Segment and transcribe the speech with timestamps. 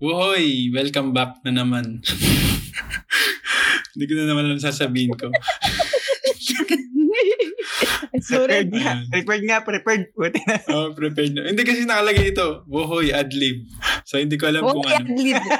[0.00, 0.72] Wohoy!
[0.72, 2.00] Welcome back na naman.
[3.92, 5.28] Hindi ko na naman alam sasabihin ko.
[8.24, 8.64] Sorry.
[8.64, 8.92] Prepared nga.
[9.12, 10.04] Prepared nga, prepared.
[10.16, 10.56] Buti na.
[10.72, 11.52] Oh, prepared na.
[11.52, 12.64] Hindi kasi nakalagay ito.
[12.64, 13.68] Wohoy, adlib.
[14.10, 15.06] So, hindi ko alam kung ano.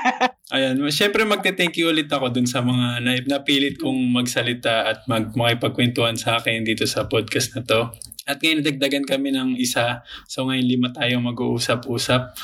[0.59, 0.83] Ayan.
[0.91, 6.19] Siyempre, magte-thank you ulit ako dun sa mga na, napilit kong magsalita at mag, makipagkwentuhan
[6.19, 7.95] sa akin dito sa podcast na to.
[8.27, 10.03] At ngayon, dagdagan kami ng isa.
[10.27, 12.35] So, ngayon, lima tayong mag-uusap-usap.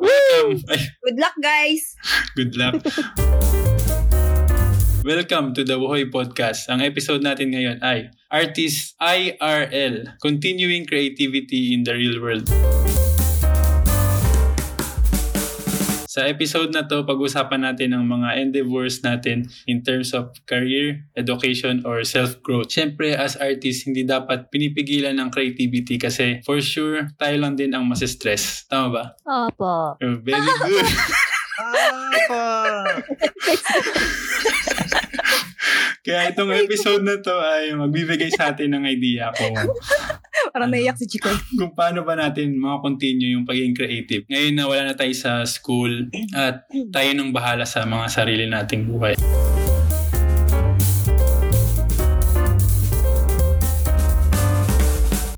[0.00, 0.64] Welcome.
[1.04, 1.92] Good luck, guys.
[2.32, 2.80] good luck.
[5.04, 6.72] Welcome to the Wuhoy Podcast.
[6.72, 12.48] Ang episode natin ngayon ay Artist IRL, Continuing Creativity in the Real World.
[16.10, 21.86] Sa episode na to, pag-usapan natin ang mga endeavors natin in terms of career, education,
[21.86, 22.66] or self-growth.
[22.66, 27.86] Siyempre, as artist, hindi dapat pinipigilan ng creativity kasi for sure, tayo lang din ang
[27.86, 28.66] masistress.
[28.66, 29.04] Tama ba?
[29.22, 29.94] Opo.
[30.02, 30.90] Oh, very good.
[31.62, 32.42] Apa.
[36.00, 39.52] Kaya itong episode na to ay magbibigay sa atin ng idea kung,
[40.52, 40.80] Parang Ano?
[40.80, 41.28] naiyak si Chico.
[41.60, 44.24] kung paano ba natin makakontinue yung pagiging creative.
[44.26, 48.88] Ngayon na wala na tayo sa school at tayo nang bahala sa mga sarili nating
[48.88, 49.14] buhay.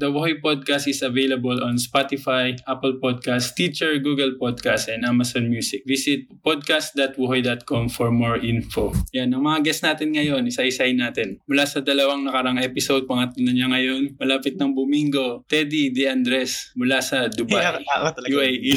[0.03, 5.87] The Wuhoy Podcast is available on Spotify, Apple Podcasts, Teacher, Google Podcasts, and Amazon Music.
[5.87, 8.91] Visit podcast.wuhoy.com for more info.
[9.15, 11.39] Yan, ang mga guests natin ngayon, isa-isayin natin.
[11.47, 16.75] Mula sa dalawang nakarang episode, pangatlo na niya ngayon, malapit ng Bumingo, Teddy De Andres,
[16.75, 17.63] mula sa Dubai,
[18.19, 18.27] talaga.
[18.27, 18.75] UAE.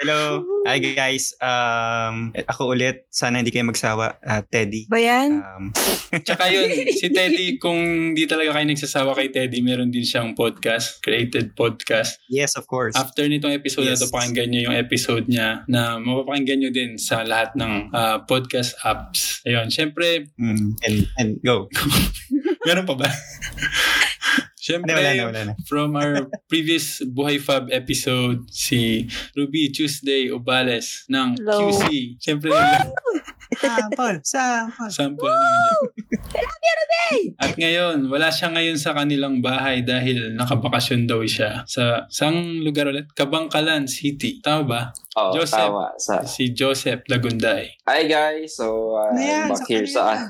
[0.00, 0.40] Hello.
[0.64, 1.36] Hi guys.
[1.44, 3.04] Um, ako ulit.
[3.12, 4.16] Sana hindi kayo magsawa.
[4.24, 4.88] Uh, Teddy.
[4.88, 5.44] Ba yan?
[5.44, 5.76] Um,
[6.24, 10.49] Tsaka yun, si Teddy, kung di talaga kayo nagsasawa kay Teddy, meron din siyang podcast,
[10.98, 12.18] created podcast.
[12.26, 12.98] yes, of course.
[12.98, 14.02] After nitong episode na Yes.
[14.02, 18.74] to, pakinggan nyo yung episode niya na mapapakinggan nyo din sa lahat ng ah, podcast
[18.82, 19.44] apps.
[19.46, 21.70] Ayun, syempre, Mm, and, and go.
[22.66, 23.08] meron pa ba?
[24.60, 25.52] syempre, Wala na, wala na.
[25.64, 31.72] from our previous Buhay Fab episode, si Ruby Tuesday Obales ng Hello.
[31.72, 32.20] QC.
[32.20, 32.52] Syempre,
[33.50, 34.22] Sample.
[34.22, 34.90] Sample.
[34.94, 37.34] sample naman yan.
[37.34, 42.86] At ngayon, wala siya ngayon sa kanilang bahay dahil nakabakasyon daw siya sa sang lugar
[42.86, 43.10] ulit?
[43.10, 44.38] Kabangkalan City.
[44.38, 44.80] Tama ba?
[45.20, 45.68] Oo, Joseph.
[45.68, 45.86] tama.
[46.00, 47.76] Sa, Si Joseph Lagunday.
[47.84, 50.28] hi guys, so uh, Ayan, I'm back sa here sa kanila.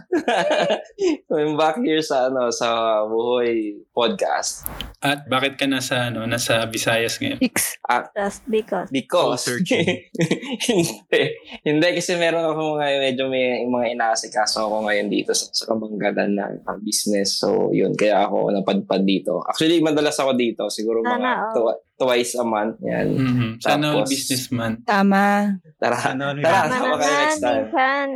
[1.38, 2.68] I'm back here sa ano sa
[3.06, 4.66] Buhoy podcast.
[4.98, 7.38] At bakit ka nasa ano nasa Visayas ngayon?
[7.38, 7.78] Six.
[8.16, 8.88] That's because.
[8.90, 10.10] Because Soul searching.
[10.70, 11.22] hindi,
[11.62, 16.34] hindi kasi meron ako mga medyo may mga inaasikaso ako ngayon dito sa, sa kabanggalan
[16.34, 17.38] ng uh, business.
[17.38, 19.40] So yun, kaya ako napadpad dito.
[19.46, 20.66] Actually, madalas ako dito.
[20.72, 21.89] Siguro mga Sana, oh.
[22.00, 22.80] Twi- twice a month.
[22.80, 23.06] Yan.
[23.12, 23.48] Mhm.
[23.60, 24.80] Sana all businessman.
[24.82, 25.52] Tama.
[25.76, 27.64] Tara, Ano, ano tara, sama kayo next time.
[27.68, 28.06] minsan.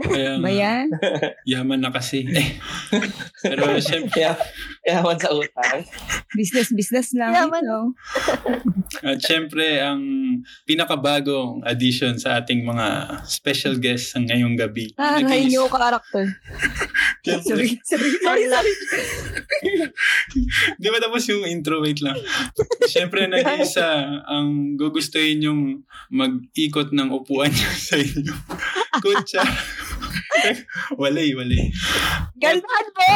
[0.41, 0.87] Ba yan?
[1.45, 2.25] yaman na kasi.
[3.45, 4.33] Pero syempre, Kaya,
[4.85, 5.81] kaya sa utang.
[6.37, 7.33] Business, business lang.
[7.33, 7.63] Yaman.
[7.65, 7.81] No?
[9.01, 10.01] at syempre ang
[10.69, 12.87] pinakabagong addition sa ating mga
[13.25, 14.93] special guests ng ngayong gabi.
[14.95, 16.25] Ah, Nag-iis- new character.
[17.25, 18.73] Sorry, sorry, sorry, sorry.
[20.77, 21.81] Di ba tapos yung intro?
[21.81, 22.21] Wait lang.
[22.85, 23.89] Siyempre, nag-iisa
[24.29, 25.61] ang gugustuhin yung
[26.13, 28.35] mag-ikot ng upuan niya sa inyo.
[29.01, 29.41] Kutsa.
[31.01, 31.71] walay, walay.
[32.39, 33.09] Gandaan mo!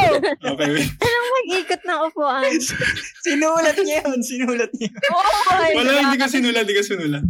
[0.54, 0.90] Okay, wait.
[1.04, 2.52] Anong mag-ikot ng upuan?
[3.26, 4.18] Sinulat niya yun.
[4.22, 4.90] Sinulat niya.
[5.12, 7.24] Oo, my Wala, hindi ko sinulat, hindi ko sinulat.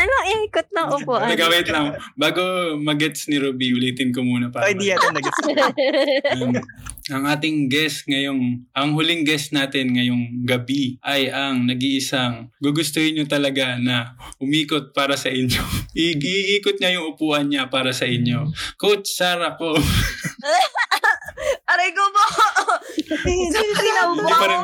[0.00, 1.28] Anong ikot ng upuan?
[1.30, 1.96] Teka, wait lang.
[2.16, 2.42] Bago
[2.76, 4.68] magets ni Ruby, ulitin ko muna para.
[4.68, 5.26] Ay, di yata nag
[6.40, 6.54] Um,
[7.10, 13.26] ang ating guest ngayong, ang huling guest natin ngayong gabi ay ang nag-iisang gugustuhin nyo
[13.26, 15.58] talaga na umikot para sa inyo.
[15.98, 18.50] I- iikot niya yung upuan niya para sa inyo.
[18.78, 19.74] Coach Sarah ko.
[21.70, 22.24] Aray ko po!
[23.10, 24.60] hindi pa rin,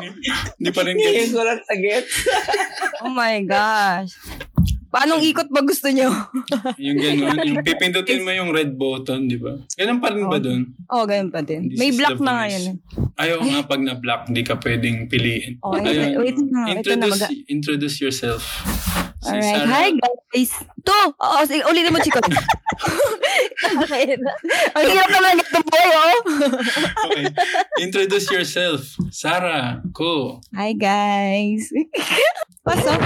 [0.59, 1.31] hindi pa rin gets.
[1.31, 2.11] ko lang sa gets.
[3.03, 4.11] Oh my gosh.
[4.97, 6.09] Paanong ikot ba gusto nyo?
[6.81, 9.53] Yung gano'n, yung pipindutin mo yung red button, di ba?
[9.77, 10.73] Ganun pa rin ba doon?
[10.89, 11.69] Oo, oh, ganun pa din.
[11.69, 12.63] This May the na ngayon.
[13.13, 15.61] Ayaw nga pag na-block, hindi ka pwedeng piliin.
[15.61, 16.17] Oh, Ayun.
[16.17, 16.73] wait na.
[16.73, 18.41] Ito na Introduce, mag- introduce yourself.
[19.27, 19.43] Alright.
[19.43, 19.67] Sarah.
[19.67, 20.51] Hi, guys.
[20.87, 20.97] To!
[21.19, 22.19] Oo, sige, ulitin mo, Chico.
[23.57, 24.13] Okay.
[24.77, 26.17] Ang hirap naman itong boy, oh.
[27.09, 27.25] Okay.
[27.81, 28.85] Introduce yourself.
[29.09, 30.39] Sarah Ko.
[30.53, 31.73] Hi, guys.
[32.61, 33.01] Pasok.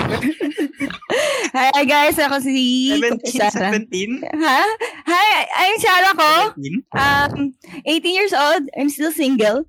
[1.56, 2.20] Hi, guys.
[2.20, 3.72] Ako si 17, Sarah.
[3.80, 4.28] 17?
[4.28, 4.62] Ha?
[5.08, 6.34] Hi, I'm Sarah ko.
[6.60, 7.00] 17?
[7.00, 7.56] Um,
[7.88, 8.68] 18 years old.
[8.76, 9.64] I'm still single.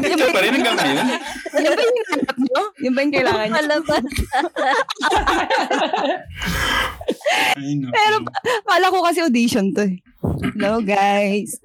[0.00, 1.06] Ikaw pa rin hanggang ngayon?
[1.52, 2.62] Yan ba yung hinahanap nyo?
[2.78, 3.56] Yan ba yung kailangan nyo?
[3.58, 4.04] Palabas.
[7.90, 8.16] Pero
[8.62, 9.96] Kala ko kasi audition to eh.
[10.54, 11.58] Hello guys.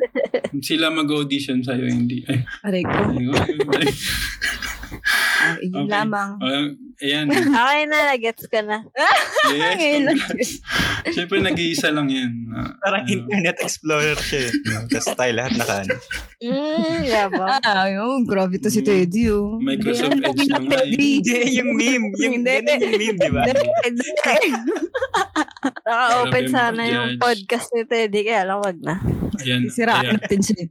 [0.59, 2.23] Sila mag-audition sa'yo, hindi.
[2.25, 2.95] Ay, Aray ko.
[3.75, 3.87] ay.
[5.37, 5.91] Ah, yun Okay.
[5.91, 6.31] lamang.
[6.39, 6.67] Ah,
[6.99, 7.25] ayan.
[7.27, 8.83] Okay na, nagets ko na.
[9.45, 10.17] Yes, Ngayon lang.
[11.05, 12.49] Siyempre, nag-iisa lang yan.
[12.49, 14.49] Ah, Parang ah, internet explorer siya.
[14.49, 14.51] eh.
[14.89, 15.95] Tapos tayo lahat naka ano.
[16.41, 17.61] Mm, yabang.
[17.61, 18.25] Ah, yun.
[18.25, 19.61] Grabe to si Teddy oh.
[19.61, 20.89] Microsoft Hindi, Edge lang nga eh.
[20.89, 22.05] Hindi, yung meme.
[22.17, 23.43] Yung, yung meme, di ba?
[25.85, 28.97] Naka-open sana yung podcast ni Teddy, kaya lang wag na.
[29.45, 30.17] Ayan, Sisiraan ayan.
[30.17, 30.65] natin siya.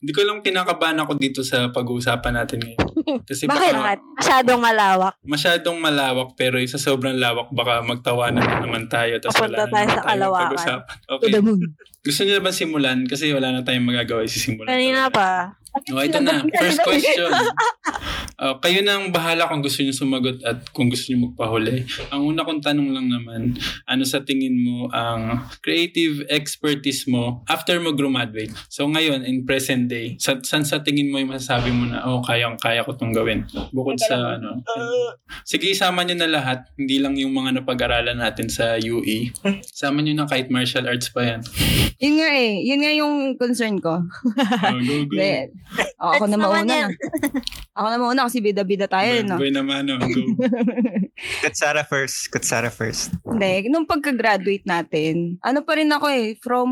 [0.00, 2.93] Hindi ko lang kinakabahan ako dito sa pag-uusapan natin ngayon.
[3.20, 3.72] Kasi Bakit?
[3.72, 3.92] baka?
[4.16, 5.14] Masyadong malawak.
[5.22, 9.86] masyadong malawak pero isa sobrang lawak baka magtawanan na naman tayo tapos Papunta wala tayo
[9.88, 10.48] sa kalawakan.
[10.48, 10.96] pag-usapan.
[11.00, 11.30] To Okay.
[11.30, 11.60] the moon.
[12.04, 13.08] Gusto niyo ba simulan?
[13.08, 14.28] Kasi wala na tayong magagawa.
[14.28, 14.68] Sisimulan.
[14.68, 15.56] Kanina pa.
[15.90, 16.44] Oh, ito na.
[16.54, 17.32] First question.
[18.38, 21.86] Oh, kayo nang bahala kung gusto niyo sumagot at kung gusto niyo magpahuli.
[22.14, 27.78] Ang una kong tanong lang naman, ano sa tingin mo ang creative expertise mo after
[27.78, 28.50] mo graduate?
[28.70, 32.22] So ngayon, in present day, sa, saan sa tingin mo yung masasabi mo na, oh,
[32.22, 33.46] kayang-kaya ko tong gawin?
[33.74, 34.62] Bukod sa ano.
[35.46, 36.70] Sige, isama niyo na lahat.
[36.78, 39.30] Hindi lang yung mga napag-aralan natin sa UE.
[39.74, 41.40] Sama niyo na kahit martial arts pa yan.
[42.02, 42.52] Yun nga eh.
[42.64, 44.02] Yun nga yung concern ko.
[44.04, 45.14] Oh, go, go.
[45.18, 45.54] Hindi.
[45.98, 46.76] O, ako na mauna.
[47.74, 49.34] Ako na mauna kasi bida-bida tayo, Boy, no?
[49.34, 50.22] boy naman, oh, go.
[51.42, 52.30] Kutsara first.
[52.30, 53.10] Kutsara first.
[53.26, 56.70] Hindi, nung pagka-graduate natin, ano pa rin ako eh, from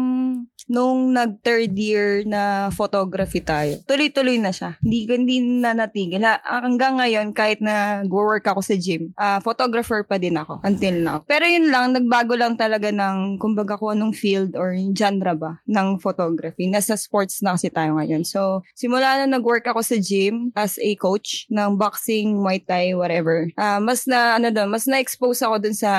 [0.71, 4.79] nung nag-third year na photography tayo, tuloy-tuloy na siya.
[4.79, 6.23] Hindi, hindi na natigil.
[6.23, 10.95] Ha, hanggang ngayon, kahit na work ako sa gym, ah, photographer pa din ako until
[11.03, 11.19] now.
[11.27, 15.99] Pero yun lang, nagbago lang talaga ng, kumbaga kung anong field or genre ba ng
[15.99, 16.70] photography.
[16.70, 18.23] Nasa sports na kasi tayo ngayon.
[18.23, 23.50] So, simula na nag-work ako sa gym as a coach ng boxing, Muay Thai, whatever.
[23.59, 25.91] Ah, mas na, ano doon, mas na-expose ako dun sa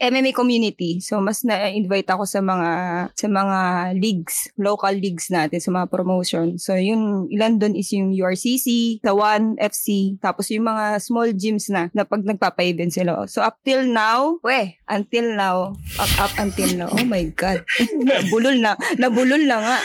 [0.00, 0.98] MMA community.
[1.04, 2.70] So, mas na-invite ako sa mga,
[3.14, 3.58] sa mga
[3.98, 6.56] leagues, local leagues natin, sa mga promotion.
[6.56, 11.68] So, yung ilan doon is yung URCC, sa One FC, tapos yung mga small gyms
[11.68, 13.26] na, na pag nagpapa-event sila.
[13.26, 17.66] So, up till now, we, until now, up, up until now, oh my God.
[18.40, 19.78] nabulol na, nabulol na nga.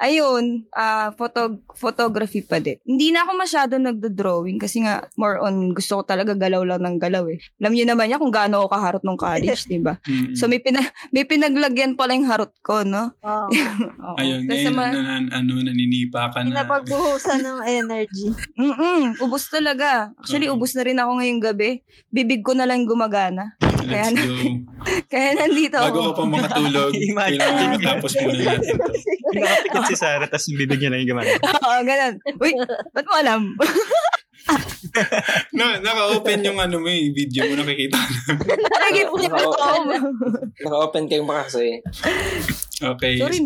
[0.00, 2.80] Ayun, ah photo, photography pa din.
[2.88, 6.96] Hindi na ako masyado nagdo-drawing kasi nga more on gusto ko talaga galaw lang ng
[6.96, 7.36] galaw eh.
[7.60, 9.96] Alam niyo naman niya kung gaano ako kaharot nung college, di ba?
[10.10, 10.32] Mm.
[10.34, 10.80] So may pina,
[11.12, 13.12] may pinaglagyan pala yung harot ko, no?
[13.20, 13.46] Oh.
[14.08, 14.16] Oo.
[14.16, 16.50] Ayun, ngayon, ma- na, na- ano, naninipa ka na.
[16.50, 18.32] Pinapagbuhusan ng energy.
[18.56, 20.10] Mm-mm, ubos talaga.
[20.18, 20.56] Actually, Oo.
[20.56, 21.84] ubos na rin ako ngayong gabi.
[22.08, 23.54] Bibig ko na lang gumagana.
[23.82, 24.34] Let's Kaya- go.
[25.12, 26.12] Kaya nandito Bago ako.
[26.14, 27.40] pa makatulog, Imagine.
[27.40, 28.90] kailangan matapos muna natin to.
[29.30, 31.30] Nakapikit si Sarah, tapos bibig niya lang yung gumana.
[31.66, 32.14] Oo, ganun.
[32.36, 32.52] Uy,
[32.90, 33.40] ba't mo alam?
[35.52, 38.32] Na, naka-open yung ano mo eh, video mo, nakikita ko na.
[38.80, 39.52] Nakikita niyo Oo.
[39.52, 40.06] ako.
[40.58, 41.78] Naka-open kayo ba kasi?
[42.80, 43.20] Okay.
[43.20, 43.40] Sorry.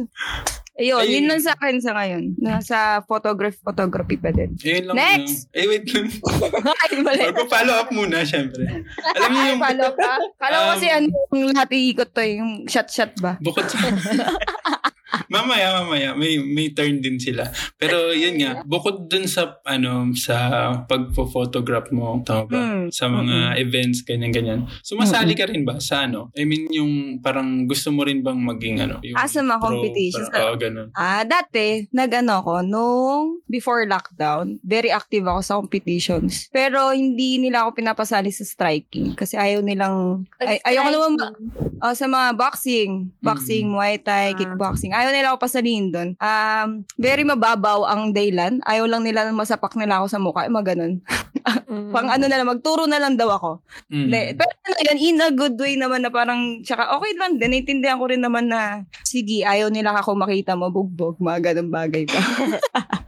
[0.75, 2.35] Ayun, Ay- yun lang sa akin sa ngayon.
[2.35, 4.59] Nasa photography, photography pa din.
[4.59, 4.97] Ayun lang.
[4.99, 5.47] Next!
[5.47, 5.55] ano.
[5.55, 6.06] Eh, wait lang.
[6.82, 7.23] Ay, mali.
[7.31, 8.67] Mag-follow up muna, syempre.
[9.15, 10.12] Alam niyo yung, follow ka?
[10.43, 13.38] Kala ko Um, kasi ano, yung lahat iikot to, eh, yung shot-shot ba?
[13.38, 13.79] bukod sa...
[15.29, 17.45] mamaya, mamaya, may may turn din sila.
[17.77, 20.37] Pero yun nga, bukod dun sa ano sa
[20.81, 22.56] pagpo-photograph mo, tama ba?
[22.56, 22.87] Mm.
[22.89, 24.61] Sa mga events ganyan ganyan.
[24.81, 26.33] Sumasali ka rin ba sa ano?
[26.33, 29.69] I mean yung parang gusto mo rin bang maging ano, yung Ah, sa mga pro-
[29.77, 30.29] competitions?
[30.31, 30.89] Oo, ganun.
[30.94, 36.49] Ah, dati, nag-ano ako, nung before lockdown, very active ako sa competitions.
[36.49, 41.34] Pero hindi nila ako pinapasali sa striking kasi ayaw nilang, ay, ayoko naman, ma-
[41.82, 44.37] oh, sa mga boxing, boxing, Muay Thai, Ah.
[44.37, 46.15] kickboxing, ayaw nila ako pasalihin doon.
[46.22, 48.63] Um, very mababaw ang daylan.
[48.63, 50.94] Ayaw lang nila masapak nila ako sa mukha, mga ganun.
[51.44, 51.93] Mm.
[51.93, 53.60] Pang ano na lang, magturo na lang daw ako.
[53.93, 54.08] Mm.
[54.08, 54.22] Hindi.
[54.39, 57.53] Pero ano yun, in a good way naman na parang, tsaka okay lang din.
[57.53, 62.08] Naintindihan ko rin naman na, sige, ayaw nila ako makita mo bugbog, mga ganun bagay
[62.08, 62.17] pa.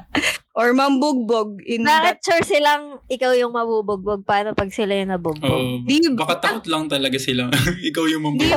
[0.57, 4.25] Or mambugbog in Bakit that, sure silang ikaw yung mabubugbog?
[4.25, 5.53] Paano pag sila yung nabugbog?
[5.53, 5.85] Oo.
[5.85, 7.53] Di- baka takot lang talaga sila.
[7.93, 8.57] Ikaw yung ba?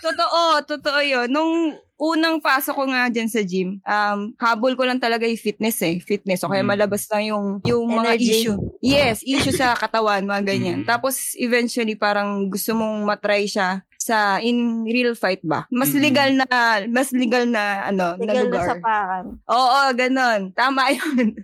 [0.00, 1.28] totoo, totoo yun.
[1.28, 5.80] Nung unang pasok ko nga dyan sa gym, um, habol ko lang talaga yung fitness
[5.80, 5.96] eh.
[5.98, 6.44] Fitness.
[6.44, 6.70] O kaya Mm.
[6.76, 8.30] malabas lang yung, yung mga Energy.
[8.44, 8.56] issue.
[8.84, 10.78] Yes, issue sa katawan, mga ganyan.
[10.84, 10.88] Mm.
[10.88, 15.66] Tapos, eventually, parang gusto mong matry siya sa in real fight ba?
[15.68, 15.98] Mas Mm.
[16.00, 16.46] legal na,
[16.86, 18.66] mas legal na, ano, na Legal na lugar.
[18.72, 19.24] sapakan.
[19.44, 20.40] Oo, ganun.
[20.52, 21.34] Tama yun.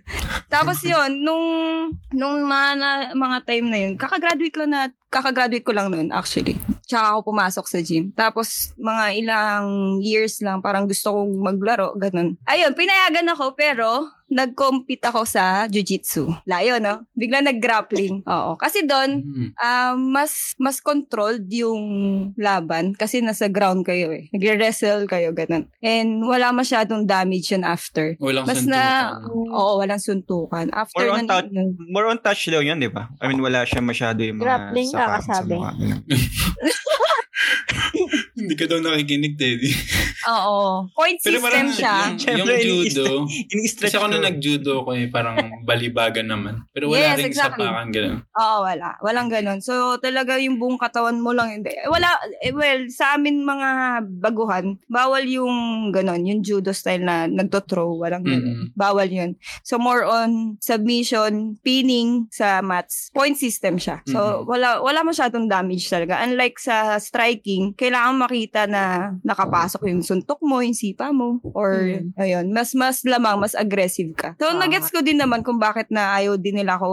[0.47, 1.45] Tapos yun, nung,
[2.09, 6.55] nung mga, na, mga time na yun, kakagraduate lang na, kakagraduate ko lang noon actually.
[6.83, 8.09] Tsaka ako pumasok sa gym.
[8.11, 9.65] Tapos mga ilang
[9.99, 12.33] years lang, parang gusto kong maglaro, ganun.
[12.45, 16.25] Ayun, pinayagan ako, pero nag-compete ako sa jiu-jitsu.
[16.43, 17.05] Layo, no?
[17.13, 18.25] Bigla nag-grappling.
[18.25, 18.53] Oo.
[18.55, 19.49] Kasi doon, Mm.
[19.53, 21.81] um, mas mas controlled yung
[22.35, 24.27] laban kasi nasa ground kayo eh.
[24.29, 25.69] Nagre-wrestle kayo, ganun.
[25.79, 28.17] And wala masyadong damage yun after.
[28.17, 28.73] Walang Mas suntukan.
[28.73, 30.67] na, oo, walang suntukan.
[30.69, 33.07] After More on nun- touch- nun- More on touch daw yun, di ba?
[33.17, 35.53] I mean, wala siya masyado yung mga Grappling, saka sa kakasabi.
[35.53, 35.71] mukha.
[38.33, 39.69] Hindi ka daw nakikinig, Teddy.
[40.25, 40.87] Oo.
[40.91, 41.95] Point Pero system parang siya.
[42.35, 43.27] yung, yung judo,
[43.75, 45.35] kasi ako nung nag-judo ko eh, parang
[45.67, 46.63] balibagan naman.
[46.71, 47.65] Pero wala Yes, rin exactly.
[47.65, 48.17] sapakan, gano'n.
[48.33, 48.89] Oo, wala.
[48.99, 49.59] Walang ganun.
[49.59, 51.51] So, talaga yung buong katawan mo lang.
[51.53, 51.71] Hindi.
[51.85, 52.07] Wala,
[52.39, 53.69] eh, well, sa amin mga
[54.17, 55.53] baguhan, bawal yung
[55.89, 57.99] ganun, yung judo style na nagto-throw.
[57.99, 58.43] Walang ganun.
[58.43, 58.65] Mm-mm.
[58.73, 59.31] Bawal yun.
[59.61, 63.11] So, more on submission, pinning sa mats.
[63.11, 63.99] Point system siya.
[64.05, 64.47] So, Mhm.
[64.47, 66.19] wala wala masyadong damage talaga.
[66.21, 68.83] Unlike sa striking, kailangan makita na
[69.21, 72.13] nakapasok yung suntok mo, yung sipa mo, or Mm.
[72.15, 74.37] ayun, mas mas lamang, mas aggressive ka.
[74.37, 74.69] So, Tama.
[74.69, 76.87] nagets ko din naman kung bakit na ayaw din nila ako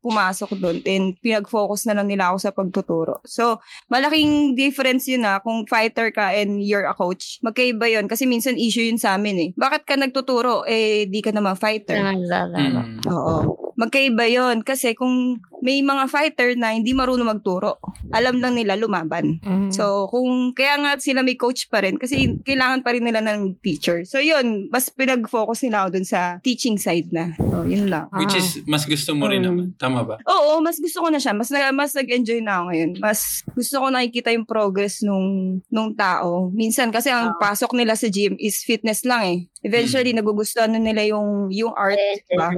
[0.00, 3.20] pumasok doon and pinag-focus na lang nila ako sa pagtuturo.
[3.28, 7.36] So, malaking difference yun na kung fighter ka and you're a coach.
[7.44, 9.50] Magkaiba yun kasi minsan issue yun sa amin eh.
[9.52, 12.00] Bakit ka nagtuturo eh di ka naman fighter?
[12.00, 13.04] Mm.
[13.06, 13.36] Oo.
[13.76, 17.78] Magkaiba yon kasi kung may mga fighter na hindi marunong magturo,
[18.10, 19.38] alam lang nila lumaban.
[19.38, 19.70] Mhm.
[19.70, 23.62] So, kung kaya nga sila may coach pa rin kasi kailangan pa rin nila ng
[23.62, 24.02] teacher.
[24.02, 27.30] So, yun, mas pinag-focus nila ako dun sa teaching side na.
[27.38, 28.10] So, yun lang.
[28.12, 28.42] Which Ah.
[28.42, 29.46] is, mas gusto mo rin Mm.
[29.46, 29.66] naman.
[29.78, 30.18] Tama ba?
[30.26, 31.30] Oo, mas gusto ko na siya.
[31.30, 32.90] Mas, na, mas nag-enjoy na ako ngayon.
[32.98, 36.50] Mas gusto ko nakikita yung progress nung, nung tao.
[36.50, 37.38] Minsan kasi ang Ah.
[37.38, 39.38] pasok nila sa gym is fitness lang eh.
[39.62, 41.94] Eventually, nagugustuhan na nila yung, yung art.
[42.26, 42.50] diba?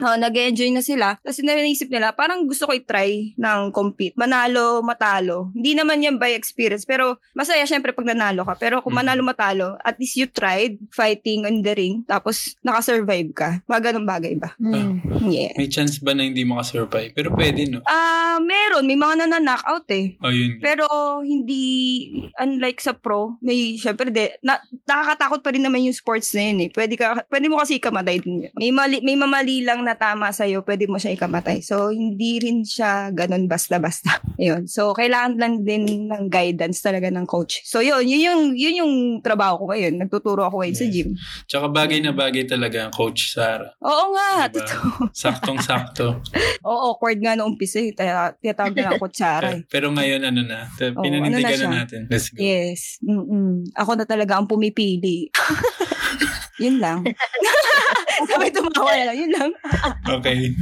[0.00, 1.14] Oh, nag-enjoy na sila.
[1.20, 4.14] Kasi naisip nila, parang gusto ko i-try ng compete.
[4.16, 5.50] Manalo, matalo.
[5.52, 6.84] Hindi naman yan by experience.
[6.84, 8.54] Pero masaya syempre pag nanalo ka.
[8.56, 9.00] Pero kung Mm.
[9.02, 12.04] manalo, matalo, at least you tried fighting in the ring.
[12.04, 13.60] Tapos nakasurvive ka.
[13.66, 14.54] Mga ganun bagay ba?
[14.56, 15.00] Mm.
[15.28, 15.52] Yeah.
[15.56, 17.12] May chance ba na hindi makasurvive?
[17.12, 17.82] Pero pwede, no?
[17.84, 18.84] Ah, meron.
[18.84, 20.16] May mga nananockout eh.
[20.22, 20.58] Oh, yun.
[20.62, 20.86] Pero
[21.22, 21.62] hindi,
[22.38, 26.58] unlike sa pro, may, syempre, de, na, nakakatakot pa rin naman yung sports na yun
[26.66, 26.70] eh.
[26.70, 28.52] Pwede, ka, pwede mo kasi ikamatay din yun.
[28.54, 31.60] May, mali, may mamali lang na tama sa'yo, pwede mo siya ikamatay.
[31.62, 34.22] So, hindi rin siya ganun basta-basta.
[34.40, 34.66] Ayun.
[34.66, 37.62] So, kailangan lang din ng guidance talaga ng coach.
[37.62, 39.98] So, yun, yun yung, yun yung trabaho ko ngayon.
[39.98, 40.92] Nagtuturo ako ngayon sa Yes.
[40.92, 41.08] gym.
[41.46, 43.72] Tsaka bagay na bagay talaga ang Coach Sarah.
[43.78, 44.60] Oo nga, Diba?
[44.60, 44.88] totoo.
[45.22, 46.06] Saktong-sakto.
[46.62, 47.92] Oo, awkward nga noong umpisa eh.
[47.92, 49.62] Kaya tinatawag na ako kutsara eh.
[49.74, 50.66] Pero ngayon, ano na?
[50.76, 52.00] Pinanindigan ano na natin.
[52.08, 52.38] Let's go.
[52.40, 52.98] Yes.
[53.00, 53.70] Mm-mm.
[53.74, 55.30] Ako na talaga ang pumipili.
[56.60, 57.06] Yun lang.
[58.28, 59.16] Sabi tumawa na lang.
[59.16, 59.50] Yun lang.
[60.04, 60.52] Okay.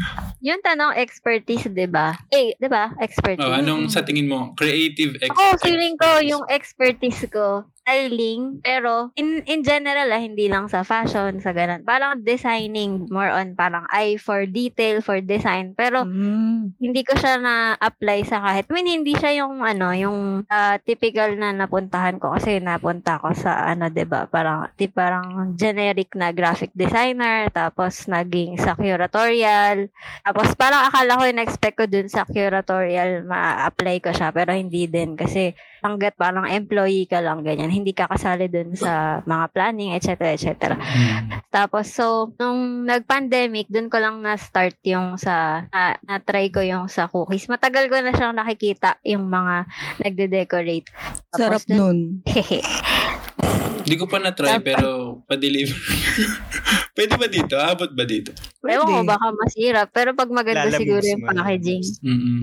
[0.41, 2.15] Yung tanong, expertise, di ba?
[2.31, 2.95] Eh, di ba?
[3.03, 3.43] Expertise.
[3.43, 4.55] Oh, anong sa tingin mo?
[4.55, 5.63] Creative Ako, expertise.
[5.67, 11.41] feeling ko yung expertise ko, styling, pero in in general, ah, hindi lang sa fashion,
[11.41, 11.83] sa ganun.
[11.83, 15.73] Parang designing, more on parang eye for detail, for design.
[15.75, 16.77] Pero Mm.
[16.79, 18.69] hindi ko siya na-apply sa kahit.
[18.69, 23.33] I mean, hindi siya yung ano, yung ah, typical na napuntahan ko kasi napunta ko
[23.35, 24.29] sa ano, 'di ba?
[24.29, 29.89] Parang di parang generic na graphic designer, tapos naging sa curatorial.
[30.23, 35.17] Tapos parang akala ko in-expect ko dun sa curatorial ma-apply ko siya, pero hindi din
[35.17, 40.37] kasi hanggat parang employee ka lang ganyan, hindi ka kasali dun sa mga planning, etc.
[40.37, 40.77] etc.
[40.77, 41.41] Hmm.
[41.51, 47.11] Tapos, so, nung nag-pandemic, dun ko lang na-start yung sa, na, na-try ko yung sa
[47.11, 47.51] cookies.
[47.51, 49.67] Matagal ko na siyang nakikita yung mga
[50.05, 50.87] nagde-decorate.
[51.35, 51.99] Sarap dun- nun.
[53.81, 55.75] Hindi ko pa na-try, pero pa-deliver.
[57.01, 57.57] Pwede ba dito?
[57.57, 58.29] Abot ba dito?
[58.61, 59.09] Ewan ko, Pwede.
[59.09, 59.89] baka masira.
[59.89, 61.81] Pero pag maganda Lalamove siguro yung packaging.
[62.05, 62.41] Mm-mm.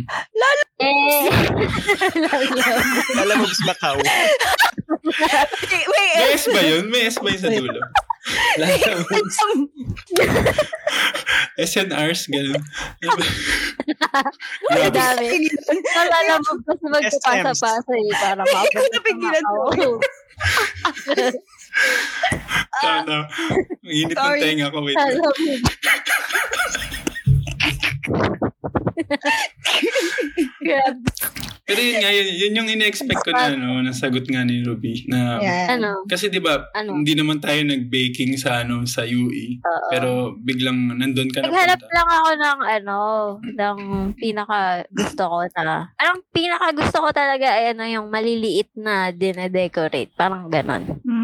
[0.77, 1.29] Eh,
[3.37, 3.97] gusto Macau.
[4.01, 6.17] Wait, wait.
[6.17, 6.83] May S ba yun?
[6.89, 7.81] May S ba yun sa dulo?
[11.61, 12.61] SNRs, ganun.
[14.73, 15.25] ang dami.
[15.93, 18.09] Nalala mo kasi magpapasa-pasa eh.
[18.17, 19.69] Para maabot Ikaw napigilan mo.
[19.69, 20.01] Tama.
[23.87, 24.85] Ang init ng tenga ko.
[24.85, 24.97] Wait.
[30.61, 31.01] Grabe.
[31.67, 35.03] Pero yun nga, yun, yun yung ina-expect ko na, ano, nasagot nga ni Ruby.
[35.11, 35.67] Na, Yan.
[35.75, 36.07] Ano?
[36.07, 36.95] Kasi di ba Ano?
[36.95, 39.59] hindi naman tayo nag-baking sa ano sa UE.
[39.59, 39.87] Oo.
[39.91, 41.91] Pero biglang nandun ka na Naghanap punta.
[41.91, 42.97] lang ako ng ano,
[43.43, 43.77] ng
[44.15, 45.91] pinaka gusto ko na.
[45.99, 50.15] Parang pinaka gusto ko talaga ay ano yung maliliit na dine-decorate.
[50.15, 51.03] Parang ganon.
[51.03, 51.16] Mm.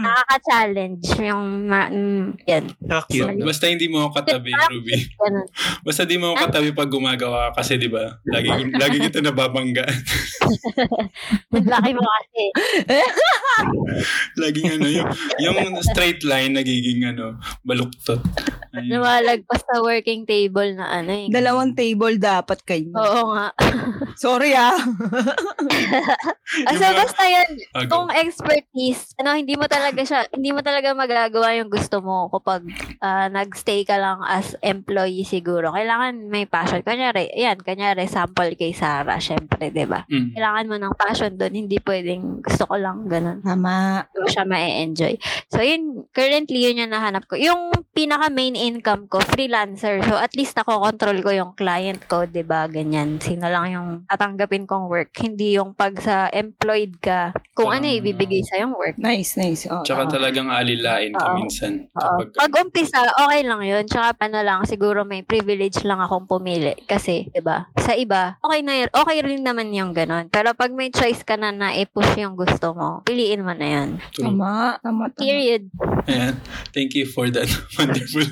[0.00, 2.64] Nakaka-challenge yung ma- mm, yan.
[3.06, 3.40] Cute.
[3.40, 4.96] basta hindi mo ako katabi, Ruby.
[5.86, 8.18] Basta di mo ako katabi pag gumagawa ka kasi di ba?
[8.26, 9.98] Lagi lagi kita nababanggaan.
[11.72, 12.44] Laki mo kasi.
[14.42, 15.08] Laging ano yung
[15.38, 18.18] yung straight line nagiging ano baluktot.
[18.76, 21.26] Lumalagpas sa working table na ano eh.
[21.30, 22.90] Dalawang table dapat kayo.
[22.92, 23.54] Oo nga.
[24.18, 24.76] Sorry ah.
[26.66, 27.90] Ah, so basta yan, Ah, go.
[27.90, 32.66] kung expertise, ano, hindi mo talaga siya, hindi mo talaga magagawa yung gusto mo kapag
[32.98, 35.70] ah, nagstay ka lang as employee siguro.
[35.70, 36.82] Kailangan may passion.
[36.82, 40.02] Kanyari, yan, kanyari, sample kay Sarah, syempre, di ba?
[40.10, 40.34] Mm.
[40.34, 43.38] Kailangan mo ng passion doon, hindi pwedeng gusto ko lang ganun.
[43.38, 44.02] Tama.
[44.10, 45.14] Hindi siya ma-enjoy.
[45.46, 47.38] So, yun, currently, yun yung nahanap ko.
[47.38, 50.04] Yung pinaka main income ko, freelancer.
[50.04, 53.16] So, at least ako control ko yung client ko, 'di ba Ganyan.
[53.18, 55.16] Sino lang yung tatanggapin kong work.
[55.16, 57.96] Hindi yung pag sa employed ka, kung ano Ah.
[57.96, 59.00] ibibigay sa yung work.
[59.00, 59.64] Nice, nice.
[59.64, 61.36] Oh, Tsaka talagang alilain ka Oo.
[61.40, 61.88] minsan.
[61.96, 62.20] Oo.
[62.20, 63.88] Kapag, Pag umpisa, okay lang yun.
[63.88, 66.76] Tsaka ano lang, siguro may privilege lang akong pumili.
[66.84, 68.90] Kasi, 'di ba sa iba, okay na yun.
[68.92, 70.28] Okay rin naman yung ganun.
[70.28, 73.88] Pero pag may choice ka na na i-push yung gusto mo, piliin mo na yan.
[74.12, 75.16] Tama, tama, tama.
[75.16, 75.70] Period.
[76.06, 76.34] Ayan.
[76.70, 77.46] Thank you for that
[77.78, 78.22] wonderful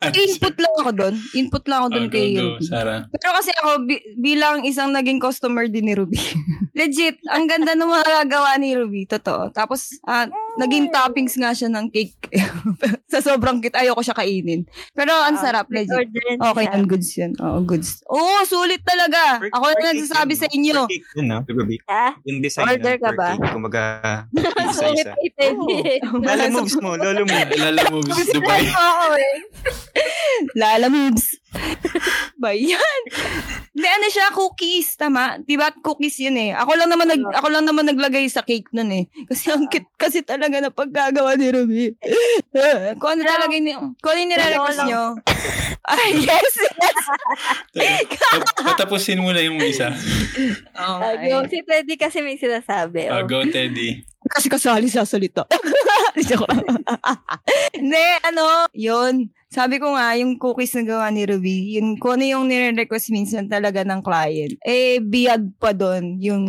[0.00, 1.14] Input lang ako doon.
[1.34, 2.64] Input lang ako doon Oh, kay go, go, Ruby.
[2.64, 3.00] Sarah.
[3.10, 6.16] Pero kasi ako, bi- bilang isang naging customer din ni Ruby.
[6.78, 9.04] Legit, ang ganda ng mga gawa ni Ruby.
[9.04, 9.50] Totoo.
[9.50, 10.24] Tapos, ah,
[10.56, 12.16] naging toppings nga siya ng cake.
[13.12, 14.64] Sa sobrang kit, ayoko siya kainin.
[14.90, 16.10] Pero ang Ah, sarap, legit.
[16.36, 17.34] Okay, ang goods yun.
[17.36, 18.00] Oo, goods.
[18.06, 19.38] Oo, sulit talaga.
[19.38, 20.78] Per- Ako na nagsasabi sa inyo.
[20.80, 21.38] Per cake yun, no?
[21.44, 21.76] Ruby.
[21.84, 23.28] Ah, Yung design Order ka ba?
[23.34, 23.50] cake,
[24.72, 26.06] Sulit isa-isa.
[26.16, 27.50] Lala moves mo, lolo moves.
[27.52, 28.62] Lala moves Dubai.
[30.54, 31.36] Lala moves.
[32.38, 33.00] ba yan?
[33.70, 35.36] Hindi, ano siya, cookies, tama?
[35.40, 36.54] Diba, cookies yun eh.
[36.54, 39.04] Ako lang naman, nag, ako lang naman naglagay sa cake nun eh.
[39.26, 41.84] Kasi ang cute kasi talaga na pagkagawa ni Ruby.
[43.00, 45.02] kung ano talaga ni, kung ano yung nirerequest nyo.
[45.90, 46.54] Ay, yes,
[47.74, 48.06] yes.
[48.06, 49.90] Tap- Patapusin mo na yung isa.
[50.70, 51.26] Okay.
[51.26, 51.42] Go.
[51.44, 53.10] Si Teddy kasi may sinasabi.
[53.10, 53.26] Ah, Oh.
[53.26, 54.06] go, Teddy.
[54.22, 55.42] Kasi kasali sa salita.
[57.74, 59.26] Hindi, ano, yun.
[59.50, 63.50] Sabi ko nga, yung cookies na gawa ni Ruby, yun, kung ano yung nire-request minsan
[63.50, 66.44] talaga ng client, eh, biyag pa doon yung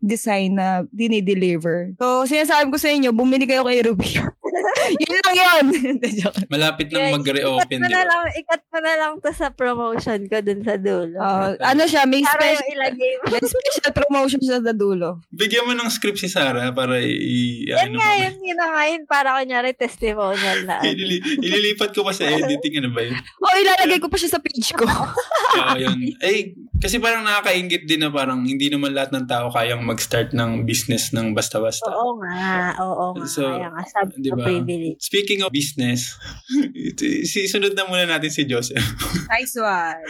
[0.00, 1.92] design na dinideliver.
[2.00, 4.16] So, sinasabi ko sa inyo, bumili kayo kay Ruby.
[5.02, 5.66] yun lang yun.
[6.52, 10.36] Malapit nang mag-reopen, ikat mo na lang, ikat mo na lang to sa promotion ko
[10.42, 11.18] dun sa dulo.
[11.20, 13.24] Ah, ano siya, may special, yung ilagay mo.
[13.32, 15.22] may special promotion siya sa dulo.
[15.32, 17.66] Bigyan mo ng script si Sarah para i...
[17.68, 19.02] Yan ano nga, yun yun nga yun.
[19.06, 20.82] Para kunyari testimonial na.
[20.90, 23.16] Ilili- ililipat ko pa sa editing, ano ba yun?
[23.38, 24.84] Oh, ilalagay ko pa siya sa page ko.
[24.86, 25.98] Oo, yun.
[26.22, 30.64] Eh, kasi parang nakakaingit din na parang hindi naman lahat ng tao kayang mag-start ng
[30.64, 31.92] business ng basta-basta.
[31.92, 33.26] Oo nga, oo nga.
[33.28, 34.44] So, Kaya nga, sabi di ko ba?
[34.50, 34.98] Privilege.
[34.98, 36.18] Speaking of business,
[37.30, 38.82] si sunod na muna natin si Joseph.
[39.28, 40.02] nice one.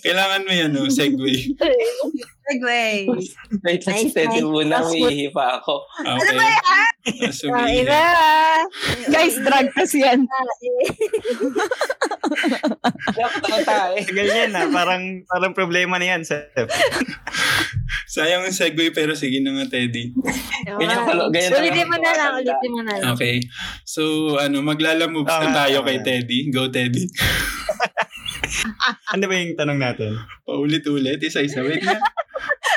[0.00, 0.84] Kailangan mo yan, no?
[0.86, 1.56] Segue.
[2.44, 3.08] Segway.
[3.08, 3.32] Wait,
[3.64, 4.44] Nice, nice, steady nice.
[4.44, 4.84] muna.
[4.84, 5.80] That's Umiihi pa ako.
[5.96, 6.36] Okay.
[7.24, 7.84] Ang Sumihi.
[7.84, 8.04] iba.
[9.08, 10.28] Guys, drug kasi yan.
[13.64, 13.96] Tayo.
[14.12, 16.52] Ganyan na, parang, parang problema na yan, Seth.
[18.14, 20.14] Sayang ang segue pero sige na nga, Teddy.
[20.62, 23.10] Ganyan pala- ganyan Ulitin mo na lang, ulitin mo na lang.
[23.18, 23.42] Okay.
[23.82, 25.98] So, ano, maglalamoves na Ah, tayo ah, kay.
[25.98, 26.54] Teddy.
[26.54, 27.10] Go, Teddy.
[29.10, 30.14] Ano ba yung tanong natin?
[30.46, 31.60] Paulit-ulit, isa-isa.
[31.64, 31.98] Wait na.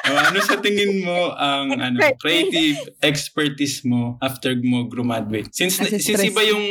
[0.08, 5.52] O, ano sa tingin mo ang ano creative expertise mo after mo graduate?
[5.52, 6.63] Since, Kasi since iba yung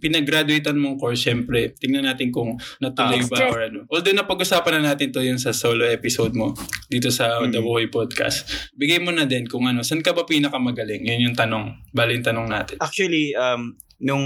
[0.00, 3.52] pinag-graduatean mong course, syempre, tingnan natin kung natuloy ba stress.
[3.52, 3.78] or ano.
[3.88, 6.52] Although napag-usapan na natin to yung sa solo episode mo
[6.88, 7.50] dito sa Mm.
[7.50, 8.46] The Boy Podcast.
[8.74, 11.02] Bigay mo na din kung ano, saan ka ba pinakamagaling?
[11.04, 11.74] Yun yung tanong.
[11.90, 12.76] Bali yung tanong natin.
[12.80, 14.24] Actually, um, nung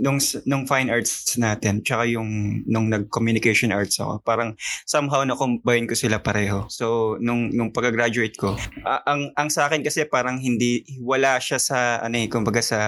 [0.00, 5.88] nung nung fine arts natin tsaka yung nung nag-communication arts ako parang somehow na combine
[5.88, 6.66] ko sila pareho.
[6.68, 11.58] So nung nung pagka-graduate ko a- ang ang sa akin kasi parang hindi wala siya
[11.62, 12.80] sa ano eh kumbaga sa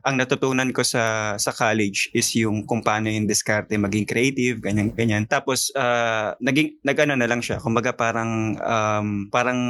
[0.00, 4.94] ang natutunan ko sa sa college is yung kung paano yung diskarte maging creative ganyan
[4.94, 5.24] ganyan.
[5.28, 9.60] Tapos ah, naging nagano na lang siya kumbaga parang um, parang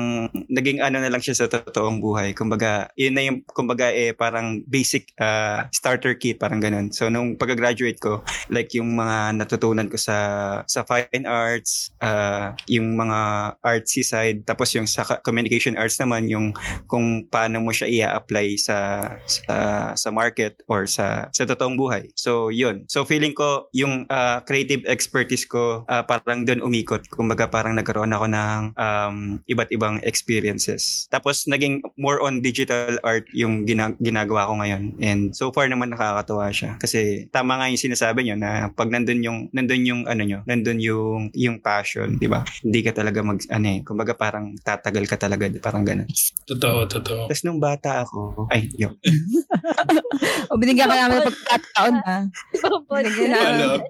[0.53, 2.37] naging ano na lang siya sa totoong buhay.
[2.37, 7.37] Kumbaga yun na yung kumbaga eh parang basic ah, starter kit parang ganun so nung
[7.37, 10.17] pagka-graduate ko like yung mga natutunan ko sa
[10.65, 13.19] sa fine arts ah, yung mga
[13.61, 16.55] artsy side tapos yung sa communication arts naman yung
[16.89, 18.77] kung paano mo siya i-apply sa
[19.27, 19.57] sa
[19.99, 24.87] sa market or sa sa totoong buhay so yun so feeling ko yung ah, creative
[24.87, 29.17] expertise ko ah, parang doon umikot kumbaga parang nagkaroon ako ng um,
[29.51, 31.11] iba't ibang experiences.
[31.11, 34.83] Tapos naging more on digital art yung gina- ginagawa ko ngayon.
[35.03, 36.71] And so far naman nakakatuwa siya.
[36.79, 40.79] Kasi tama nga yung sinasabi niyo na pag nandun yung nandun yung ano nyo, nandun
[40.79, 42.47] yung yung passion, 'di ba?
[42.63, 46.07] Hindi ka talaga mag ano eh, kumbaga parang tatagal ka talaga, parang ganun.
[46.47, 47.27] Totoo, totoo.
[47.27, 48.95] Tapos nung bata ako, ay, yun.
[50.49, 52.19] O binigyan ka namin ng pagkataon ha.
[52.89, 53.85] Wala.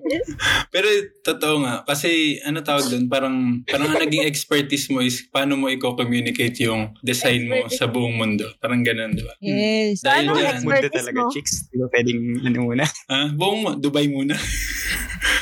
[0.75, 0.89] Pero
[1.23, 5.71] totoo nga, kasi ano tawag doon, parang, parang ang naging expertise mo is paano mo
[5.71, 8.45] i-communicate yung design mo sa buong mundo.
[8.59, 9.35] Parang ganun, di ba?
[9.39, 10.03] Yes.
[10.03, 11.31] Dahil Ano dyan, Mundo Expertise talaga, mo.
[11.31, 11.55] chicks.
[11.71, 12.87] Di ba pwedeng ano muna?
[13.11, 14.39] ah, buong, Dubai muna.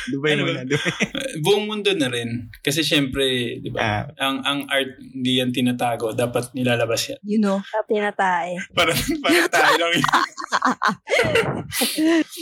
[0.07, 0.63] Dubai Ano muna.
[0.63, 0.71] ba?
[0.71, 0.95] Dubai.
[1.45, 2.47] buong mundo na rin.
[2.63, 7.19] Kasi syempre, di ba, Ah, ang ang art hindi yan tinatago, dapat nilalabas yan.
[7.27, 7.59] You know.
[7.85, 8.55] Tinatae.
[8.73, 10.05] Parang, parang tayo lang yun.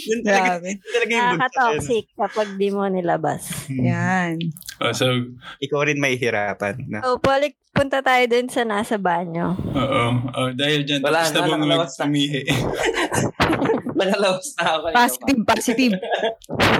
[0.09, 1.24] yun talaga, talaga yung.
[1.35, 3.42] Nakaka-toxic kapag di mo nilabas.
[3.66, 3.81] Hmm.
[3.83, 4.35] Yan.
[4.79, 5.09] Oh, so,
[5.59, 6.85] Ikaw rin may hirapan.
[6.87, 7.00] Na.
[7.00, 9.57] So, balik punta tayo dun sa nasa banyo.
[9.57, 10.05] oo.
[10.31, 11.64] Oh, dahil dyan, Wala tapos na bang
[12.07, 12.42] umihi.
[14.04, 14.84] Nakalawas na ako.
[14.92, 15.94] Positive, positive.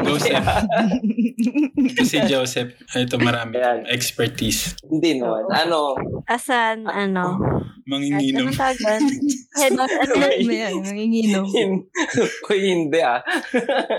[0.05, 0.47] Joseph.
[2.05, 2.71] Si Joseph.
[2.93, 3.89] Ito marami Ayan.
[3.89, 4.77] expertise.
[4.85, 5.49] Hindi naman.
[5.51, 5.97] Ano,
[6.29, 7.41] Asan, ano?
[7.85, 8.49] Manginginom.
[8.49, 9.03] Anong tawag doon?
[9.55, 10.33] Head, ano yun?
[10.41, 10.75] Ano yan?
[10.81, 11.47] Nanginginom.
[12.49, 13.21] Uy, hindi ah.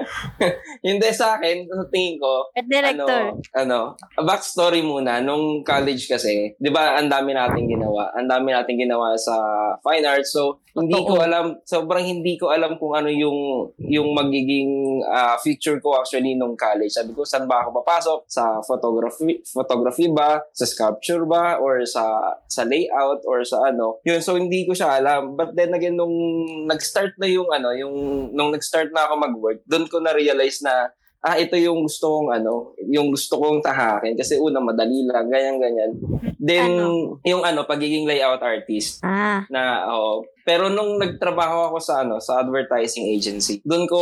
[0.88, 3.38] hindi sa akin, sa tingin ko, Head director.
[3.54, 5.22] ano, ano, backstory muna.
[5.22, 8.10] Nung college kasi, di ba, ang dami nating ginawa.
[8.18, 9.38] Ang dami nating ginawa sa
[9.86, 10.34] fine arts.
[10.34, 11.08] So, hindi Totoo.
[11.08, 16.36] ko alam, sobrang hindi ko alam kung ano yung yung magiging ah, future ko actually
[16.36, 16.92] nung college.
[16.92, 18.20] Sabi ko, saan ba ako papasok?
[18.28, 20.44] Sa photography, photography ba?
[20.52, 21.64] Sa sculpture ba?
[21.64, 23.24] Or sa sa layout?
[23.24, 24.00] Or sa ano?
[24.02, 25.36] Yun, so hindi ko siya alam.
[25.36, 26.16] But then again, nung
[26.66, 27.94] nag-start na yung ano, yung
[28.32, 32.78] nung nag-start na ako mag-work, doon ko na-realize na ah, ito yung gusto kong ano,
[32.86, 34.14] yung gusto kong tahakin.
[34.14, 35.92] Kasi una, madali lang, ganyan-ganyan.
[36.38, 37.18] Then, Ano?
[37.26, 40.22] yung ano, pagiging layout artist Ah, na oo.
[40.46, 44.02] Pero nung nagtrabaho ako sa ano, sa advertising agency, doon ko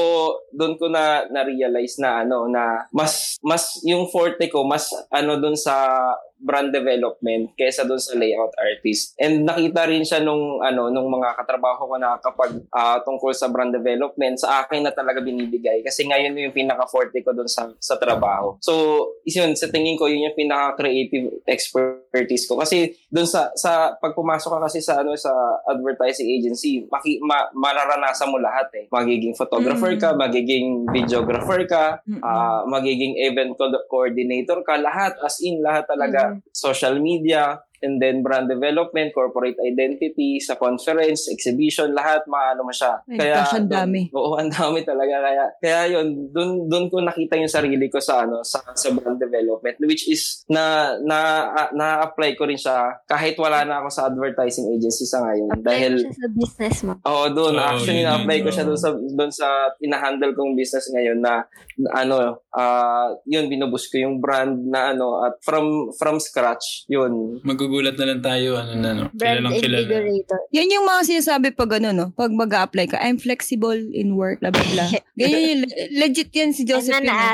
[0.51, 5.55] doon ko na na-realize na ano na mas mas yung forte ko mas ano doon
[5.55, 6.03] sa
[6.43, 9.15] brand development kaysa doon sa layout artist.
[9.15, 13.47] And nakita rin siya nung ano nung mga katrabaho ko na kapag ah, tungkol sa
[13.47, 17.71] brand development sa akin na talaga binibigay kasi ngayon yung pinaka forte ko doon sa
[17.79, 18.59] sa trabaho.
[18.59, 23.95] So, yun sa tingin ko yun yung pinaka creative expertise ko kasi doon sa sa
[23.95, 25.31] pag pumasok ka kasi sa ano sa
[25.71, 28.85] advertising agency, maki, ma, mararanasan mo lahat eh.
[28.89, 29.99] Magiging photographer Mm.
[29.99, 31.85] ka, magiging videographer ka,
[32.19, 36.21] ah, magiging event co- coordinator ka, lahat as in lahat talaga.
[36.49, 43.03] Social media, and then brand development, corporate identity, sa conference, exhibition, lahat maano mo siya.
[43.05, 44.07] Ay, gosh, ang dami.
[44.15, 45.19] Oo, ang dami talaga.
[45.19, 49.19] Kaya, kaya yun, dun, dun ko nakita yung sarili ko sa, ano, sa, sa brand
[49.19, 54.71] development, which is na, na, na-apply ko rin siya kahit wala na ako sa advertising
[54.71, 55.51] agency sa ngayon.
[55.51, 56.93] apply dahil, siya sa business mo.
[57.03, 57.59] Oo, doon.
[57.59, 58.69] Oo, Actually, yun na-apply yun, ko siya oo.
[58.71, 61.43] doon sa, doon sa pinahandle kong business ngayon na,
[61.75, 62.15] na ano,
[62.55, 67.41] ah yun, binubus ko yung brand na ano, at from from scratch, yun.
[67.73, 69.03] Magugulat na lang tayo, ano na, no?
[69.09, 69.81] Brand Kilalang kilala.
[69.81, 70.39] invigorator.
[70.53, 72.05] Yan yung mga sinasabi pag ano, no?
[72.13, 74.85] Pag mag-apply ka, I'm flexible in work, bla bla bla.
[75.17, 76.93] Ganyan yung, legit yan si Joseph.
[76.93, 77.17] Ano yun,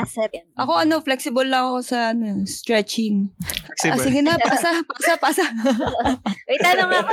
[0.56, 3.28] Ako ano, flexible lang ako sa ano, stretching.
[3.76, 5.44] Kasi Ah, sige na, pasa, pasa, pasa.
[6.48, 7.12] Wait, tanong ako.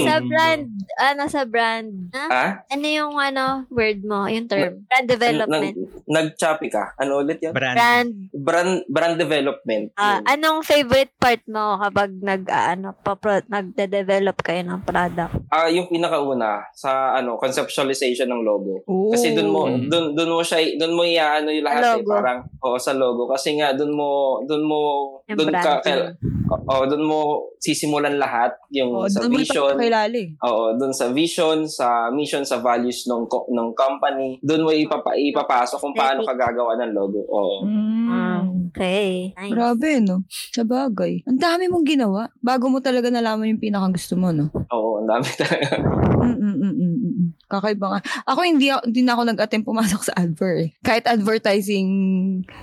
[0.00, 0.24] Sa Mm.
[0.24, 0.64] brand,
[0.96, 2.24] ano sa brand, ha?
[2.32, 2.44] Ha?
[2.72, 4.88] Ano yung ano, word mo, yung term?
[4.88, 5.76] Brand development.
[6.12, 6.92] Nag-choppy ka.
[6.94, 7.52] Ano ulit yan?
[7.52, 7.74] brand.
[7.74, 9.92] Brand, Brand, brand development.
[9.94, 10.28] ah, Yun.
[10.28, 15.32] anong favorite part mo kapag nag, ah, ano, papro, nagde-develop kayo ng product?
[15.48, 18.84] Ah, yung pinakauna sa ano, conceptualization ng logo.
[19.08, 22.10] Kasi doon mo doon doon mo siya doon mo iaano yung lahat eh, Logo.
[22.10, 24.08] parang oo sa logo kasi nga doon mo
[24.42, 24.80] doon mo
[25.24, 26.12] Yung doon ka kail-
[26.52, 27.20] oo doon mo
[27.56, 29.78] sisimulan lahat yung Oh, sa mo vision.
[29.78, 30.34] eh.
[30.42, 35.78] Oo, doon sa vision, sa mission, sa values ng ng company, doon mo ipapa, ipapasok
[35.78, 37.20] kung paano ka gagawa ng logo.
[37.30, 37.56] Oo.
[37.64, 38.68] Mm.
[38.72, 39.36] okay.
[39.36, 39.52] Nice.
[39.52, 40.24] Grabe, no?
[40.28, 41.22] Sa bagay.
[41.28, 42.28] Ang dami mong ginawa.
[42.42, 44.50] Bago mo talaga nalaman yung pinaka gusto mo, no?
[44.72, 45.78] Oo, ang dami talaga.
[46.22, 47.36] Mm-mm-mm-mm.
[47.46, 48.00] Kakaiba nga.
[48.32, 50.70] Ako hindi, hindi na ako nag-attempt pumasok sa adver eh.
[50.80, 51.88] Kahit advertising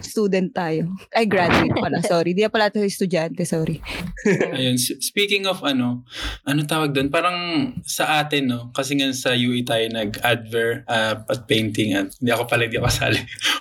[0.02, 0.90] student tayo.
[1.14, 2.02] Ay, graduate pala.
[2.12, 2.34] Sorry.
[2.34, 3.46] Di na pala tayo estudyante.
[3.46, 3.78] Sorry.
[4.58, 6.04] Ayun, speaking of ano,
[6.44, 7.14] ano tawag doon?
[7.14, 7.38] Parang
[7.86, 8.62] sa atin, no?
[8.74, 12.90] Kasi nga sa UE tayo nag-adver uh, at painting at hindi ako pala, hindi ako
[12.90, 13.20] kasali.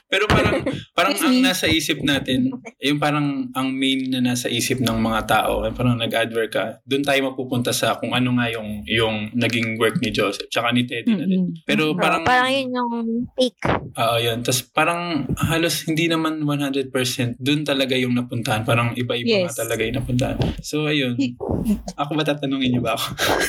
[0.09, 0.65] Pero parang,
[0.97, 2.49] parang ang nasa isip natin,
[2.81, 7.05] yung parang ang main na nasa isip ng mga tao, eh, parang nag-adver ka, doon
[7.05, 11.13] tayo mapupunta sa kung ano nga yung, yung naging work ni Joseph, tsaka ni Teddy
[11.13, 11.53] na din.
[11.69, 12.93] Pero parang, parang yun yung
[13.37, 13.61] peak.
[14.01, 14.41] Oo, yun.
[14.41, 16.89] Tapos parang halos hindi naman 100%
[17.37, 18.65] doon talaga yung napuntahan.
[18.65, 19.53] Parang iba-iba Yes.
[19.53, 20.39] nga talaga yung pinapuntahan.
[20.65, 21.19] So, ayun.
[22.01, 23.07] Ako ba tatanungin niyo ba ako?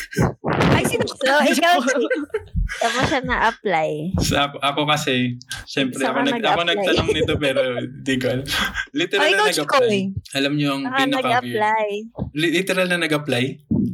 [0.75, 1.77] Ay, sino So, ikaw,
[2.95, 3.89] mo siya na-apply?
[4.17, 5.37] So, ako, ako kasi,
[5.69, 8.45] syempre, ako, nag, ako nagtanong nito pero di ko alam.
[8.99, 9.55] Literal Ay, na nag-apply.
[9.55, 9.99] Chikoy.
[10.35, 11.55] Alam niyo ang Saan ka pinaka-weird.
[11.55, 11.87] nag-apply?
[12.33, 13.45] Li- Literal na nag-apply?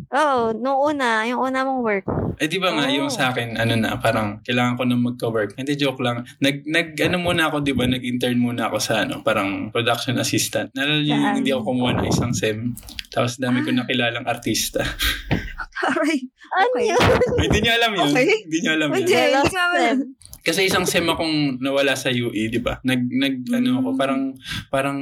[0.07, 2.05] Oo, nung una, yung una mong work.
[2.35, 2.91] Eh di ba nga, Oh.
[2.93, 5.55] yung sa akin, ano na, parang kailangan ko na magka-work.
[5.55, 6.23] Hindi, joke lang.
[6.37, 10.71] Nag, nag, ano muna ako, di ba, nag-intern muna ako sa, ano, parang production assistant.
[10.73, 11.35] Nalala niyo yung Saan?
[11.37, 12.75] hindi ako kumuha ng isang SEM.
[13.07, 14.83] Tapos dami ko nakilalang artista.
[15.85, 16.19] Aray.
[16.51, 16.85] Ano Okay.
[16.87, 16.99] yun?
[16.99, 18.07] Ay, Hindi niyo alam yun.
[18.09, 18.27] Okay.
[18.41, 19.31] Hindi niyo alam Hindi, yun.
[19.33, 19.97] hindi Sem.
[20.45, 22.77] Kasi isang SEM akong nawala sa UE, di ba?
[22.85, 24.21] Nag, nag, ano ako, parang,
[24.69, 24.99] parang,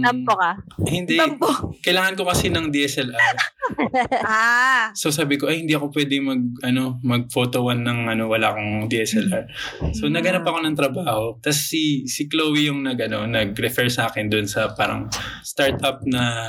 [0.00, 0.56] Tampo ka.
[0.88, 1.20] hindi.
[1.20, 1.76] Tampo.
[1.84, 3.36] Kailangan ko kasi ng DSLR.
[4.22, 4.94] Ah.
[4.94, 8.54] So sabi ko, ay hindi ako pwede mag ano, mag photo one ng ano wala
[8.54, 9.50] akong DSLR.
[9.96, 11.24] So naghanap ako ng trabaho.
[11.42, 15.10] Tapos si si Chloe yung nag ano, nag-refer sa akin doon sa parang
[15.42, 16.46] startup na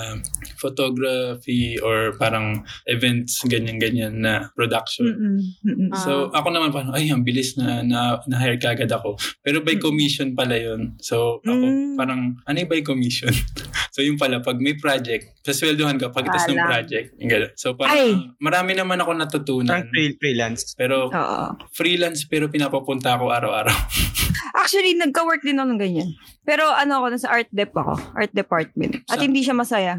[0.61, 5.09] photography or parang events ganyan ganyan na production.
[5.09, 5.37] Mm-mm.
[5.65, 5.89] Mm-mm.
[5.93, 6.01] Ah.
[6.01, 9.17] So ako naman parang ay ang bilis na na, na hire kagad ako.
[9.45, 10.95] Pero by commission pala 'yon.
[10.99, 11.95] So ako Mm.
[11.95, 13.33] parang ano yung by commission?
[13.93, 17.07] so yung pala pag may project, sasweldohan ka pagkatapos ng project.
[17.17, 17.51] Yung.
[17.55, 18.11] So parang Ay.
[18.37, 19.81] marami naman ako natutunan.
[19.81, 20.73] Parang free- freelance.
[20.73, 21.45] Pero Oo.
[21.71, 23.75] freelance pero pinapapunta ako araw-araw.
[24.53, 26.09] Actually, nagka-work din ako ng ganyan.
[26.47, 27.99] Pero ano ako, nasa art dep ako.
[28.15, 29.03] Art department.
[29.07, 29.93] At Sa- hindi siya masaya.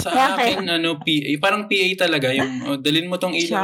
[0.00, 2.32] Sa akin, ano, PA, parang PA talaga.
[2.32, 3.60] Yung, oh, dalin mo tong ilaw.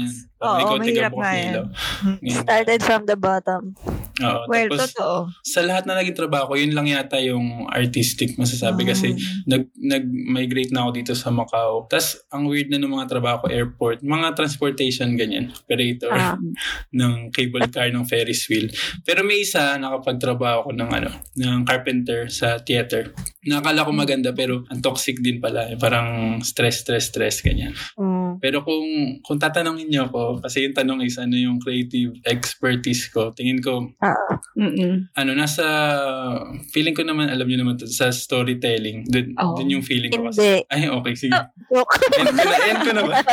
[0.00, 0.28] Shucks.
[0.42, 2.34] Oo, tiga mahirap nga ng yan.
[2.42, 3.78] Started from the bottom.
[4.20, 5.16] Oo, Well, tapos, totoo.
[5.40, 9.18] sa lahat na naging trabaho ko, yun lang yata yung artistic masasabi kasi Ah.
[9.48, 11.88] nag, nag-migrate na ako dito sa Macau.
[11.88, 16.36] Tapos, ang weird na ng mga trabaho ko, airport, mga transportation, ganyan, operator Ah.
[16.92, 18.68] ng cable car, ng Ferris wheel.
[19.00, 23.16] Pero may isa, nakapagtrabaho ko ng ano, ng carpenter sa theater.
[23.42, 25.66] Nakakala ko maganda, pero ang toxic din pala.
[25.66, 27.72] Eh, Parang stress, stress, stress, ganyan.
[27.96, 28.38] Mm.
[28.38, 33.30] Pero kung kung tatanungin niyo ako, kasi yung tanong is ano yung creative expertise ko,
[33.30, 33.90] tingin ko,
[34.58, 35.06] Mm-mm.
[35.14, 35.62] ano, nasa,
[36.74, 39.06] feeling ko naman, alam niyo naman, to, sa storytelling.
[39.06, 39.54] Dun, Oo.
[39.54, 40.26] dun yung feeling ko.
[40.26, 40.66] Hindi.
[40.66, 41.38] Ay, okay, sige.
[41.70, 41.94] Joke.
[42.18, 43.14] End ko na, end ko na ba?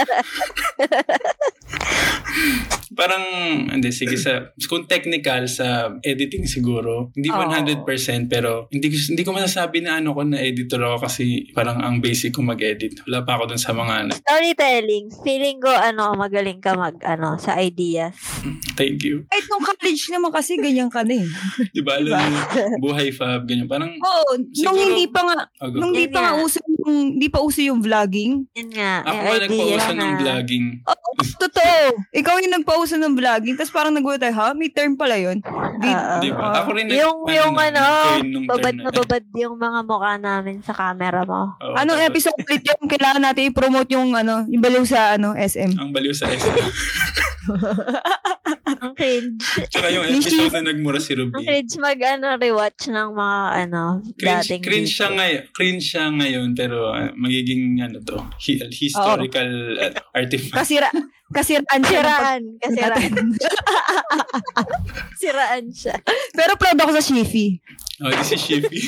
[2.91, 3.21] Parang,
[3.69, 5.67] hindi, sige, sa, kung technical, sa
[6.01, 7.37] editing siguro, hindi Oo.
[7.39, 7.85] 100%
[8.27, 11.99] pero hindi, ko- hindi ko masasabi na ano ko na editor ako kasi parang ang
[11.99, 12.97] basic ko mag-edit.
[13.05, 15.05] Wala pa ako dun sa mga, ano, Storytelling.
[15.21, 18.17] Feeling ko, ano, magaling ka mag, ano, sa ideas.
[18.73, 19.23] thank you.
[19.27, 21.27] Kahit nung college naman kasi, ganyan ka na eh.
[21.69, 22.39] Di ba, alam mo,
[22.81, 23.69] buhay fab, ganyan.
[23.69, 27.27] Parang, Oo, nung Siguro- hindi pa nga, oh, nung hindi pa nga uso yung, hindi
[27.27, 28.49] pa uso yung vlogging.
[28.49, 29.03] Yun nga.
[29.03, 30.65] ako yung nga nagpauso ng vlogging.
[30.83, 31.79] Oo, totoo.
[32.19, 34.51] Ikaw yung nagpauso ng vlogging, tapos parang nagulat tayo, ha?
[34.51, 35.39] May term pala yun.
[35.79, 36.15] Di, Oo.
[36.19, 36.43] Di ba?
[36.43, 36.55] Oo.
[36.60, 37.84] Ako rin nag- Yung, yung na, ano,
[38.21, 41.55] nung babad na babad yung mga mukha namin sa camera mo.
[41.55, 45.32] Oo, Anong tapos, episode ulit yung kailangan natin i-promote yung ano, yung baliw sa ano,
[45.32, 45.79] SM.
[45.79, 46.60] Ang baliw sa SM.
[48.79, 49.41] Ang cringe.
[49.67, 51.41] Tsaka yung episode na nagmura si Ang Ruby.
[51.41, 53.82] cringe mag, ano, rewatch ng mga, ano,
[54.15, 55.41] Cringe, dating cringe siya ngayon.
[55.51, 60.55] Cringe siya ngayon pero uh, magiging ano to, hi- historical uh, artifact.
[60.55, 60.89] Kasira,
[61.29, 62.01] kasiraan siya.
[62.01, 62.41] pag- Siraan.
[62.57, 63.13] Kasiraan.
[65.21, 65.95] Siraan siya.
[66.31, 67.59] Pero proud ako sa Shifi.
[67.99, 68.79] Oh, this is Shippy.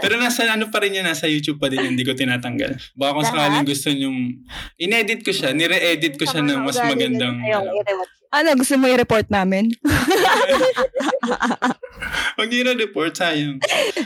[0.00, 2.72] pero nasa ano pa rin yan, nasa YouTube pa din hindi ko tinatanggal.
[2.96, 4.48] Baka kung sakaling gusto nyong,
[4.80, 8.17] inedit ko siya, nire-edit ko siya ng mas magandang, Ayaw, ano, i-rewatch.
[8.28, 9.72] Ano, gusto mo i-report namin?
[12.38, 13.58] Huwag niyo na-report, sayang.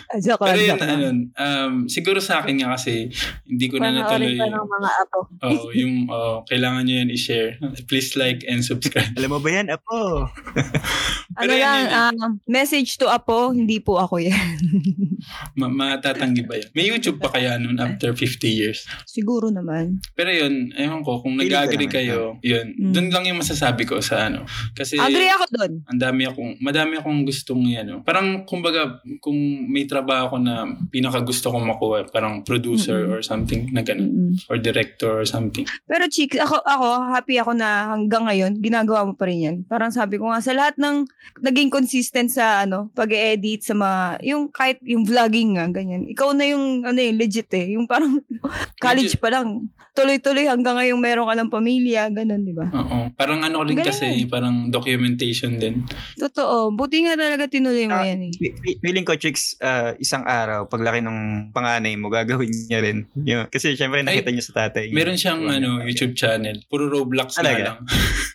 [0.09, 1.07] Ah, Joke Pero yun, ano,
[1.37, 3.13] um, siguro sa akin nga kasi,
[3.45, 4.39] hindi ko na natuloy.
[4.39, 5.19] Panoorin pa ng mga apo.
[5.45, 7.61] Oh, yung oh, kailangan niyo yan i-share.
[7.91, 9.13] Please like and subscribe.
[9.21, 10.31] Alam mo ba yan, Apo?
[11.33, 11.87] Ano Pero lang, yan,
[12.19, 14.57] um, message to Apo, hindi po ako yan.
[15.59, 16.69] Ma- matatanggi ba yan?
[16.75, 18.85] May YouTube pa kaya nun after 50 years?
[19.07, 20.03] Siguro naman.
[20.13, 22.93] Pero yun, ewan ko, kung ko nag-agree kayo, yun, Mm.
[22.93, 24.45] dun lang yung masasabi ko sa ano.
[24.73, 25.73] Kasi, Agree ako doon.
[25.87, 28.03] ang dami akong, madami akong gustong ano.
[28.03, 29.37] Parang, kumbaga, kung
[29.69, 30.55] may trabaho ako na
[30.89, 33.13] pinaka gusto kong makuha, parang producer Mm-mm.
[33.13, 34.35] or something na ganun.
[34.35, 34.51] Mm-mm.
[34.51, 35.65] Or director or something.
[35.87, 39.57] Pero chicks, ako, ako, happy ako na hanggang ngayon, ginagawa mo pa rin yan.
[39.65, 41.07] Parang sabi ko nga, sa lahat ng
[41.39, 46.05] naging consistent sa ano, pag-edit, sa mga, yung kahit yung vlogging nga, ganyan.
[46.07, 47.73] Ikaw na yung, ano yung legit eh.
[47.73, 48.21] Yung parang
[48.85, 49.69] college pa lang.
[49.93, 52.65] Tuloy-tuloy hanggang ngayon meron ka ng pamilya, ganun, di ba?
[52.67, 53.13] Oo.
[53.13, 53.87] Parang ano rin Galing.
[53.87, 55.85] kasi, parang documentation din.
[56.17, 56.73] Totoo.
[56.73, 58.33] Buti nga talaga tinuloy mo Ah, yan eh.
[58.33, 61.19] Fe- fe- Feeling ko, chicks, ah, isang araw, paglaki ng
[61.51, 63.05] panganay mo, gagawin niya rin.
[63.15, 63.47] Yun.
[63.47, 64.89] Kasi syempre nakita niya sa tatay.
[64.89, 64.97] niya.
[64.97, 65.53] Meron siyang Yun.
[65.55, 66.57] ano YouTube channel.
[66.67, 67.79] Puro Roblox na lang.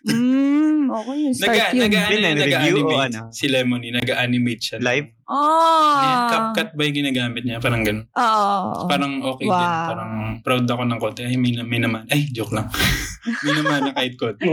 [0.07, 1.33] Mm, okay yun.
[1.33, 1.79] Start Naga, yun.
[1.81, 3.05] naga, ano, Yun, yun, review o nag-animate.
[3.09, 3.21] ano?
[3.33, 4.77] Si Lemony, nag-animate siya.
[4.79, 5.16] Live?
[5.27, 6.27] Oh.
[6.31, 7.59] CapCut ba yung ginagamit niya?
[7.59, 8.07] Parang ganun.
[8.15, 8.87] Oo.
[8.87, 9.51] Parang okay din.
[9.51, 9.87] Wow.
[9.91, 11.21] Parang proud ako ng konti.
[11.27, 12.07] Ay, may, may naman.
[12.07, 12.71] Ay, joke lang.
[13.43, 14.47] may naman na kahit konti.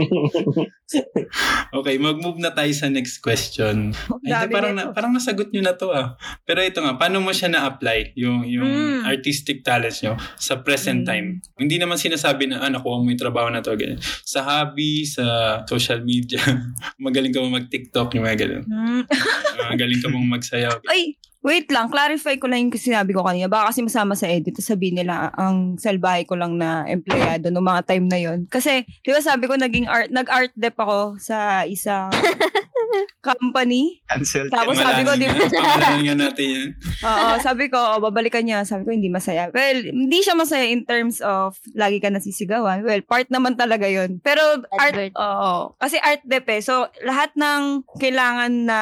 [1.71, 3.95] Okay, mag-move na tayo sa next question.
[4.21, 6.19] Ay, Dami parang, na, parang nasagot nyo na to ah.
[6.43, 9.01] Pero ito nga, paano mo siya na-apply, yung, yung Mm.
[9.07, 11.07] artistic talents nyo sa present Mm.
[11.07, 11.27] time?
[11.55, 13.71] Hindi naman sinasabi na, ah, nakuha mo yung trabaho na to.
[13.73, 13.97] Ganyan.
[14.23, 15.23] Sa hobby, sa
[15.65, 16.37] social media,
[17.01, 18.63] magaling ka mo mag-TikTok, yung mga ganun.
[18.67, 19.01] Hmm.
[19.71, 20.27] Magaling ka mong
[20.65, 20.81] magsayaw.
[20.89, 21.93] Ay, wait lang.
[21.93, 23.45] Clarify ko lang yung sinabi ko kanina.
[23.45, 24.57] Baka kasi masama sa edit.
[24.57, 28.39] Sabihin nila, ang salbahe ko lang na empleyado noong mga time na yon.
[28.49, 32.09] Kasi, di ba sabi ko, naging art, nag-art dep ako sa isang
[33.25, 34.01] company.
[34.09, 34.49] Cancel.
[34.49, 35.45] Tapos sabi ko, di ba?
[36.01, 36.69] Nga natin yan.
[37.01, 38.65] Oo, sabi ko, oh, babalikan niya.
[38.65, 39.49] Sabi ko, hindi masaya.
[39.53, 42.85] Well, hindi siya masaya in terms of lagi ka nasisigawan.
[42.85, 44.41] Well, part naman talaga yon Pero
[44.73, 45.13] art, Advert.
[45.17, 45.73] oo.
[45.77, 46.61] Kasi art dep eh.
[46.61, 48.79] So, lahat ng kailangan na,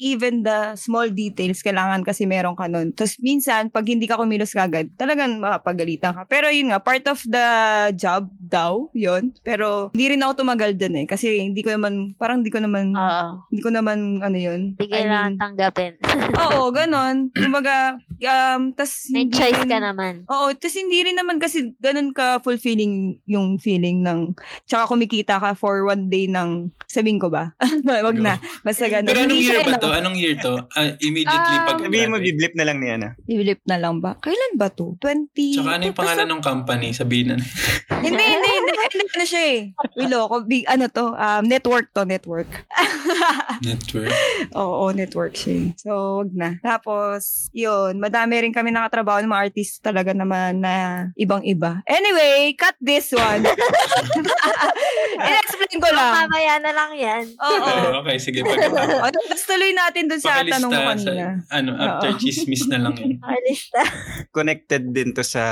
[0.00, 2.90] even the small details, kailangan kasi meron ka nun.
[2.92, 6.22] Tapos minsan, pag hindi ka kumilos kagad, talagang makapagalitan ka.
[6.26, 7.46] Pero yun nga, part of the
[7.94, 9.30] job daw, yun.
[9.40, 11.06] Pero hindi rin ako tumagal dun eh.
[11.06, 13.46] Kasi hindi ko naman, parang hindi ko naman, Oo.
[13.48, 14.74] hindi ko naman, ano yun.
[14.74, 15.92] Hindi I mean, kailangan tanggapin.
[16.48, 17.30] Oo, ganon.
[17.30, 20.14] Kumbaga, um, tas May hindi choice rin- ka naman.
[20.26, 24.34] Oo, tas hindi rin naman kasi ganon ka fulfilling yung feeling ng,
[24.64, 27.52] tsaka kumikita ka for one day ng, sabihin ko ba?
[28.06, 28.36] Wag na.
[28.62, 29.08] Basta ganon.
[29.08, 29.90] Pero anong year ba ano, to?
[29.92, 30.52] Anong year to?
[30.72, 33.16] Ah, immediately Ah, pag Sabihin mo, biblip na lang ni Ana.
[33.24, 34.14] I-flip na lang ba?
[34.20, 34.94] Kailan ba to?
[35.00, 35.32] 20?
[35.56, 36.92] Tsaka ano yung pangalan ng company?
[36.92, 37.36] Sabihin na.
[38.04, 38.72] hindi, hindi, hindi.
[38.76, 39.60] Ano na siya eh.
[39.96, 40.34] Wilo ko.
[40.44, 41.16] Big, ano to?
[41.16, 42.48] Um, network to, network.
[43.58, 44.14] Network.
[44.54, 45.54] Oo, network siya.
[45.58, 45.66] eh.
[45.74, 46.50] So, wag na.
[46.62, 50.74] Tapos, yun, madami rin kami nakatrabaho ng mga artist talaga naman na
[51.18, 51.82] ibang-iba.
[51.84, 53.42] Anyway, cut this one.
[55.28, 56.12] I-explain ko lang.
[56.26, 57.24] Mamaya na lang yan.
[57.34, 57.98] Oo.
[58.02, 58.46] okay, sige.
[58.46, 59.02] Pagkatapos.
[59.02, 61.24] Ano, tapos tuloy natin dun sa tanong mo sa, kanina.
[61.68, 62.20] Ano, after Oo.
[62.20, 63.18] chismis na lang yun.
[63.24, 63.80] Artista.
[64.32, 65.44] Connected din to sa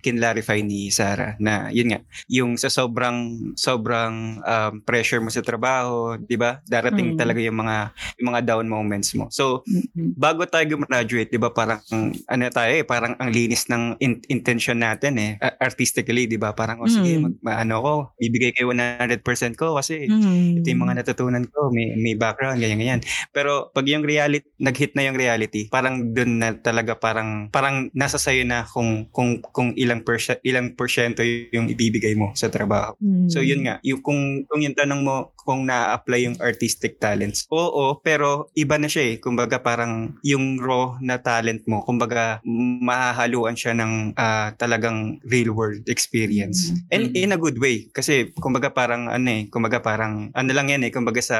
[0.00, 6.14] kinlarify ni Sarah na yun nga, yung sa sobrang sobrang um, pressure mo sa trabaho,
[6.16, 6.62] 'di ba?
[6.64, 7.18] Darating Mm.
[7.18, 7.76] talaga yung mga
[8.22, 9.26] yung mga down moments mo.
[9.34, 10.14] So, Mm-mm.
[10.14, 10.78] bago tayo
[11.10, 11.80] graduate, 'di ba, parang
[12.28, 16.54] ano tayo eh, parang ang linis ng in- intention natin eh, a- artistically, 'di ba?
[16.54, 17.22] Parang oh, sige, Mm.
[17.26, 20.62] mag, ma- ano ko, bibigay kayo 100% ko kasi Mm.
[20.62, 23.00] ito yung mga natutunan ko, may, may background, ganyan, ganyan.
[23.34, 28.16] Pero pag yung reality, nag-hit na yung reality, parang dun na talaga parang, parang nasa
[28.16, 32.94] sayo na kung, kung, kung ilang, persya, ilang porsyento yung ibibigay mo sa trabaho.
[33.02, 33.28] Mm.
[33.28, 37.98] So yun nga, yung, kung, kung yung tanong mo kung na-apply yung artistic talents, oo,
[38.00, 39.14] pero iba na siya eh.
[39.18, 42.40] Kumbaga parang yung raw na talent mo, kumbaga
[42.80, 46.72] mahahaluan siya ng ah, talagang real world experience.
[46.90, 47.16] And Mm.
[47.16, 47.88] in a good way.
[47.90, 51.38] Kasi kumbaga parang ano eh, kumbaga parang ano lang yan eh, kumbaga sa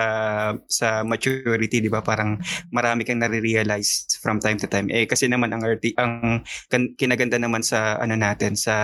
[0.71, 2.01] sa maturity, 'di ba?
[2.01, 4.87] Parang marami kang nare-realize from time to time.
[4.89, 6.41] Eh kasi naman ang arti ang
[6.97, 8.77] kinaganda naman sa ano natin sa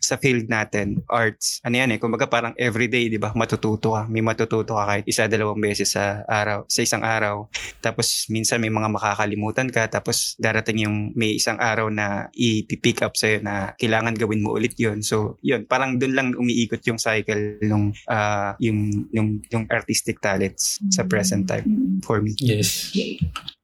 [0.00, 1.60] sa field natin, arts.
[1.62, 3.30] Ano yan eh, kumbaga parang everyday, 'di ba?
[3.36, 4.08] Matututo ka.
[4.08, 7.46] May matututo ka kahit isa dalawang beses sa araw, sa isang araw.
[7.84, 13.14] Tapos minsan may mga makakalimutan ka tapos darating yung may isang araw na i-pick up
[13.14, 15.04] sa'yo na kailangan gawin mo ulit yun.
[15.04, 20.80] So, yun, parang dun lang umiikot yung cycle nung ah, yung, yung, yung artistic talents
[20.88, 22.32] sa present time for me.
[22.40, 22.94] Yes.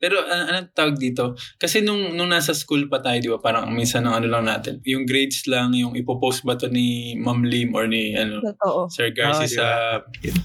[0.04, 1.32] Pero an- anong tawag dito?
[1.56, 4.84] Kasi nung, nung nasa school pa tayo, di ba, parang minsan ang ano lang natin,
[4.84, 8.92] yung grades lang, yung ipopost ba to ni Ma'am Lim or ni ano, Totoo.
[8.92, 9.68] Sir Garcia Ah, di sa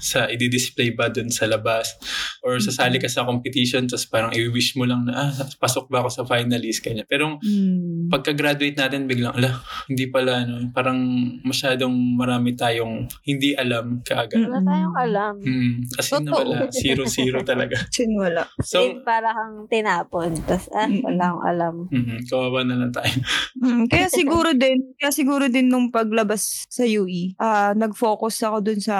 [0.00, 1.98] sa i-display ba dun sa labas
[2.40, 6.08] or sasali ka sa competition tapos parang i-wish mo lang na ah, pasok ba ako
[6.10, 7.04] sa finalist kanya.
[7.04, 8.08] Pero Mm.
[8.08, 10.98] pagka-graduate natin biglang ala hindi pala ano parang
[11.42, 14.44] masyadong marami tayong hindi alam kaagad.
[14.44, 15.34] Wala tayong alam.
[15.40, 17.76] Mm, as in na wala, zero-zero talaga.
[17.90, 18.44] Sin wala.
[18.60, 20.32] So, So, para kang tinapon.
[20.44, 21.00] Tapos, ah, Mm.
[21.02, 21.74] wala akong alam.
[21.88, 23.12] mhm, kawawa na lang tayo.
[23.56, 28.80] Mm, kaya siguro din, kaya siguro din nung paglabas sa UE, ah nag-focus ako dun
[28.80, 28.96] sa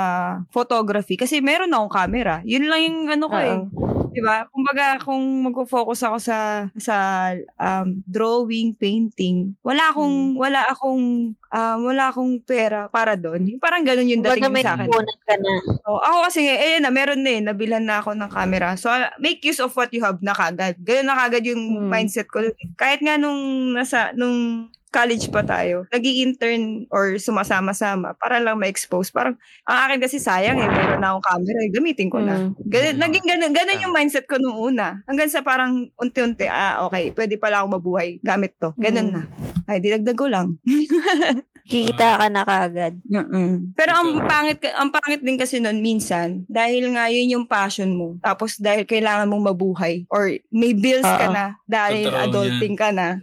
[0.49, 2.41] photography kasi meron akong camera.
[2.49, 3.59] Yun lang yung ano ko eh.
[3.61, 3.91] Oo.
[4.11, 4.49] 'Di ba?
[4.51, 6.39] Kumbaga kung magfo-focus ako sa
[6.75, 6.97] sa
[7.61, 13.59] um, drawing, painting, wala akong wala akong ah, wala akong pera para doon.
[13.63, 14.87] Parang ganun yung dating may sa akin.
[15.27, 15.53] ka na.
[15.87, 18.79] Oh, ako kasi, eh, na, meron na eh, nabilhan na ako ng camera.
[18.79, 20.79] So, uh, make use of what you have na kagad.
[20.83, 21.91] Ganun na kagad yung Hmm.
[21.91, 22.39] mindset ko.
[22.79, 29.11] Kahit nga nung, nasa, nung college pa tayo, nag intern or sumasama-sama para lang ma-expose.
[29.11, 29.35] Parang,
[29.66, 32.35] ang akin kasi sayang eh, meron na akong camera, eh, gamitin ko na.
[32.38, 32.53] Mm.
[32.70, 35.03] Ganun, naging ganun, ganun yung mindset ko nung una.
[35.11, 38.70] Hanggang sa parang unti-unti, ah, okay, pwede pala ako mabuhay gamit to.
[38.78, 39.14] Ganun Mm.
[39.16, 39.22] na.
[39.66, 40.59] Ay, dinagdag ko lang.
[41.67, 42.95] Kikita ka na kagad.
[43.05, 43.75] Mm-mm.
[43.75, 47.93] Pero ang pangit ka- ang pangit din kasi nun minsan dahil nga yun yung passion
[47.93, 48.17] mo.
[48.23, 51.35] Tapos dahil kailangan mong mabuhay or may bills ka Oo.
[51.35, 53.19] na dahil Totoo adulting ka na.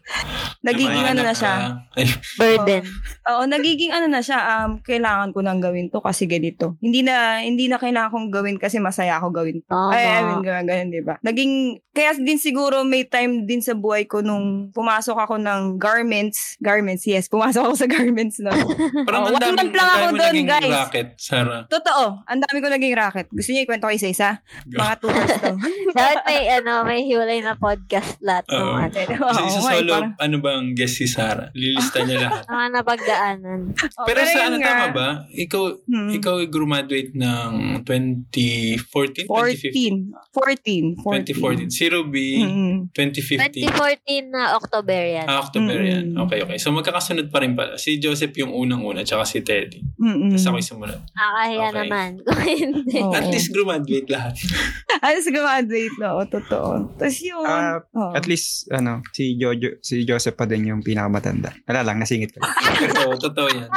[0.67, 1.53] Nagiging ano na siya.
[1.95, 2.03] ka.
[2.41, 2.83] Burden.
[3.31, 6.75] Oo, nagiging ano na siya, um, kailangan ko nang gawin to kasi ganito.
[6.83, 9.63] Hindi na hindi na kailangan kong gawin kasi masaya ako gawin.
[9.63, 9.95] Tama.
[9.95, 11.15] Ay, I mean, ganun, ganun, di ba?
[11.23, 16.59] Naging, kaya din siguro may time din sa buhay ko nung pumasok ako ng garments.
[16.59, 17.31] Garments, yes.
[17.31, 18.51] Pumasok ako sa garments na.
[19.07, 20.71] parang Oh, ang month lang ang ako dami doon, guys.
[20.73, 21.61] racket, Sarah.
[21.65, 23.27] Totoo, ang dami ko naging racket.
[23.29, 24.39] Gusto niyo ikwento ko isa-isa?
[24.65, 25.51] Mga two hours to.
[25.97, 28.77] Dapat may, ano, may hiwalay na podcast lahat ano.
[28.77, 28.77] Oo,
[29.25, 31.49] Kasi sa solo, parang- ano ba ang guest si Sarah?
[31.51, 32.43] Lilista niya lahat.
[32.53, 33.59] Mga napagdaanan.
[33.95, 34.67] Oh, pero sa yun ano, nga.
[34.67, 35.09] tama ba?
[35.29, 36.09] Ikaw, Hmm.
[36.11, 37.51] ikaw graduate ng
[37.81, 39.25] 2014?
[39.25, 40.13] 2015?
[40.31, 40.95] 14.
[40.95, 41.33] 14.
[41.33, 41.69] 2014.
[41.69, 42.73] Si Ruby, Mm-mm.
[42.91, 43.67] 2015.
[43.67, 45.25] 2014 na October yan.
[45.25, 46.15] Ah, October yan.
[46.17, 46.57] Okay, okay.
[46.57, 47.75] So magkakasunod pa rin pala.
[47.75, 49.77] Si Joseph yung unang-una, tsaka si Teddy.
[49.95, 50.33] Mm-mm.
[50.33, 50.99] Tapos ako yung sumunod.
[51.13, 51.77] Nakahiya Okay.
[51.77, 52.09] naman.
[52.25, 52.97] Kung hindi.
[52.97, 53.13] Oo.
[53.13, 54.33] At least graduate lahat.
[55.05, 56.69] Alas graduate na, oo, totoo.
[56.97, 57.45] Tapos yun.
[57.45, 58.11] Ah, oo.
[58.11, 61.53] At least, ano, si Jojo, si Joseph pa din yung pinakamatanda.
[61.63, 62.41] Wala lang, nasingit ko.
[62.41, 63.69] totoo, totoo yan.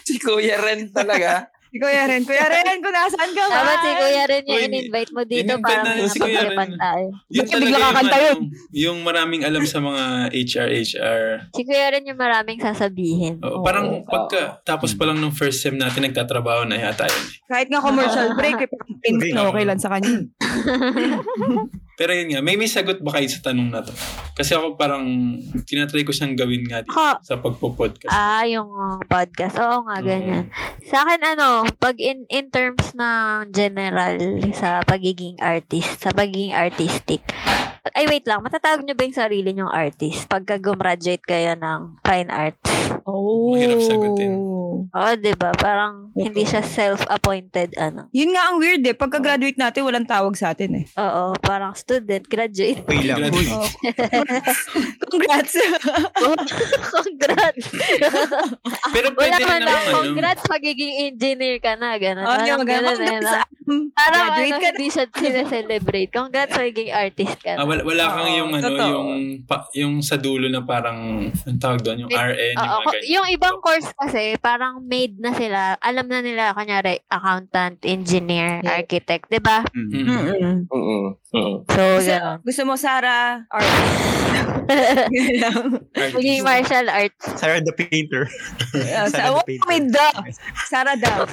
[0.00, 1.52] si Kuya Ren talaga.
[1.66, 2.22] Si Kuya Ren.
[2.22, 3.54] Kuya Ren, kung nasaan ka ba?
[3.56, 6.70] Dapat si Kuya rin yung in-invite mo dito in-invite para may si Kuya Ren.
[6.72, 7.06] tayo.
[7.26, 8.36] Yun Ba't ka bigla talaga yung, kakanta yun?
[8.36, 11.22] ano, yung maraming alam sa mga HR, HR.
[11.50, 13.34] Si Kuya rin yung maraming sasabihin.
[13.40, 13.60] Oo.
[13.60, 17.24] parang pagka, tapos pa lang nung first sem natin, nagtatrabaho na yata yun.
[17.46, 19.32] Kahit nga commercial break, eh, pin Okay.
[19.32, 20.22] na okay lang sa kanya.
[21.96, 23.88] Pero yun nga, may may sagot ba kayo sa tanong na to?
[24.36, 25.04] Kasi ako parang,
[25.64, 28.12] tinatry ko siyang gawin nga dito Ako, sa pagpo-podcast.
[28.12, 29.56] Ah, yung uh, podcast.
[29.56, 30.52] Oo nga, ganyan.
[30.84, 34.20] Sa akin, ano, pag in, in terms ng general
[34.52, 37.24] sa pagiging artist, sa pagiging artistic,
[37.96, 38.42] ay, wait lang.
[38.42, 42.95] Matatawag nyo ba yung sarili nyong artist pagka gumraduate kayo ng fine arts?
[43.06, 43.54] Oh.
[43.54, 44.34] Mahirap sagutin.
[44.86, 45.54] Oo, di ba?
[45.54, 48.10] Parang hindi siya self-appointed, ano.
[48.10, 48.92] Yun nga ang weird eh.
[48.92, 50.84] Pagka-graduate natin, walang tawag sa atin eh.
[50.98, 52.82] Oo, parang student, graduate.
[52.82, 53.30] Uy lang.
[53.30, 53.46] Uy.
[53.46, 53.62] Oh.
[55.06, 55.54] Congrats.
[56.96, 57.64] Congrats!
[58.94, 62.24] Pero Wala pwede man lang, naman, ano, congrats, magiging engineer ka na, gano'n.
[62.24, 63.20] Oh, Parang yung gano'n maganda.
[63.22, 63.48] na lang.
[63.92, 64.72] Parang Graduate ano, ka na.
[64.72, 66.10] hindi siya sineselebrate.
[66.10, 67.58] Congrats, magiging artist ka na.
[67.60, 68.86] Ah, wala, wala kang yung ano, totoo.
[68.88, 69.06] yung
[69.44, 70.98] pa, yung sa dulo na parang
[71.30, 73.12] ang tawag doon, yung Eh, RN, yung Oo, mga ganyan.
[73.12, 75.76] yung ibang course kasi, parang made na sila.
[75.78, 78.80] Alam na nila, kanyari, accountant, engineer, Yeah.
[78.80, 79.62] architect, di ba?
[79.70, 79.86] Mm.
[79.86, 80.06] Mm.
[80.06, 80.56] Mm-mm.
[80.66, 81.06] Mm-mm.
[81.28, 81.56] Mm-mm.
[81.66, 82.38] So, Gusto, gano'n.
[82.42, 83.68] gusto mo, Sarah, art.
[86.16, 87.24] Maging martial arts.
[87.38, 88.26] Sarah the Painter.
[88.72, 89.66] Sa, Sarah the Painter.
[89.68, 90.08] may da.
[90.66, 91.26] Sarah daw.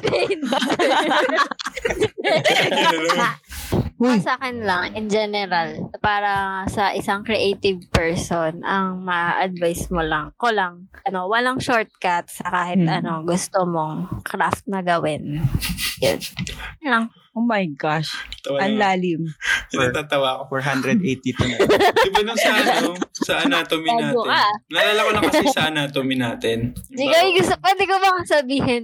[4.03, 10.35] Ang sa akin lang, in general, para sa isang creative person, ang ma-advise mo lang,
[10.35, 12.91] ko lang, ano, walang shortcut sa kahit Hmm.
[12.99, 15.39] ano gusto mong craft na gawin.
[16.03, 16.19] Yun.
[16.83, 17.05] Yun lang.
[17.33, 18.13] Oh my gosh.
[18.45, 18.93] Tawa Ang na.
[18.93, 19.25] lalim.
[19.73, 20.61] Natatawa ako.
[20.61, 21.57] 482 na.
[22.05, 24.21] Di ba nung sa, ano, sa anatomy natin?
[24.21, 24.45] ka.
[24.69, 26.77] Naalala ko lang kasi sa anatomy natin.
[26.93, 28.83] Di ko gusto, pwede ko bang sabihin?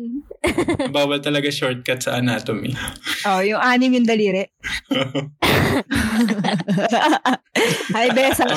[0.89, 2.73] Bawal talaga shortcut sa anatomy.
[3.29, 4.49] Oh, yung anim yung daliri.
[7.91, 8.47] Ay, besa.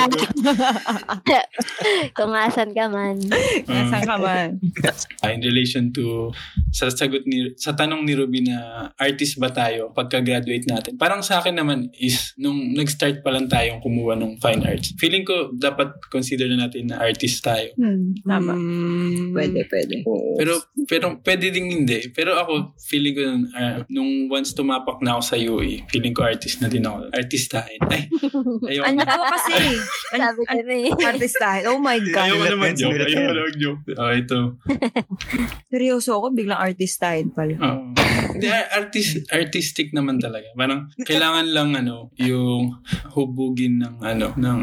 [2.15, 3.19] Kung asan ka man.
[3.67, 4.49] Nasaan ka man?
[5.21, 6.31] Ah, in relation to
[6.71, 10.95] sa sagot ni sa tanong ni Ruby na artist ba tayo pagka-graduate natin.
[10.95, 14.95] Parang sa akin naman is nung nag-start pa lang tayong kumuha ng fine arts.
[15.03, 17.75] Feeling ko dapat consider na natin na artist tayo.
[17.75, 18.55] Hmm, tama.
[18.55, 19.95] Mm, Pwede, pwede.
[20.07, 20.39] Oo.
[20.39, 20.53] Pero
[20.87, 22.13] pero pwede ding hindi.
[22.13, 23.23] Pero ako feeling ko
[23.57, 27.11] ah, nung once tumapak na ako sa UE, feeling ko artist na din ako.
[27.11, 27.81] Artistahin.
[27.89, 28.07] Ay.
[28.71, 28.85] Ayoko.
[28.87, 29.55] Ano ko kasi?
[30.21, 30.91] Sabi ko na eh.
[30.93, 31.63] Artist tayo.
[31.75, 32.29] Oh my God.
[32.29, 33.01] Ayoko naman joke.
[33.01, 33.83] Ayoko naman joke.
[33.97, 34.39] Oh, ito.
[35.73, 37.55] Seryoso ako, biglang artist tayo pala.
[37.57, 37.85] Oo.
[38.73, 40.49] Artist, artistic naman talaga.
[40.57, 42.81] Parang kailangan lang ano, yung
[43.13, 44.61] hubugin ng ano, ng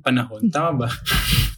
[0.00, 0.46] panahon.
[0.50, 0.88] Tama ba?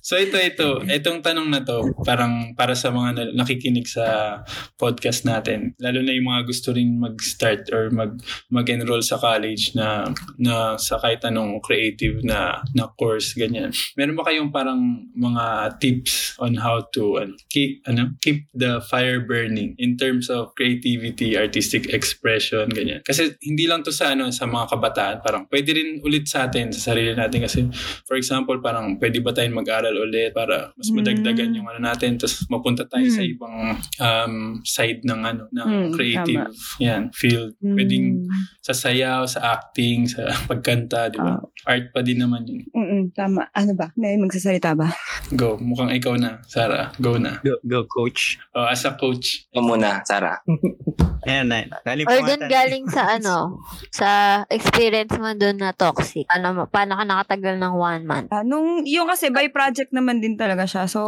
[0.09, 4.41] So ito, ito, itong tanong na to, parang para sa mga na- nakikinig sa
[4.81, 8.17] podcast natin, lalo na yung mga gusto rin mag-start or mag,
[8.49, 10.09] mag-enroll sa college na,
[10.41, 13.69] na sa kahit anong creative na, na course, ganyan.
[14.01, 14.81] Meron ba kayong parang
[15.13, 20.57] mga tips on how to ano, keep, ano, keep the fire burning in terms of
[20.57, 23.05] creativity, artistic expression, ganyan.
[23.05, 26.73] Kasi hindi lang to sa ano sa mga kabataan, parang pwede rin ulit sa atin,
[26.73, 27.69] sa sarili natin kasi
[28.09, 30.97] for example, parang pwede ba tayong mag-aral ulit para mas Mm.
[30.97, 33.31] madagdagan yung ano natin tapos mapunta tayo sa Mm.
[33.31, 33.55] ibang
[33.99, 36.45] um, side ng ano ng Mm, creative
[36.79, 37.53] yan field.
[37.59, 38.31] Pwedeng Mm.
[38.61, 41.39] sa sayaw, sa acting, sa pagkanta, di ba?
[41.65, 42.63] Art pa din naman yun.
[42.71, 43.51] Mm-mm, tama.
[43.51, 43.91] Ano ba?
[43.95, 44.89] May magsasalita ba?
[45.31, 45.59] Go.
[45.59, 46.95] Mukhang ikaw na, Sarah.
[46.97, 47.41] Go na.
[47.41, 48.39] Go, go coach.
[48.53, 49.49] Oh, as a coach.
[49.51, 50.39] Ikaw muna, Sarah.
[51.29, 51.69] Ayan na.
[52.09, 53.61] Or dun galing sa ano,
[53.93, 54.09] sa
[54.49, 56.25] experience mo dun na toxic.
[56.33, 58.29] Ano, paano ka nakatagal ng one month?
[58.33, 60.89] Ah, nung, yung kasi by project naman din talaga siya.
[60.89, 61.01] So,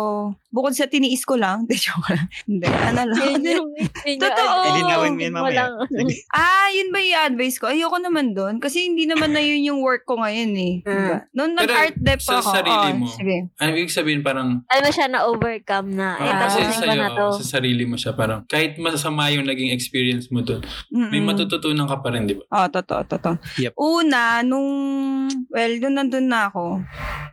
[0.53, 2.29] bukod sa tiniis ko lang, di joke lang.
[2.45, 3.41] Hindi, ano lang.
[4.21, 4.57] Totoo.
[4.61, 5.73] Eh, linawin mo yun mamaya.
[6.31, 7.73] Ah, yun ba yung advice ko?
[7.73, 8.61] Ayoko naman doon.
[8.61, 10.75] Kasi hindi naman na yun yung work ko ngayon eh.
[10.85, 11.25] Diba?
[11.33, 12.51] Noong Pero nag-art dep sa ako.
[12.53, 13.07] sarili oh, mo.
[13.09, 13.37] Sige.
[13.57, 16.09] Ano ibig sabihin parang ano siya na-overcome na.
[16.19, 17.27] Eh, ah, Ah, kasi tapusin ko sa'yo, na to.
[17.39, 22.03] sa sarili mo siya parang kahit masama yung naging experience mo doon, may matututunan ka
[22.03, 22.45] pa rin, di ba?
[22.51, 23.35] Oo, totoo, totoo.
[23.61, 23.73] Yep.
[23.79, 24.71] Una, nung,
[25.53, 26.83] well, nung nandun na ako,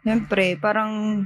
[0.05, 1.25] siyempre, parang,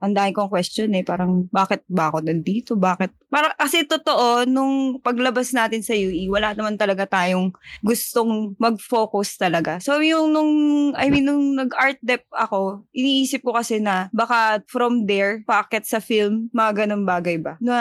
[0.00, 1.02] ang dami kong question eh.
[1.02, 2.76] Parang, bakit ba ako nandito?
[2.76, 3.32] Bakit?
[3.32, 9.80] Parang, kasi totoo, nung paglabas natin sa UE, wala naman talaga tayong gustong mag-focus talaga.
[9.80, 10.52] So, yung nung,
[10.94, 15.98] I mean, nung nag-art dep ako, iniisip ko kasi na, baka from there, packet sa
[15.98, 17.56] film, mga ganun bagay ba?
[17.58, 17.78] Na,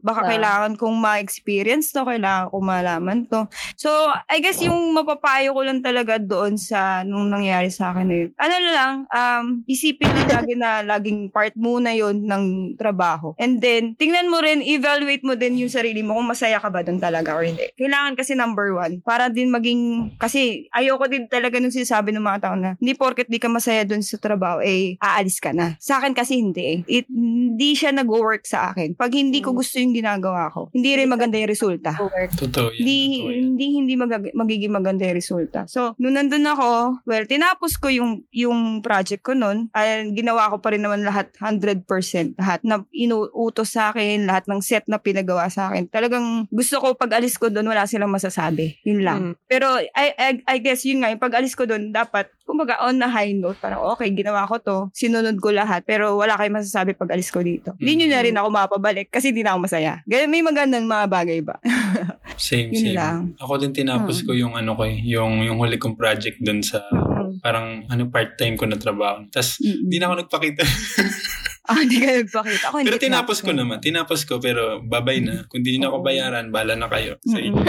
[0.00, 0.28] baka Ah.
[0.34, 3.44] kailangan kong ma-experience to, kailangan kong malaman to.
[3.76, 3.90] So,
[4.26, 8.30] I guess yung mapapayo ko lang talaga doon sa nung nangyari sa akin na yun.
[8.36, 12.44] Ano lang, um, isipin lang lagi na laging part muna yon ng
[12.78, 13.34] trabaho.
[13.36, 16.86] And then, tingnan mo rin, evaluate mo din yung sarili mo kung masaya ka ba
[16.86, 17.66] doon talaga or hindi.
[17.74, 22.40] Kailangan kasi number one, para din maging, kasi ayoko din talaga nung sinasabi ng mga
[22.46, 25.74] tao na, hindi porket di ka masaya doon sa trabaho, eh, aalis ka na.
[25.82, 26.78] Sa akin kasi hindi eh.
[27.02, 28.94] It, hindi siya nag-work sa akin.
[28.94, 32.78] Pag hindi ko gusto yung ginagawa ko, hindi rin maganda yung resulta Totoo yan.
[32.78, 33.42] hindi totoo yan.
[33.42, 35.66] hindi hindi magag- magiging maganda yung resulta.
[35.66, 39.72] So, nung nandun ako, well, tinapos ko yung yung project ko noon.
[39.74, 42.36] Ay ginawa ko pa rin naman lahat 100%.
[42.36, 45.88] Lahat na inuutos sa akin, lahat ng set na pinagawa sa akin.
[45.88, 48.76] Talagang gusto ko pag alis ko doon wala silang masasabi.
[48.84, 49.20] Yun lang.
[49.32, 49.34] Mm.
[49.48, 52.96] Pero I, I I guess yun nga, yung pag alis ko doon dapat kumbaga on
[52.96, 56.96] na high note, parang okay, ginawa ko to, sinunod ko lahat, pero wala kayong masasabi
[56.96, 57.76] pag alis ko dito.
[57.76, 60.00] Hindi nyo na rin ako mapabalik kasi hindi na ako masaya.
[60.08, 61.60] Ganun, may magandang mga bagay ba?
[62.40, 62.96] Same, Yun same.
[62.96, 63.18] lang.
[63.36, 64.24] Ako din tinapos Mm.
[64.24, 67.42] ko yung ano ko eh, yung, yung huli kong project dun sa Mm.
[67.42, 69.26] parang ano part-time ko na trabaho.
[69.28, 70.62] Tapos, hindi na ako nagpakita.
[71.68, 72.64] Ah, hindi ka nagpakita.
[72.72, 73.76] Ako hindi pero tinapos ko naman.
[73.78, 75.44] Tinapos ko pero babay na.
[75.46, 77.20] Kung di na ako bayaran, bala na kayo.
[77.22, 77.60] Sa inyo.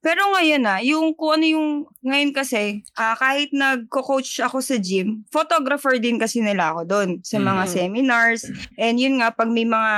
[0.00, 1.68] Pero ngayon na, yung kung ano yung,
[2.00, 7.36] ngayon kasi, ah, kahit nagko-coach ako sa gym, photographer din kasi nila ako doon sa
[7.36, 7.68] mga Mm.
[7.68, 8.40] seminars.
[8.80, 9.94] And yun nga, pag may mga,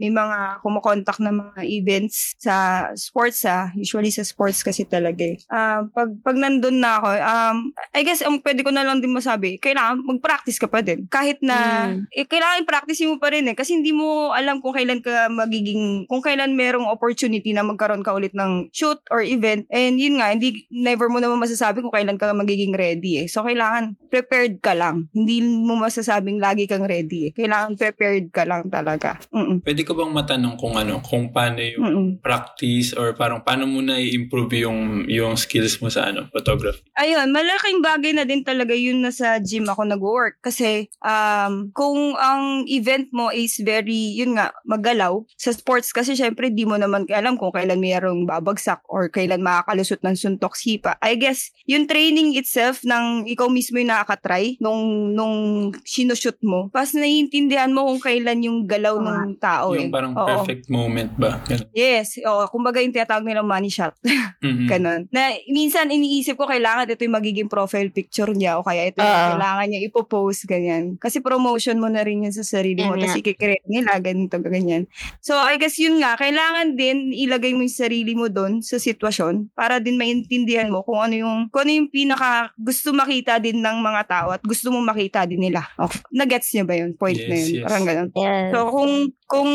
[0.00, 2.56] may mga kumukontak na mga events sa
[2.96, 5.36] sports ah, usually sa sports kasi talaga eh.
[5.52, 7.56] Ah, pag, pag nandun na ako, um,
[7.92, 11.04] I guess, ang pwede ko na lang din masabi, kailangan mag-practice ka pa din.
[11.04, 12.08] Kahit na, Mm.
[12.10, 13.56] eh, kailangan practice mo pa rin eh.
[13.58, 18.16] Kasi hindi mo alam kung kailan ka magiging, kung kailan merong opportunity na magkaroon ka
[18.16, 19.68] ulit ng shoot or event.
[19.68, 23.26] And yun nga, hindi, never mo naman masasabi kung kailan ka magiging ready eh.
[23.28, 25.12] So, kailangan prepared ka lang.
[25.12, 27.32] Hindi mo masasabing lagi kang ready eh.
[27.36, 29.20] Kailangan prepared ka lang talaga.
[29.34, 29.60] Mm-mm.
[29.60, 32.08] Pwede ko bang matanong kung ano, kung paano yung Mm-mm.
[32.24, 36.80] practice or parang paano mo na i-improve yung, yung skills mo sa ano, photography?
[36.96, 40.40] Ayun, malaking bagay na din talaga yun na sa gym ako nag-work.
[40.40, 46.50] Kasi, um, kung ang event mo is very, yun nga, magalaw, sa sports kasi syempre
[46.50, 50.96] di mo naman alam kung kailan mayroong babagsak or kailan makakalusot ng suntok sipa.
[51.00, 55.36] I guess, yung training itself ng ikaw mismo yung nakakatry nung, nung
[55.84, 59.86] sinushoot mo, pas naiintindihan mo kung kailan yung galaw ng tao eh.
[59.86, 60.26] yung parang Oo.
[60.26, 61.40] perfect moment ba?
[61.46, 61.68] Ganun.
[61.72, 63.94] Yes, oo, kumbaga yung tinatawag nilang money shot.
[64.38, 64.70] Mhm.
[64.70, 65.02] Ganon.
[65.10, 69.10] Na minsan iniisip ko kailangan ito yung magiging profile picture niya o kaya ito yung
[69.10, 69.26] Oo.
[69.34, 70.94] kailangan niya ipopost, ganyan.
[70.94, 72.94] Kasi promotion mo na rin yun sa sarili mo.
[72.94, 74.86] Yan Tapos ikikreate nila, ganito, ganyan.
[75.18, 79.50] So, I guess yun nga, kailangan din ilagay mo yung sarili mo doon sa sitwasyon
[79.58, 83.78] para din maintindihan mo kung ano yung, kung ano yung pinaka gusto makita din ng
[83.82, 85.66] mga tao at gusto mo makita din nila.
[85.74, 86.00] Okay.
[86.14, 86.94] Nagets niyo ba yun?
[86.94, 87.54] Point na Yes, yun.
[87.58, 87.64] yes.
[87.66, 88.08] Parang ganon.
[88.14, 88.48] Yes.
[88.54, 88.92] So, kung,
[89.28, 89.50] kung,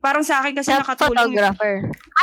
[0.00, 1.74] parang sa akin kasi nakatulong photographer.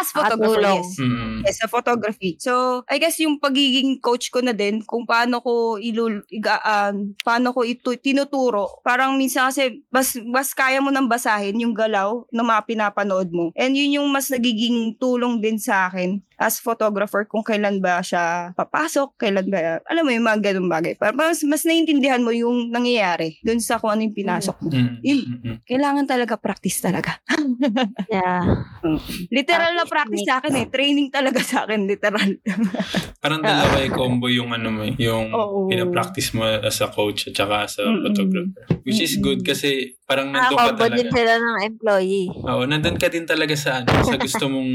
[0.02, 0.82] as photographer, Nakatulong.
[0.82, 0.90] yes.
[0.98, 1.36] Mhm.
[1.46, 2.32] Yes, sa photography.
[2.42, 7.14] So, I guess yung pagiging coach ko na din, kung paano ko ilul, iga, um,
[7.22, 8.82] paano ko ito, tinuturo.
[8.82, 13.54] Parang minsan kasi, bas, bas kaya mo nang basahin yung galaw ng mga pinapanood mo.
[13.54, 18.54] And yun yung mas nagiging tulong din sa akin as photographer kung kailan ba siya
[18.54, 20.94] papasok, kailan ba, alam mo yung mga ganun bagay.
[20.94, 24.70] Para mas, mas naiintindihan mo yung nangyayari dun sa kung ano yung pinasok mo.
[24.70, 24.96] Mhm.
[25.02, 25.22] Yun.
[25.42, 25.56] Mhm.
[25.66, 27.18] Kailangan talaga practice talaga.
[28.08, 28.64] Yeah.
[29.28, 30.66] Literal na Practice sa akin eh.
[30.70, 32.40] Training talaga sa akin, literal.
[33.24, 35.68] Parang dalawa yung combo yung ano mo, yung Oo.
[35.68, 38.04] pinapractice mo as a coach at saka as a Mm-mm.
[38.08, 38.64] photographer.
[38.86, 41.12] Which is good kasi parang Ah, nandun ka combo din talaga.
[41.14, 42.28] sila ng employee.
[42.34, 44.72] Oo, nandun ka din talaga sa ano, sa gusto mong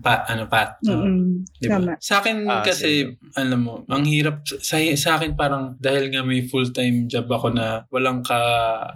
[0.00, 0.80] pa, ano, path.
[0.88, 0.96] Oo.
[0.96, 1.44] Mm-mm.
[1.60, 1.76] Di ba?
[1.76, 1.92] Tama.
[2.00, 3.04] Sa akin Ah, kasi,
[3.36, 7.84] alam mo, ang hirap, sa, sa akin parang dahil nga may full-time job ako na
[7.92, 8.40] walang ka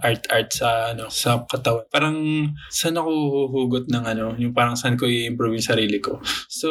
[0.01, 1.85] art-art sa ano sa katawan.
[1.87, 2.17] Parang
[2.67, 3.11] saan ako
[3.45, 6.17] huhugot ng ano, yung parang saan ko i-improve yung sarili ko.
[6.49, 6.67] So,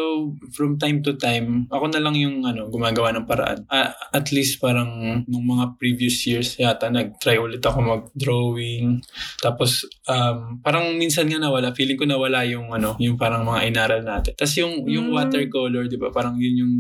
[0.51, 3.63] from time to time, ako na lang yung ano, gumagawa ng paraan.
[3.71, 4.91] Ah, at least parang
[5.31, 9.04] nung mga previous years yata, nag-try ulit ako mag-drawing.
[9.41, 11.73] Tapos, um, parang minsan nga nawala.
[11.73, 14.33] Feeling ko nawala yung ano, yung parang mga inaral natin.
[14.35, 15.15] Tapos yung, yung Mm.
[15.15, 16.09] watercolor, di ba?
[16.11, 16.75] Parang yun yung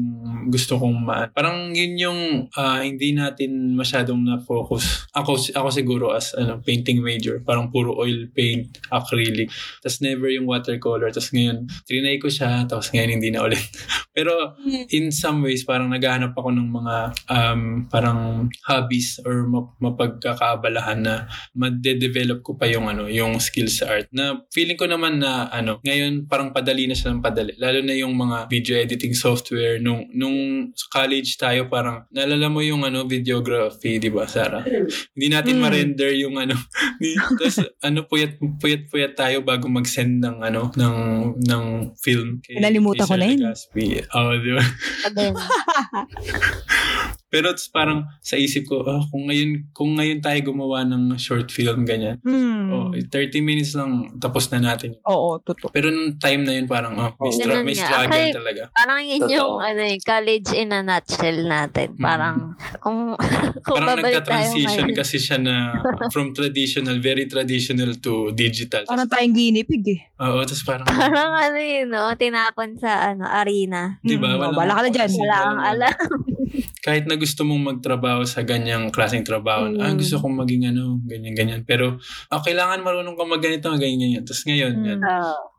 [0.49, 1.29] gusto kong ma...
[1.31, 2.20] Parang yun yung
[2.57, 5.09] ah, hindi natin masyadong na-focus.
[5.16, 7.41] Ako, ako siguro as ano, painting major.
[7.41, 9.49] Parang puro oil paint, acrylic.
[9.81, 11.09] Tapos never yung watercolor.
[11.11, 12.64] Tapos ngayon, trinay ko siya.
[12.64, 13.61] Tapos ngayon hindi na ulit.
[14.16, 14.55] Pero
[14.91, 16.97] in some ways, parang naghahanap ako ng mga
[17.29, 17.61] um,
[17.91, 21.14] parang hobbies or map- mapagkakaabalahan na
[22.15, 24.07] ma-develop ko pa yung ano, yung skills sa art.
[24.15, 27.59] Na feeling ko naman na ano, ngayon parang padali na siya ng padali.
[27.59, 32.87] Lalo na yung mga video editing software nung nung college tayo parang naalala mo yung
[32.87, 34.62] ano videography, 'di ba, Sarah?
[35.11, 35.61] Hindi natin Mm.
[35.61, 36.55] ma-render yung ano.
[37.35, 40.97] Tapos ano puyat puyat puyat tayo bago mag-send ng ano ng
[41.43, 41.65] ng
[41.99, 42.39] film.
[42.41, 43.41] kay- Nalimutan kay ko na yun.
[44.15, 44.65] Oo, di ba?
[47.35, 51.51] Pero it's parang sa isip ko, ah, kung ngayon kung ngayon tayo gumawa ng short
[51.51, 52.70] film ganyan, Hmm.
[52.70, 53.11] oh, 30
[53.41, 54.95] minutes lang tapos na natin.
[55.03, 55.68] Oo, totoo.
[55.68, 58.62] Pero nung time na yun parang oh, may, stra- may struggle Actually, talaga.
[58.70, 59.35] Parang yun Totoo.
[59.35, 61.89] yung ano, eh, college in a nutshell natin.
[61.99, 63.18] Parang, kung,
[63.61, 65.74] kung Parang nagka-transition kasi siya na
[66.09, 68.87] from traditional, very traditional to digital.
[68.87, 70.01] Parang tayong ginipig eh.
[70.20, 72.12] Oo, tapos parang, Parang ano yun, no?
[72.14, 73.99] Tinapon sa ano arena.
[74.01, 74.37] di ba?
[74.37, 75.09] Hmm, Wala ka na dyan.
[75.09, 75.95] kasi Wala kang alam.
[76.81, 79.81] Kahit na gusto mong magtrabaho sa ganyang klaseng trabaho, Mm.
[79.81, 81.63] ah, gusto kong maging ano, ganyan-ganyan.
[81.63, 81.97] Pero,
[82.29, 84.23] ah, kailangan marunong ka magganito, ganyan-ganyan.
[84.23, 84.85] Tapos ngayon, Mm.
[84.87, 85.01] yan,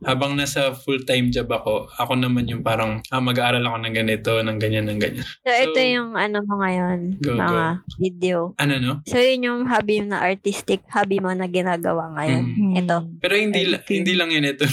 [0.02, 4.58] habang nasa full-time job ako, ako naman yung parang, ah, mag-aaral ako ng ganito, ng
[4.58, 5.26] ganyan, ng ganyan.
[5.42, 7.64] So, ito So, yung ano mo ngayon, Go, mga
[8.00, 8.38] video.
[8.56, 8.94] Ano, no?
[9.06, 12.44] So, yun yung hobby na artistic hobby mo na ginagawa ngayon.
[12.48, 12.74] Mm.
[12.80, 12.98] Ito.
[13.20, 14.64] Pero hindi la- hindi lang yun ito.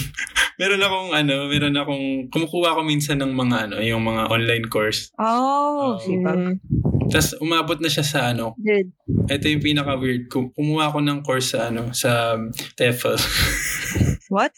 [0.59, 5.12] Meron akong ano, meron akong kumukuha ako minsan ng mga ano, yung mga online course.
[5.16, 6.36] Oh, sipag.
[6.36, 6.57] Mm,
[7.12, 8.90] Tapos umabot na siya sa ano, Dude.
[9.28, 10.28] ito yung pinaka weird.
[10.28, 12.36] Kumuha ako ng course sa ano, sa
[12.76, 13.16] TEFL.
[14.34, 14.57] What?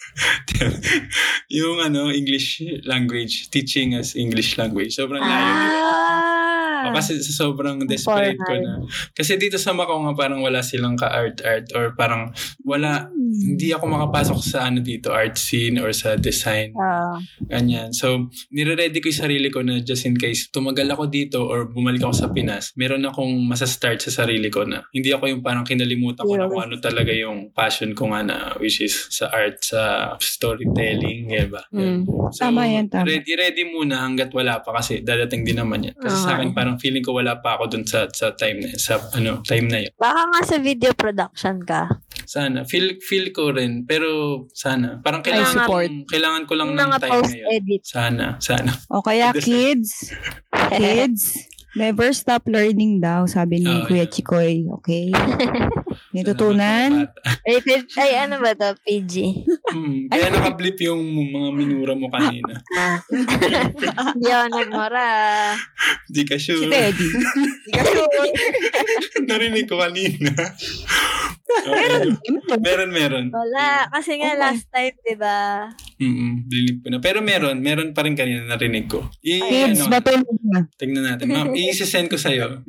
[1.51, 4.95] yung ano, English language, teaching as English language.
[4.95, 5.51] Sobrang layo.
[5.51, 6.64] Ah!
[6.85, 8.85] O, kasi sa sobrang desperate ko na.
[9.13, 12.33] Kasi dito sa Macau nga parang wala silang ka-art-art or parang
[12.65, 16.73] wala, hindi ako makapasok sa ano dito, art scene or sa design.
[16.77, 17.21] Ah.
[17.47, 17.93] Ganyan.
[17.93, 22.03] So, nire-ready ko yung sarili ko na just in case tumagal ako dito or bumalik
[22.03, 26.25] ako sa Pinas, meron akong masastart sa sarili ko na hindi ako yung parang kinalimutan
[26.25, 30.15] ko na kung ano talaga yung passion ko nga na which is sa art, sa
[30.19, 31.63] storytelling, di ba?
[31.71, 32.09] Mm.
[32.35, 33.07] So, Tama yan, tama.
[33.07, 35.97] Ready, ready muna hanggat wala pa kasi dadating din naman yan.
[35.97, 36.57] Kasi sa akin Okay.
[36.75, 39.79] Parang feeling ko wala pa ako dun sa sa time na sa ano time na
[39.87, 39.93] yun.
[39.95, 41.87] Baka nga sa video production ka.
[42.27, 45.91] Sana feel feel ko rin pero sana parang kailangan support.
[46.11, 47.23] kailangan ko lang ng mga time ngayon.
[47.23, 47.83] post-edit.
[47.87, 48.71] Sana, sana.
[48.91, 50.11] O kaya kids,
[50.75, 51.39] kids,
[51.79, 54.11] never stop learning daw, sabi ni Oh, Kuya yeah.
[54.11, 54.67] Chikoy.
[54.83, 55.15] Okay?
[56.15, 57.11] Natutunan?
[57.43, 58.71] Rated, ay ano ba to?
[58.87, 59.15] PG.
[59.67, 62.55] Hmm, kaya nakablip yung mga minura mo kanina.
[64.15, 65.11] Hindi ako nagmura.
[66.07, 66.71] Di ka Si sure.
[66.71, 67.09] Teddy.
[69.29, 70.31] Narinig ko kanina.
[71.65, 72.09] Meron.
[72.19, 72.59] Okay.
[72.59, 73.27] Meron, meron.
[73.31, 73.87] Wala.
[73.91, 74.41] Kasi nga Okay.
[74.41, 75.67] last time, di ba?
[75.99, 76.99] Mm Blinip ko na.
[76.99, 77.59] Pero meron.
[77.59, 79.07] Meron pa rin kanina narinig ko.
[79.23, 80.67] I, Kids, ano, matulog na.
[80.75, 81.27] tingnan natin.
[81.27, 82.63] Ma'am, i-send ko sa'yo.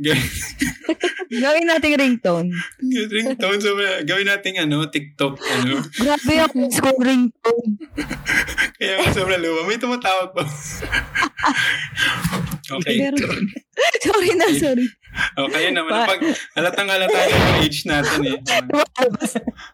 [1.25, 2.53] Gawin, natin ringtone.
[3.35, 3.59] Ringtone.
[3.59, 5.35] So, gawin natin ano, TikTok.
[5.37, 5.83] Ano.
[5.99, 7.69] Grabe yung school ringtone.
[8.75, 9.67] Kaya nga sobrang luwa.
[9.67, 10.43] May tumatawag pa.
[12.71, 12.95] okay.
[13.03, 13.17] Pero,
[14.01, 14.87] sorry na, sorry.
[15.15, 15.91] Okay, yun naman.
[15.95, 16.21] Pag
[16.53, 18.39] halatang halata yung age natin eh.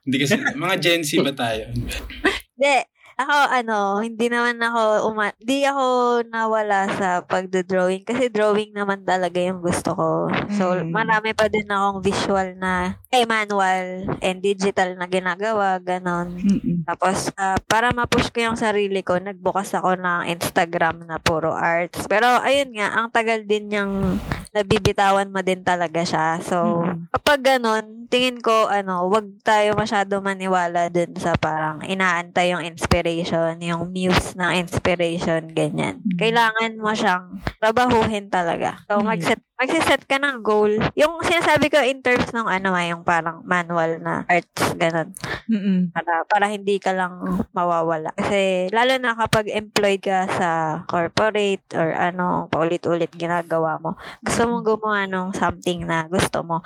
[0.05, 1.69] Hindi kasi, mga Gen Z ba tayo?
[1.73, 2.75] Hindi.
[3.21, 5.85] Ako, ano, hindi naman ako, uma- hindi ako
[6.25, 10.09] nawala sa pagdo-drawing kasi drawing naman talaga yung gusto ko.
[10.57, 10.89] So, Mm.
[10.89, 16.31] marami pa din akong visual na, eh, manual and digital na ginagawa, ganon.
[16.39, 16.87] Mm-mm.
[16.87, 22.07] Tapos, ah, para ma-push ko yung sarili ko, nagbukas ako ng Instagram na puro arts.
[22.07, 24.15] Pero, ayun nga, ang tagal din yung
[24.51, 26.39] nabibitawan mo din talaga siya.
[26.43, 27.11] So, Mm.
[27.11, 33.59] kapag ganon, tingin ko, ano, wag tayo masyado maniwala dun sa parang inaantay yung inspiration,
[33.59, 35.99] yung muse ng inspiration, ganyan.
[36.03, 36.15] Mm.
[36.19, 38.79] Kailangan mo siyang trabahuhin talaga.
[38.87, 39.07] So, Mm.
[39.07, 40.73] mag-set, magsiset ka ng goal.
[40.97, 45.13] Yung sinasabi ko in terms ng ano ah, yung parang manual na arts, ganun.
[45.45, 45.93] Mm-mm.
[45.93, 48.09] Para, para hindi ka lang mawawala.
[48.17, 50.49] Kasi lalo na kapag employed ka sa
[50.89, 53.93] corporate or ano, paulit-ulit ginagawa mo,
[54.25, 56.65] gusto mong gumawa ng something na gusto mo.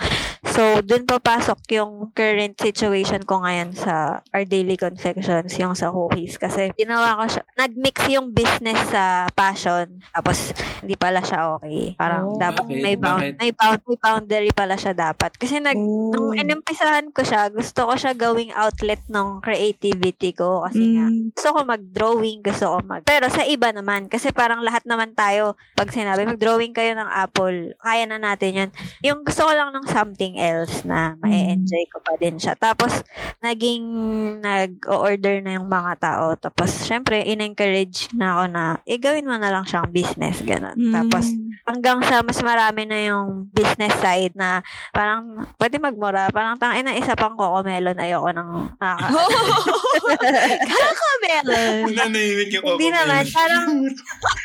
[0.55, 6.39] So, dun papasok yung current situation ko ngayon sa Our Daily Confections, yung sa cookies.
[6.39, 9.99] Kasi ginawa ko siya, nag-mix yung business sa passion.
[10.15, 11.99] Tapos, hindi pala siya okay.
[11.99, 12.39] Parang Oh.
[12.39, 12.71] dapat Bakit?
[12.85, 13.33] May, bound, Bakit?
[13.41, 15.33] may, bound, may boundary pala siya dapat.
[15.33, 16.37] Kasi nag, nung Oh.
[16.37, 20.61] inimpisahan ko siya, gusto ko siya gawing outlet ng creativity ko.
[20.63, 21.33] Kasi nga, Mm.
[21.33, 23.01] gusto ko mag-drawing, gusto ko mag...
[23.01, 27.73] Pero sa iba naman, kasi parang lahat naman tayo, pag sinabi, mag-drawing kayo ng apple,
[27.81, 28.69] kaya na natin yun.
[29.01, 32.53] Yung gusto ko lang ng something else na ma-enjoy ko pa din siya.
[32.53, 33.01] Tapos,
[33.39, 33.83] naging
[34.41, 36.35] nag-order na yung mga tao.
[36.35, 40.75] Tapos, syempre, in-encourage na ako na, eh, gawin mo na lang siyang business, gano'n.
[40.75, 40.91] Mm.
[40.91, 41.25] Tapos,
[41.65, 44.59] hanggang sa mas marami na yung business side na
[44.91, 46.27] parang pwede magmura.
[46.27, 47.95] Parang tangin na isa pang coco melon.
[47.95, 49.13] Ayoko ng nakaka-
[50.69, 51.95] Kakamelon.
[51.95, 53.23] Nanahimik yung Hindi Coco naman.
[53.31, 53.67] Parang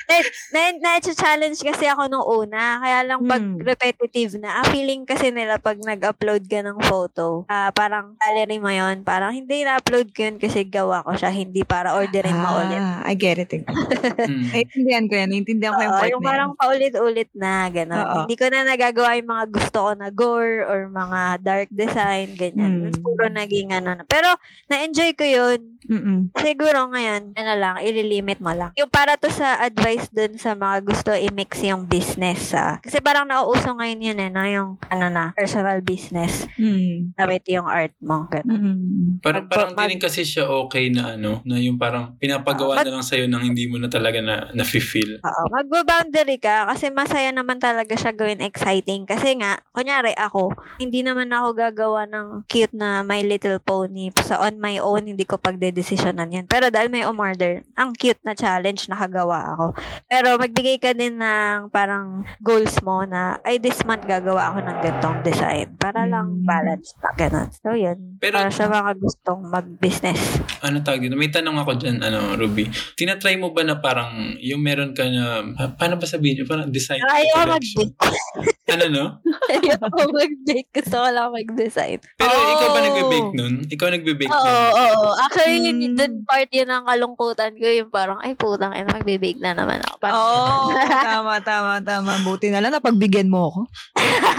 [0.06, 0.16] na,
[0.50, 2.80] na, na-challenge kasi ako nung una.
[2.80, 3.56] Kaya lang pag Hmm.
[3.56, 8.68] repetitive na, ah, feeling kasi nila pag nag-upload ka ng photo, ah, parang gallery mo
[8.68, 9.00] yun.
[9.00, 11.32] Parang hindi na-upload ko yun kasi gawa ko siya.
[11.32, 12.78] Hindi para orderin mo ulit.
[12.78, 13.48] Ah, I get it.
[13.50, 14.52] Mm.
[14.52, 15.28] Naiintindihan ko yan.
[15.32, 17.96] Naiintindihan ko yung part yung na parang paulit-ulit na, gano'n.
[17.96, 18.19] Oo.
[18.24, 22.90] Hindi ko na nagagawa yung mga gusto ko na gore or mga dark design, ganyan.
[22.90, 23.00] Hmm.
[23.00, 24.04] Puro naging ano na.
[24.04, 24.34] Pero,
[24.66, 25.60] na-enjoy ko yun.
[25.80, 26.30] Mm-mm.
[26.36, 28.70] Siguro ngayon, ano lang, ililimit mo lang.
[28.76, 32.52] Yung para to sa advice dun sa mga gusto i-mix yung business.
[32.52, 32.76] ah.
[32.78, 34.44] Kasi parang nauuso ngayon yun eh, no?
[34.44, 36.44] yung ano na, personal business.
[36.60, 37.16] Mm.
[37.16, 38.28] Damit yung art mo.
[38.28, 38.54] Ganun.
[38.54, 39.08] Mm.
[39.24, 42.84] Parang, parang pag- di rin kasi siya okay na ano, na yung parang pinapagawa Ah,
[42.84, 45.18] na lang sa'yo nang hindi mo na talaga na, na-feel.
[45.24, 45.42] Oo.
[45.50, 49.04] Magbo-boundary ka kasi masaya naman talaga siya gawin exciting.
[49.04, 54.40] Kasi nga, kunyari ako, hindi naman ako gagawa ng cute na My Little Pony sa
[54.40, 56.46] on my own, hindi ko pagdedesisyonan yan.
[56.48, 59.64] Pero dahil may umorder, ang cute na challenge nakagawa ako.
[60.08, 64.78] Pero magbigay ka din ng parang goals mo na, ay this month gagawa ako ng
[64.80, 65.76] gantong design.
[65.76, 66.46] Para lang Mm.
[66.48, 67.48] balance na ganun.
[67.52, 68.16] So yun.
[68.16, 70.40] Pero- para sa mga gustong mag-business.
[70.62, 71.18] Ano tawag dito?
[71.18, 72.70] May tanong ako dyan, ano, Ruby.
[72.94, 76.46] Tinatry mo ba na parang, yung meron ka na, pa- paano ba sabihin nyo?
[76.46, 77.89] Parang design Ayaw collection.
[77.92, 78.58] Mag-bake.
[78.70, 79.04] Ano, no?
[79.50, 79.82] Ayaw
[80.14, 80.70] mag-bake.
[80.70, 81.98] Gusto ko lang mag-design.
[82.14, 82.84] Pero ikaw ba Oh.
[82.86, 83.54] nagbe-bake nun?
[83.66, 84.70] Ikaw nagbe-bake Oo, nun?
[84.94, 85.08] oo.
[85.18, 85.98] Actually, yun, Mm.
[85.98, 87.66] dun part yun ang kalungkutan ko.
[87.66, 90.06] Yung parang, ay putang, ina, magbe-bake na naman ako.
[90.06, 92.12] Oo, tama, tama, tama.
[92.22, 93.60] Buti na lang napagbigyan mo ako.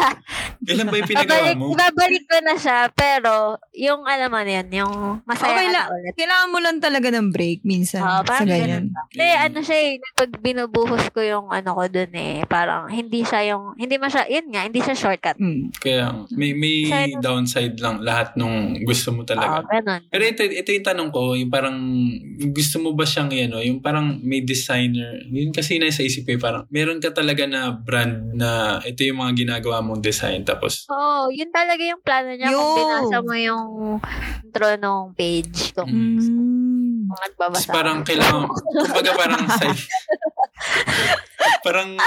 [0.62, 1.74] Kailan ba yung pinagawa mo?
[1.74, 4.94] babalik ko na siya, pero yung alam mo na yan, yung
[5.26, 6.14] masaya Okay na ulit.
[6.16, 8.84] Kailangan mo lang talaga ng break minsan Oo, sa parang ganyan.
[9.10, 13.41] Kasi ano siya eh, pag binubuhos ko yung ano ko dun eh, parang hindi siya
[13.44, 15.38] yung, hindi masya, yun nga, hindi siya shortcut.
[15.38, 15.74] Mm.
[15.74, 19.62] Kaya, may, may Side- downside lang lahat nung gusto mo Oo, talaga.
[19.68, 20.02] ganun.
[20.08, 21.78] Pero ito, ito yung tanong ko, yung parang,
[22.50, 26.42] gusto mo ba siyang, ano, yung parang may designer, yun kasi nasa isip ko, eh,
[26.42, 28.50] parang, meron ka talaga na brand na
[28.82, 32.48] ito yung mga ginagawa mong design, tapos, Oo, yun talaga yung plano niya.
[32.48, 32.76] Kung Yo!
[32.76, 33.66] binasa mo yung
[34.44, 36.20] intro nung page, kung Mm.
[36.22, 37.08] Mm.
[37.08, 37.72] kung tapos nagbabasa.
[37.72, 39.82] parang kailangan, kumbaga parang side,
[41.66, 41.98] parang,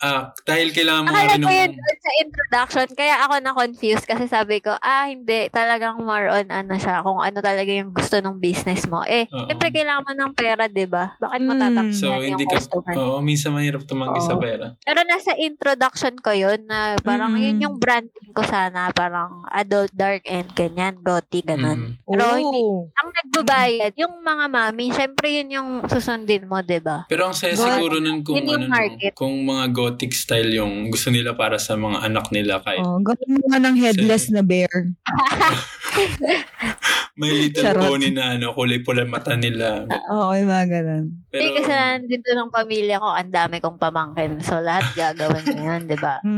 [0.00, 3.34] ah, dahil kailangan mo nga Akala rin ko yun nung, doon sa introduction, kaya ako
[3.38, 7.94] na-confused kasi sabi ko, ah, hindi, talagang more on ano siya, kung ano talaga yung
[7.94, 9.02] gusto ng business mo.
[9.04, 9.46] Eh, Oo.
[9.46, 11.14] siyempre kailangan mo ng pera, di ba?
[11.18, 11.94] Bakit mo Mm.
[11.94, 12.94] so, yung hindi ka, customer?
[12.98, 14.28] oo, minsan mahirap tumanggi Oo.
[14.28, 14.74] sa pera.
[14.82, 17.42] Pero nasa introduction ko yun na parang Mm.
[17.42, 21.94] yun yung branding ko sana, parang adult dark and ganyan, gothic, ganun.
[21.94, 22.08] Mm.
[22.08, 22.90] Pero hindi- Oo.
[22.92, 27.06] Ang nagbabayad, yung mga mami, syempre yun yung susundin mo, di ba?
[27.06, 29.12] Pero ang saya siguro nun kung ano, no, market.
[29.16, 33.38] kung mga gothic style yung gusto nila para sa mga anak nila kahit Oh, gawin
[33.38, 34.92] mo nga ng headless na bear.
[37.20, 37.84] may little Charot.
[37.84, 39.84] pony na ano, kulay pula mata nila.
[40.08, 41.04] Oo, yung mga ganun.
[41.28, 44.40] Pero, kasi nandito ng pamilya ko, ang dami kong pamangkin.
[44.40, 46.16] So, lahat gagawin ko yun, di ba?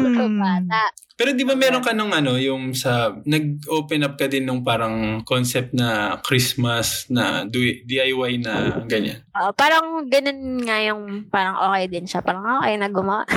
[0.00, 0.40] Mm.
[0.40, 0.82] Bata.
[1.14, 5.20] pero di ba meron ka nung ano, yung sa, nag-open up ka din nung parang
[5.22, 9.20] concept na Christmas na do- DIY na ganyan.
[9.36, 12.20] Oo, parang ganun nga yung parang okay din siya.
[12.20, 13.22] Parang okay na gumawa.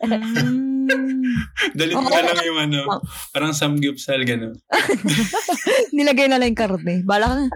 [0.00, 0.77] Mm.
[1.72, 2.14] Dalhin mo Oo.
[2.14, 2.78] na lang yung ano,
[3.30, 4.54] parang samgyupsal, gano'n.
[5.96, 7.02] Nilagay na lang yung karne.
[7.02, 7.46] Bala ka na.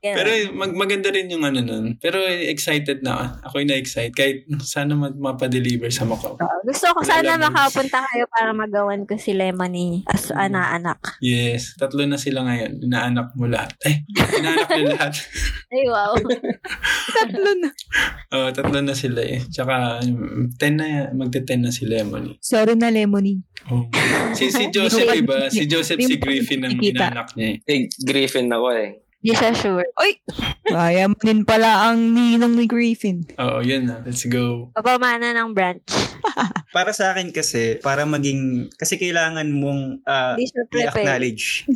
[0.00, 1.96] Pero mag- maganda rin yung ano nun.
[1.96, 3.24] Pero excited na ako.
[3.48, 4.12] Ako'y na-excite.
[4.12, 6.34] Kahit sana ma- mapadeliver sa Macau.
[6.34, 7.46] Oo, gusto ko sana Lemons.
[7.48, 10.50] makapunta kayo para magawan ko si Lemony as Mm.
[10.50, 11.00] ana-anak.
[11.20, 11.74] Yes.
[11.76, 12.82] Tatlo na sila ngayon.
[12.82, 13.74] Inaanak mo lahat.
[13.82, 15.14] Ay, inaanak nila lahat.
[15.72, 16.12] Ay, wow.
[17.16, 17.70] Tatlo na.
[18.30, 19.40] Oh, tatlo na sila eh.
[19.44, 22.36] Tsaka, mm, 10 na, magte-10 na si Lemony.
[22.40, 23.46] Sorry na, Lemony.
[23.70, 23.86] Oh.
[24.32, 25.52] Si, si Joseph, iba?
[25.52, 27.68] Si Joseph, si Griffin ang inanak niya eh.
[27.68, 29.04] Eh, Griffin ako eh.
[29.20, 29.86] Hindi siya sure.
[30.00, 30.18] Oy!
[30.66, 33.28] Kaya mo din pala ang ninong ni Griffin.
[33.36, 34.00] Oo, yun na.
[34.02, 34.72] Let's go.
[34.74, 35.84] Papamana ng branch.
[36.76, 40.00] Para sa akin kasi, para maging, kasi kailangan mong
[40.72, 41.04] prepared.
[41.04, 41.68] i-acknowledge.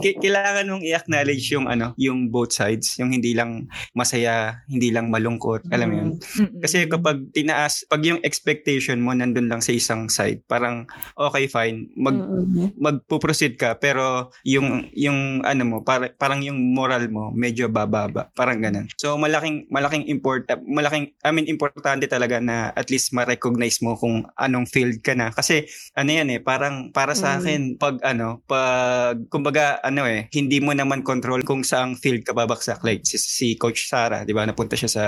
[0.24, 5.64] Kailangan mong i-acknowledge yung ano, yung both sides, yung hindi lang masaya, hindi lang malungkot,
[5.72, 6.10] alam mo yun.
[6.20, 6.60] Mm-mm.
[6.60, 10.84] Kasi kapag tinaas, pag yung expectation mo nandun lang sa isang side, parang
[11.16, 12.76] okay fine, mag Mm-mm.
[12.76, 18.64] magpo-proceed ka pero yung yung ano mo para, parang yung moral mo medyo bababa parang
[18.64, 23.92] ganun so malaking malaking import malaking I mean importante talaga na at least ma-recognize mo
[23.94, 27.38] kung anong field ka na kasi ano yan eh parang para sa Mm.
[27.42, 32.30] akin pag ano pag kumbaga ano eh hindi mo naman control kung saang field ka
[32.30, 35.04] babaksak like si, si coach Sara di ba napunta siya sa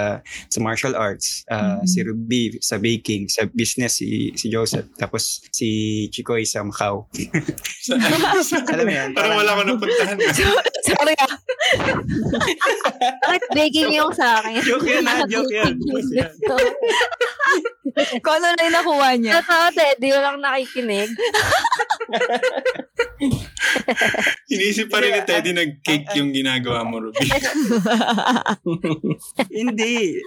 [0.51, 1.87] sa martial arts ah, Mm.
[1.87, 5.69] si Ruby sa baking sa business si si Joseph tapos si
[6.11, 7.07] Chikoy sa Macau
[8.75, 10.19] alam mo yan Parang wala ko napuntahan.
[10.91, 11.35] Sorry ah.
[13.23, 14.59] Bakit baking yung sa akin?
[14.63, 15.23] Joke yan, ah.
[15.27, 15.75] Joke yan.
[18.25, 19.33] Kung ano na yung nakuha niya.
[19.43, 20.09] Totoo, Teddy.
[20.11, 21.11] Walang nakikinig.
[24.53, 27.19] Inisip pa rin ni Teddy nag-cake yung ginagawa mo, Ruby.
[29.51, 30.21] Hindi.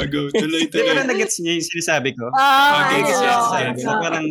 [0.00, 1.04] Go, Di ba tuloy-tuloy.
[1.04, 2.24] nag-gets niya yung sinasabi ko?
[2.32, 3.34] Ah, Okay, Gets niya
[3.86, 4.00] ko.
[4.00, 4.24] Parang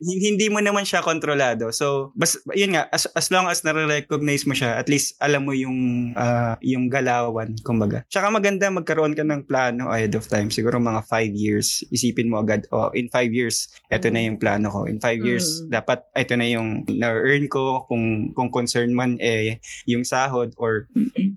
[0.00, 1.68] hin- hindi mo naman siya kontrolado.
[1.70, 5.52] So, bas, yun nga, as, as long as nare-recognize mo siya, at least alam mo
[5.52, 5.76] yung
[6.14, 8.02] ah, yung galawan, kumbaga.
[8.08, 10.48] Tsaka maganda magkaroon ka ng plano ahead of time.
[10.48, 14.72] Siguro mga five years, isipin mo agad, oh, in five years, eto na yung plano
[14.72, 14.88] ko.
[14.88, 15.68] In five years, Mm.
[15.72, 17.84] dapat eto na yung na-earn ko.
[17.90, 20.86] Kung, kung concern man, eh, yung sahod or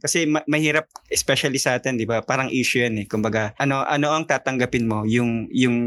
[0.03, 2.21] kasi ma- mahirap especially sa atin, 'di ba?
[2.21, 3.05] Parang issue 'yan eh.
[3.09, 5.07] Kumbaga, ano ano ang tatanggapin mo?
[5.07, 5.77] Yung yung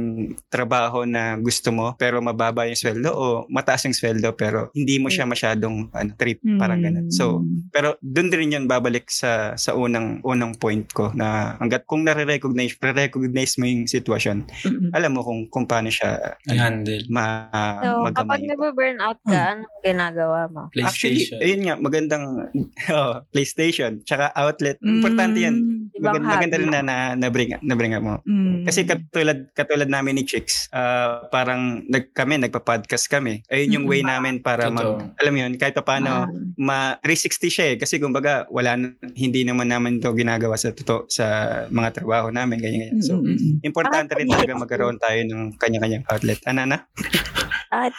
[0.51, 5.13] trabaho na gusto mo pero mababa yung sweldo o mataas yung sweldo pero hindi mo
[5.13, 7.13] siya masyadong ano, trip parang ganun.
[7.13, 12.03] So, pero doon din yun babalik sa sa unang unang point ko na hangga't kung
[12.03, 14.49] nare-recognize, re-recognize mo yung sitwasyon,
[14.97, 17.05] alam mo kung kung paano siya ano, I-handle.
[17.13, 17.49] ma
[17.85, 18.51] So, kapag magamay.
[18.51, 20.63] nag-burn out ka, anong ginagawa mo?
[20.81, 21.39] Actually, PlayStation.
[21.43, 22.25] ayun nga, magandang
[22.97, 24.81] oh, PlayStation, tsaka outlet.
[24.81, 25.57] Importante yan.
[25.97, 28.21] Ibang Maganda, maganda rin na, na, na, bring, na bring up mo.
[28.25, 28.65] Mm.
[28.65, 33.41] Kasi katulad, katulad namin ni Chicks, ah, parang nag, kami, nagpa-podcast kami.
[33.49, 35.01] Ayun yung way namin para Totoo.
[35.01, 36.29] mag, alam mo yun, kahit pa paano, Ah.
[36.57, 37.77] ma 360 siya eh.
[37.77, 38.77] Kasi kumbaga, wala,
[39.17, 41.27] hindi naman naman to ginagawa sa totoo, sa
[41.69, 43.03] mga trabaho namin, ganyan, ganyan.
[43.03, 43.65] So, Mm-mm.
[43.65, 46.41] importante rin talaga magkaroon tayo ng kanya-kanyang outlet.
[46.45, 46.79] Ano na?
[47.73, 47.93] At,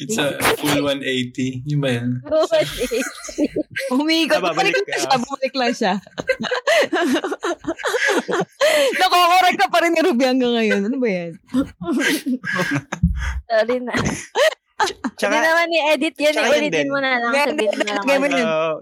[0.00, 1.62] It's a full 180.
[1.68, 2.10] Yun ba yun?
[3.92, 4.40] Umikot.
[4.40, 4.96] Nababalik Bumalik ka.
[4.96, 5.18] lang siya.
[5.20, 5.92] Bumalik lang siya.
[9.00, 10.80] Nakokorek ka pa rin ni Ruby hanggang ngayon.
[10.88, 11.32] Ano ba yan?
[13.44, 13.92] sorry na.
[14.80, 16.88] Hindi Tsaka, naman i-edit yun Ulitin din.
[16.88, 17.30] mo na lang.
[17.30, 18.04] Hindi, Sabihin mo hindi, na lang.
[18.06, 18.42] hindi, hindi.
[18.42, 18.74] ah,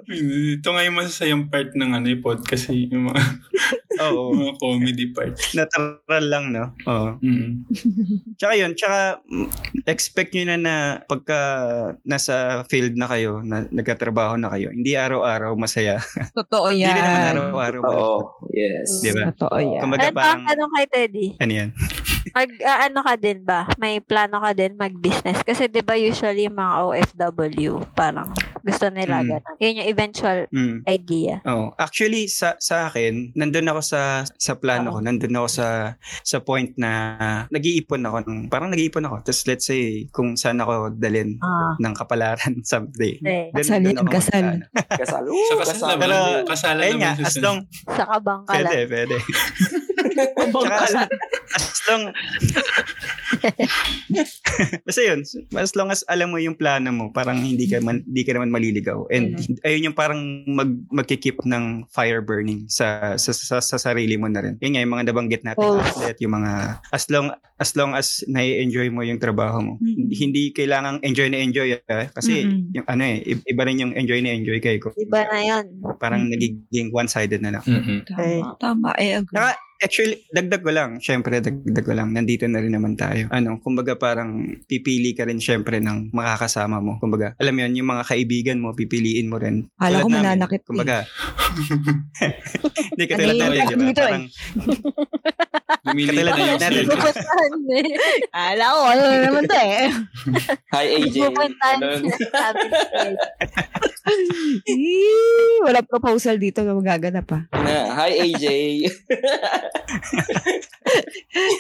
[0.55, 2.65] Ito nga yung masasayang part ng ano, yung podcast.
[2.69, 3.23] eh, Yung mga,
[4.07, 5.35] oo, mga comedy part.
[5.53, 6.65] natural lang, no?
[6.85, 7.09] Oo.
[7.19, 7.67] Mm.
[8.39, 9.19] Tsaka yun, tsaka
[9.85, 11.39] expect nyo na na pagka
[12.03, 12.35] nasa
[12.65, 15.99] field na kayo, na nagkatrabaho na kayo, hindi araw-araw masaya.
[16.33, 16.95] Totoo Hindi yan.
[16.95, 17.81] rin naman araw-araw.
[17.81, 17.91] Oo.
[17.91, 18.55] malungkot.
[18.55, 18.89] Yes.
[19.01, 19.35] Di ba?
[19.35, 19.81] Totoo yan.
[19.81, 21.27] Kumbaga Ano parang, ang tanong kay Teddy?
[21.37, 21.69] ano yan?
[22.37, 23.69] Mag, ah, ano ka din ba?
[23.77, 25.41] May plano ka din mag-business?
[25.43, 29.29] Kasi di ba usually yung mga OFW, parang gusto nila Mm.
[29.29, 29.55] ganun.
[29.59, 30.77] Yun yung eventual Mm.
[30.85, 31.35] idea.
[31.45, 34.01] Oh, actually sa sa akin, nandun ako sa
[34.31, 35.67] sa plano ko, nandun ako sa
[36.23, 36.91] sa point na
[37.49, 39.17] nag-iipon ako ng parang nag-iipon ako.
[39.23, 41.75] Tapos let's say kung saan ako dalhin Ah.
[41.77, 43.17] ng kapalaran someday.
[43.21, 44.47] Eh, Dun- Kasal ako kasal.
[45.01, 45.23] Kasal.
[45.25, 45.97] Sa Uh, kasal kasal.
[45.99, 48.91] Pero- kasala Ayun nga, as long sa kabang ka Pwede, lang.
[48.91, 49.17] pwede.
[50.19, 50.95] Tsaka as,
[51.55, 52.03] as long
[54.87, 55.21] Basta yun,
[55.55, 58.51] as long as alam mo yung plano mo, parang hindi ka man, hindi ka naman
[58.51, 59.07] maliligaw.
[59.13, 64.27] And ayun yung parang mag, magkikip ng fire burning sa, sa, sa, sa sarili mo
[64.27, 64.55] na rin.
[64.59, 65.77] Yun nga, yung mga nabanggit natin Oh.
[65.77, 69.75] outlet, yung mga, as long as long as nai-enjoy mo yung trabaho mo.
[69.83, 70.09] Mm.
[70.09, 71.75] Hindi kailangang enjoy na enjoy.
[71.75, 72.07] Eh.
[72.15, 72.71] Kasi Mm-mm.
[72.73, 74.95] yung ano eh, iba rin yung enjoy na enjoy kay ko.
[74.95, 75.67] Iba na yun.
[75.99, 76.31] Parang Mm.
[76.33, 77.65] nagiging one-sided na lang.
[77.67, 78.07] Mm-mm.
[78.07, 78.55] Tama.
[78.63, 78.89] Tama.
[78.97, 79.35] I agree.
[79.35, 80.91] Naka, actually, dagdag ko lang.
[80.99, 82.11] Syempre, dagdag ko lang.
[82.15, 83.31] Nandito na rin naman tayo.
[83.31, 86.99] Ano, kumbaga parang pipili ka rin syempre ng makakasama mo.
[86.99, 89.71] Kumbaga, alam mo yun, yung mga kaibigan mo, pipiliin mo rin.
[89.79, 90.19] Kala ko namin.
[90.23, 90.67] mananakit eh.
[90.67, 90.99] Kumbaga.
[92.95, 93.89] Hindi ka tulad yung di ba?
[93.89, 93.95] eh?
[93.95, 94.25] Parang,
[95.89, 96.89] Lumiliit na yung.
[96.89, 97.87] Pupuntahan eh.
[98.33, 99.89] Ala ko, ano na naman to eh.
[100.73, 101.17] Hi, AJ.
[101.29, 101.79] Pupuntahan
[105.61, 107.39] Wala proposal dito na magaganap pa.
[107.53, 108.47] Na, Hi, AJ.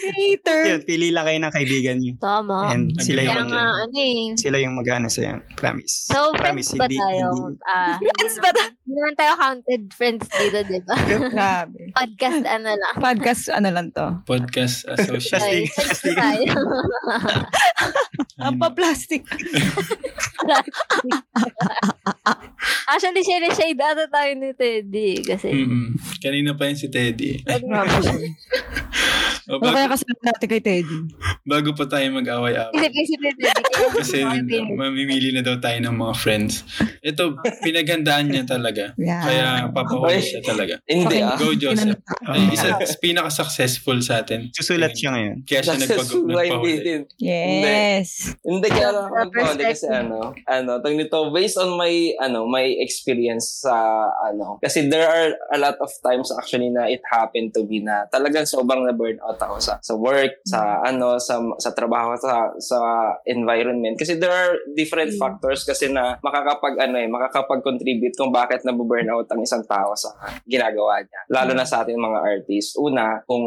[0.09, 0.61] Hater.
[0.67, 2.15] Yun, pili lang kayo ng kaibigan nyo.
[2.19, 2.73] Tama.
[2.73, 4.33] And sila yung, nga, ano eh.
[4.35, 5.45] sila yung mag-ano sa'yo.
[5.55, 6.09] Promise.
[6.09, 7.27] So, Promise, friends ba hindi- tayo?
[7.35, 8.71] hindi- Ah, Friends ba tayo?
[8.79, 10.97] Hindi naman tayo counted friends dito, di ba?
[11.29, 11.81] Grabe.
[11.93, 12.95] Podcast ano lang.
[12.97, 14.07] Podcast ano lang to.
[14.25, 15.43] Podcast associate.
[15.43, 16.17] Ay, Plastic.
[18.39, 19.23] Ang pa-plastic.
[22.87, 25.21] Actually, share-shade ata tayo ni Teddy.
[25.21, 25.95] Kasi, Mm-mm.
[26.19, 27.45] Kanina pa yun si Teddy.
[27.45, 27.53] o,
[29.49, 30.99] Ano kaya bago, kasama natin kay Teddy?
[31.43, 32.73] bago pa tayo mag-away-away.
[32.75, 33.63] isip-isip ni Teddy.
[33.65, 34.19] kaya- Kasi
[34.69, 36.65] mamimili na daw tayo ng mga friends.
[37.01, 37.33] Ito,
[37.63, 38.93] pinaghandaan niya talaga.
[38.99, 39.23] Yeah.
[39.23, 40.77] Kaya papahuli siya talaga.
[40.85, 41.37] Hindi ah.
[41.37, 41.97] Go, Joseph.
[42.27, 44.51] Ay, isa, pinaka-successful sa atin.
[44.51, 45.37] Susulat siya ngayon.
[45.45, 46.09] Kaya siya nagpag?
[46.09, 46.77] Hindi nagpahuli.
[46.83, 47.01] din.
[47.17, 48.09] Yes.
[48.41, 52.65] Hindi kaya ako Sa nagpahuli kasi ano, ano, tag nito, based on my, ano, my
[52.81, 53.77] experience sa,
[54.25, 58.09] ano, kasi there are a lot of times actually na it happened to be na
[58.09, 62.79] talagang sobrang na burnout ako sa, sa work, sa, ano, sa, sa trabaho, sa, sa
[63.25, 63.99] environment.
[63.99, 65.21] Kasi there are different Mm.
[65.21, 70.13] factors kasi na makakapag, ano eh, makakapag-contribute kung bakit nabuburnout ang isang tao sa
[70.45, 71.21] ginagawa niya.
[71.33, 72.77] Lalo na sa ating mga artists.
[72.77, 73.45] Una, kung,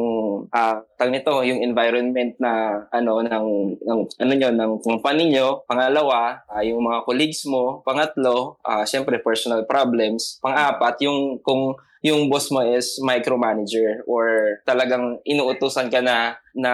[0.51, 3.47] ah, tag nito, yung environment na, ano, ng,
[3.81, 5.63] ng ano nyo, ng company nyo.
[5.65, 7.81] Pangalawa, ah, yung mga colleagues mo.
[7.85, 10.35] Pangatlo, ah, syempre personal problems.
[10.43, 16.73] Pang-apat, yung kung yung boss mo is micromanager or talagang inuutusan ka na na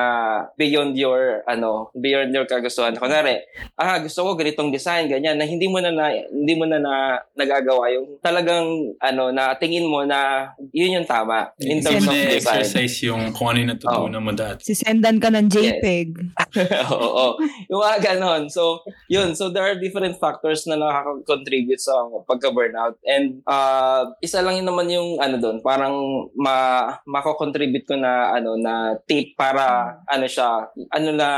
[0.59, 3.41] beyond your ano beyond your kagustuhan kunwari
[3.79, 6.93] ah gusto ko ganitong design ganyan na hindi mo na, na hindi mo na, na
[7.33, 12.67] nagagawa yung talagang ano na tingin mo na yun yung tama in terms of design
[12.67, 14.61] na-exercise yung kung ano yung natutunan mo dati.
[14.67, 16.09] Sisendan ka ng JPEG.
[16.93, 17.37] Oo.
[17.71, 18.49] Yung mga ganon.
[18.51, 19.33] So, yun.
[19.37, 21.93] So, there are different factors na nakaka-contribute sa
[22.27, 22.99] pagka-burnout.
[23.07, 28.59] And, uh, isa lang yun naman yung, ano doon, parang ma mako-contribute ko na, ano,
[28.59, 29.65] na tip para,
[30.07, 31.29] ano siya, ano na,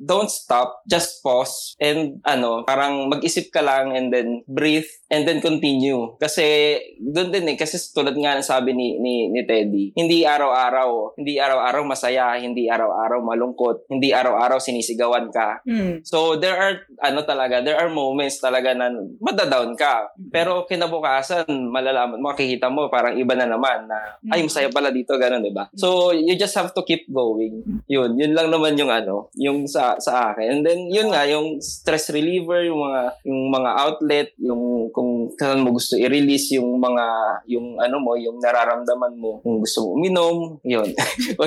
[0.00, 5.38] don't stop, just pause, and, ano, parang mag-isip ka lang, and then breathe, and then
[5.40, 6.16] continue.
[6.18, 11.18] Kasi, doon din eh, kasi tulad nga ng sabi ni, ni, ni Teddy, hindi araw-araw,
[11.18, 15.60] hindi araw-araw masaya, hindi araw-araw malungkot, hindi araw-araw sinisigawan ka.
[15.64, 16.00] Hmm.
[16.06, 20.10] So there are ano talaga, there are moments talaga na madadown ka.
[20.30, 25.42] Pero kinabukasan, malalaman, makikita mo parang iba na naman na ay masaya pala dito ganun,
[25.42, 25.70] 'di ba?
[25.74, 27.73] So you just have to keep going.
[27.88, 30.58] Yun, yun lang naman yung ano, yung sa sa akin.
[30.58, 35.62] And then yun nga yung stress reliever, yung mga yung mga outlet, yung kung saan
[35.62, 37.06] mo gusto i-release yung mga
[37.48, 40.88] yung ano mo, yung nararamdaman mo, kung gusto mo uminom, yun.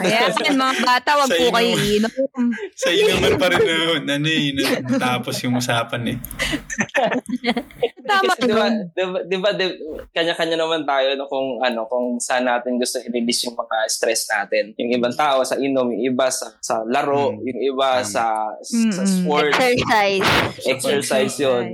[0.00, 0.30] Ayan,
[0.64, 2.12] mga bata, wag po kayo iinom.
[2.74, 6.18] Sa iyo naman pa rin na, ano eh, na- natapos yung usapan eh.
[8.10, 8.74] Tama Kasi di ba, nun.
[8.90, 9.78] di ba, di ba, di-
[10.10, 14.72] kanya-kanya naman tayo no, kung ano, kung saan natin gusto i-release yung mga stress natin.
[14.76, 17.44] Yung ibang tao sa inom, yung iba sa, sa laro, Mm.
[17.44, 18.06] yung iba Tama.
[18.06, 18.24] sa,
[18.64, 19.06] sa Mm-mm.
[19.06, 20.28] sport, Exercise.
[20.64, 21.64] exercise yun.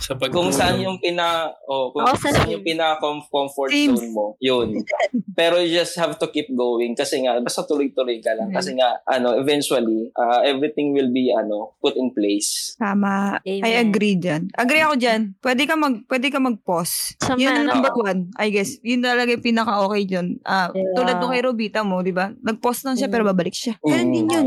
[0.00, 4.34] Sa pag Kung saan yung pina oh, kung sa saan yung pina comfort zone mo,
[4.38, 4.74] yun.
[5.38, 8.98] Pero you just have to keep going kasi nga basta tuloy-tuloy ka lang kasi nga
[9.04, 12.74] ano eventually uh, everything will be ano put in place.
[12.74, 13.38] Tama.
[13.42, 13.74] I Amen.
[13.84, 14.50] agree dyan.
[14.54, 15.34] Agree ako dyan.
[15.38, 17.18] Pwede ka mag pwede ka mag-pause.
[17.18, 18.30] Sa yun ang number one.
[18.38, 18.78] I guess.
[18.80, 20.38] Yun talaga yung pinaka-okay dyan.
[20.42, 20.94] Ah, Yeah.
[20.94, 22.30] Tulad nung kay Robita mo, di ba?
[22.32, 23.12] Nag-pause lang siya Mm.
[23.12, 23.74] pero babalik siya.
[23.80, 24.46] Ganun Mm, din yun.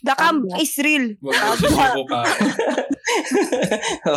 [0.00, 1.06] The camp is real.
[1.20, 2.20] Wag mo.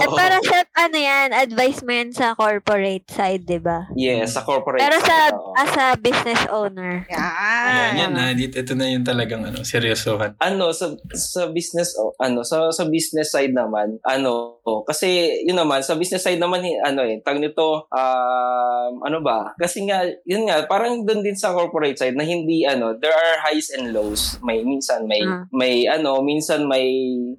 [0.04, 3.88] At para sa, ano yan, advice mo yan sa corporate side, di ba?
[3.96, 4.82] yes, sa corporate.
[4.82, 5.54] Pero sa, side, oo.
[5.56, 7.06] as a business owner.
[7.10, 8.32] Ayan, yan na.
[8.36, 10.38] Dito, ito na yung talagang ano, seryosohan.
[10.40, 15.58] ano sa sa business oh, ano sa sa business side naman ano oh, kasi yun
[15.58, 20.06] naman sa business side naman eh, ano eh tag nito um ano ba kasi nga
[20.28, 23.92] yun nga parang doon din sa corporate side na hindi ano there are highs and
[23.92, 25.42] lows may minsan may Ah.
[25.50, 26.86] may ano minsan may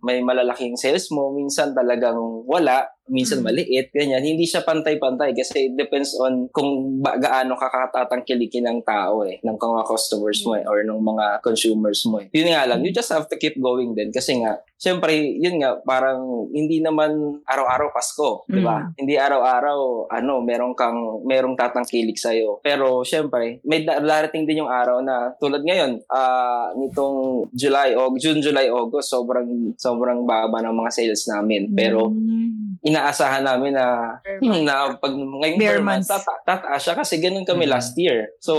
[0.03, 3.47] may malalaking sales mo minsan talagang wala minsan Mm.
[3.47, 4.23] maliit, ganyan.
[4.23, 9.57] Hindi siya pantay-pantay kasi it depends on kung ba, gaano kakatatangkilikin ng tao eh, ng
[9.57, 12.27] mga customers mo eh, or ng mga consumers mo eh.
[12.31, 15.79] Yun nga lang, you just have to keep going din kasi nga, syempre, yun nga,
[15.83, 18.91] parang hindi naman araw-araw Pasko, di ba?
[18.93, 22.61] Hindi araw-araw, ano, merong kang, merong tatangkilik sa'yo.
[22.61, 28.11] Pero, syempre, may da- darating din yung araw na, tulad ngayon, ah nitong July, o
[28.17, 31.71] June, July, August, sobrang, sobrang baba ng mga sales namin.
[31.73, 32.79] Pero, Mm.
[32.97, 36.25] Inaasahan namin na na pag ngayong Bare months, months.
[36.25, 37.73] tata- tataas siya kasi ganun kami Mm.
[37.73, 38.33] last year.
[38.41, 38.55] So,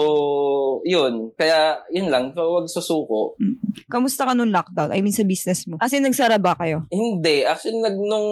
[0.86, 1.34] yun.
[1.34, 2.30] Kaya, yun lang.
[2.32, 3.34] So, wag susuko.
[3.90, 4.94] Kamusta ka nung lockdown?
[4.94, 5.82] I mean, sa business mo.
[5.82, 6.86] As in, nagsara ba kayo?
[6.88, 7.42] Hindi.
[7.42, 8.28] Actually, nag, nung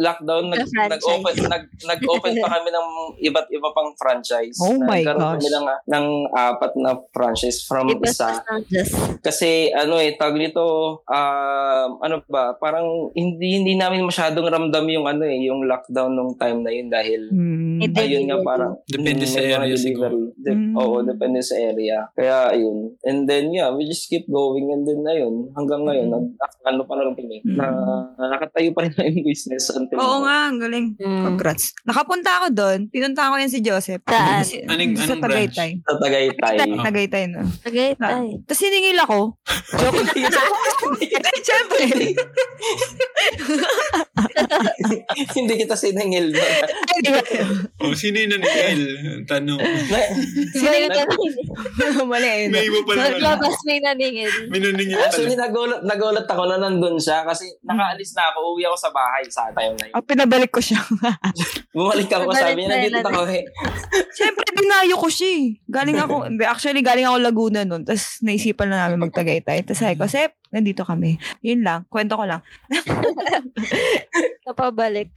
[0.00, 2.88] lockdown, nag, nag-open, nag, nag-open pa kami ng
[3.22, 4.56] iba't iba pang franchise.
[4.58, 5.52] Oh my Nagkaroon kami gosh.
[5.52, 8.40] ng, ng apat na franchise from Iba isa.
[9.20, 10.62] Kasi ano eh, tag nito,
[11.02, 16.34] um, ano ba, parang hindi hindi namin masyadong ramdam yung ano eh, yung lockdown nung
[16.34, 17.20] time na yun dahil.
[17.80, 20.24] It- ayun nga parang Depende mm, sa area delivery.
[20.36, 20.76] De- Mm.
[20.76, 22.06] Oo, depende sa area.
[22.12, 22.94] Kaya ayun.
[23.02, 26.14] And then yeah, we just keep going and then ayun, hanggang ngayon, Mm.
[26.14, 26.26] nag,
[26.64, 27.56] ano pa na lang kami, Mm.
[27.56, 27.66] na,
[28.28, 30.94] nakatayo pa rin na yung business until Oo nga, ang galing.
[30.96, 31.24] Mm.
[31.26, 31.74] Congrats.
[31.82, 32.78] Nakapunta ako doon.
[32.88, 34.02] Pinunta ko yan si Joseph.
[34.04, 34.44] Saan?
[34.66, 35.54] Anong- sa anong branch?
[35.54, 35.70] Tagaytay.
[35.80, 36.54] Sa Tagaytay.
[36.56, 36.84] Tagaytay.
[36.84, 37.40] Tagaytay no.
[37.60, 38.26] Tagaytay.
[38.44, 39.18] Tapos siningil ako.
[39.80, 40.50] Joke lang.
[41.46, 41.84] Siyempre.
[45.36, 46.32] Hindi kita sinangil.
[47.80, 48.80] O, Oh, sino yung naningil?
[49.24, 49.58] Tanong.
[50.50, 51.04] Siningil May ka.
[52.10, 52.48] Mali.
[52.48, 53.10] May iba pala.
[53.10, 54.30] Sa labas may naningil.
[54.48, 55.48] May naningil Actually, pala.
[55.48, 59.50] nagulat, nagulat ako na nandun siya kasi nakaalis na ako, uwi ako sa bahay sa
[59.52, 59.94] time na yun.
[59.94, 60.80] Ah, pinabalik ko siya.
[61.76, 63.44] Bumalik ako, sabi niya, na nandito yun, ako eh.
[64.14, 65.44] Siyempre, dinayo ko siya eh.
[65.66, 66.14] Galing ako,
[66.46, 67.82] actually, galing ako Laguna nun.
[67.82, 69.66] Tapos, naisipan na namin magtagaytay.
[69.66, 71.18] Tapos, sabi ko, Sep, nandito kami.
[71.42, 71.82] Yun lang.
[71.90, 72.38] Kwento ko lang.
[74.44, 75.10] Napabalik.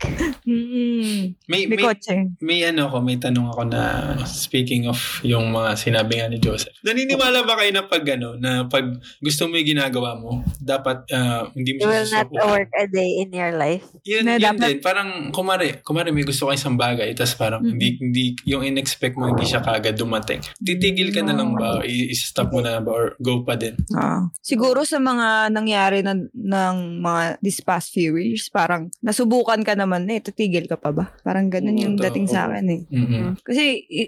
[0.47, 1.35] Mm-mm.
[1.45, 2.15] May, May may, kotse.
[2.39, 3.81] may ano ako, may tanong ako na
[4.23, 6.71] speaking of yung mga sinabi nga ni Joseph.
[6.81, 8.87] Naniniwala ba kayo na pag ano, na pag
[9.19, 13.19] gusto mo yung ginagawa mo, dapat ah, hindi mo You will not work a day
[13.19, 13.83] in your life.
[14.07, 14.79] Yun, Na yun dapat- din.
[14.79, 17.69] Parang, kumari, kumari may gusto ka isang bagay, tapos parang Mhm.
[17.69, 20.39] hindi, hindi, yung in-expect mo, hindi siya kagad dumating.
[20.57, 21.83] Titigil ka na lang ba?
[21.83, 22.89] I-stop mo na ba?
[22.89, 23.75] Or go pa din?
[23.91, 24.23] Ah.
[24.39, 30.07] Siguro sa mga nangyari na, ng mga this past few years, parang nasubukan ka naman
[30.09, 31.11] eh, titigil ka pa ba?
[31.21, 32.81] Parang ganun yung Oo, dating sa akin eh.
[32.87, 33.65] mm Kasi,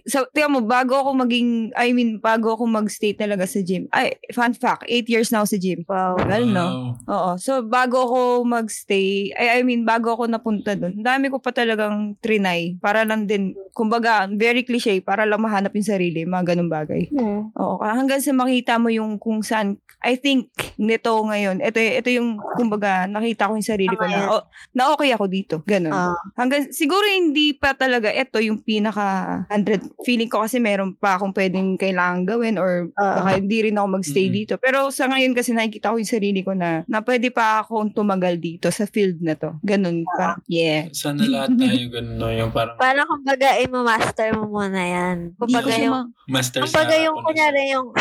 [0.07, 3.87] sa, tingnan mo, bago ako maging, I mean, bago ako mag-stay talaga sa gym.
[3.91, 5.79] Ay, fun fact, 8 years na ako sa gym.
[5.87, 6.15] Wow.
[6.19, 6.67] Well, no?
[7.07, 7.31] Oo.
[7.39, 12.15] So, bago ako mag-stay, I, I mean, bago ako napunta doon, dami ko pa talagang
[12.19, 12.77] trinay.
[12.79, 17.09] Para lang din, kumbaga, very cliche, para lang mahanap yung sarili, mga ganun bagay.
[17.11, 17.49] Hmm.
[17.55, 20.47] Oo, hanggang sa makita mo yung kung saan, I think,
[20.79, 25.11] nito ngayon, ito, ito yung, kumbaga, nakita ko yung sarili ko na, oh, na okay
[25.11, 25.55] ako dito.
[25.67, 25.91] Ganun.
[25.91, 26.15] Ah.
[26.39, 29.99] Hanggang, siguro hindi pa talaga ito yung pinaka 100.
[30.07, 33.19] Feeling ko kasi meron pa akong pwedeng kailangan gawin or Ah.
[33.19, 34.33] baka hindi rin ako magstay Mm.
[34.33, 34.53] dito.
[34.55, 38.39] Pero sa ngayon kasi nakikita ko yung sarili ko na, na pwede pa akong tumagal
[38.39, 39.59] dito sa field na to.
[39.67, 40.39] Ganun pa.
[40.47, 40.87] Yeah.
[40.95, 42.31] Sana lahat tayo ganun, no?
[42.31, 45.35] Yung parang Parang kumbaga, i-master mo muna yan.
[45.35, 47.87] Kumbaga yung, master kumbaga yung, kunyari yung,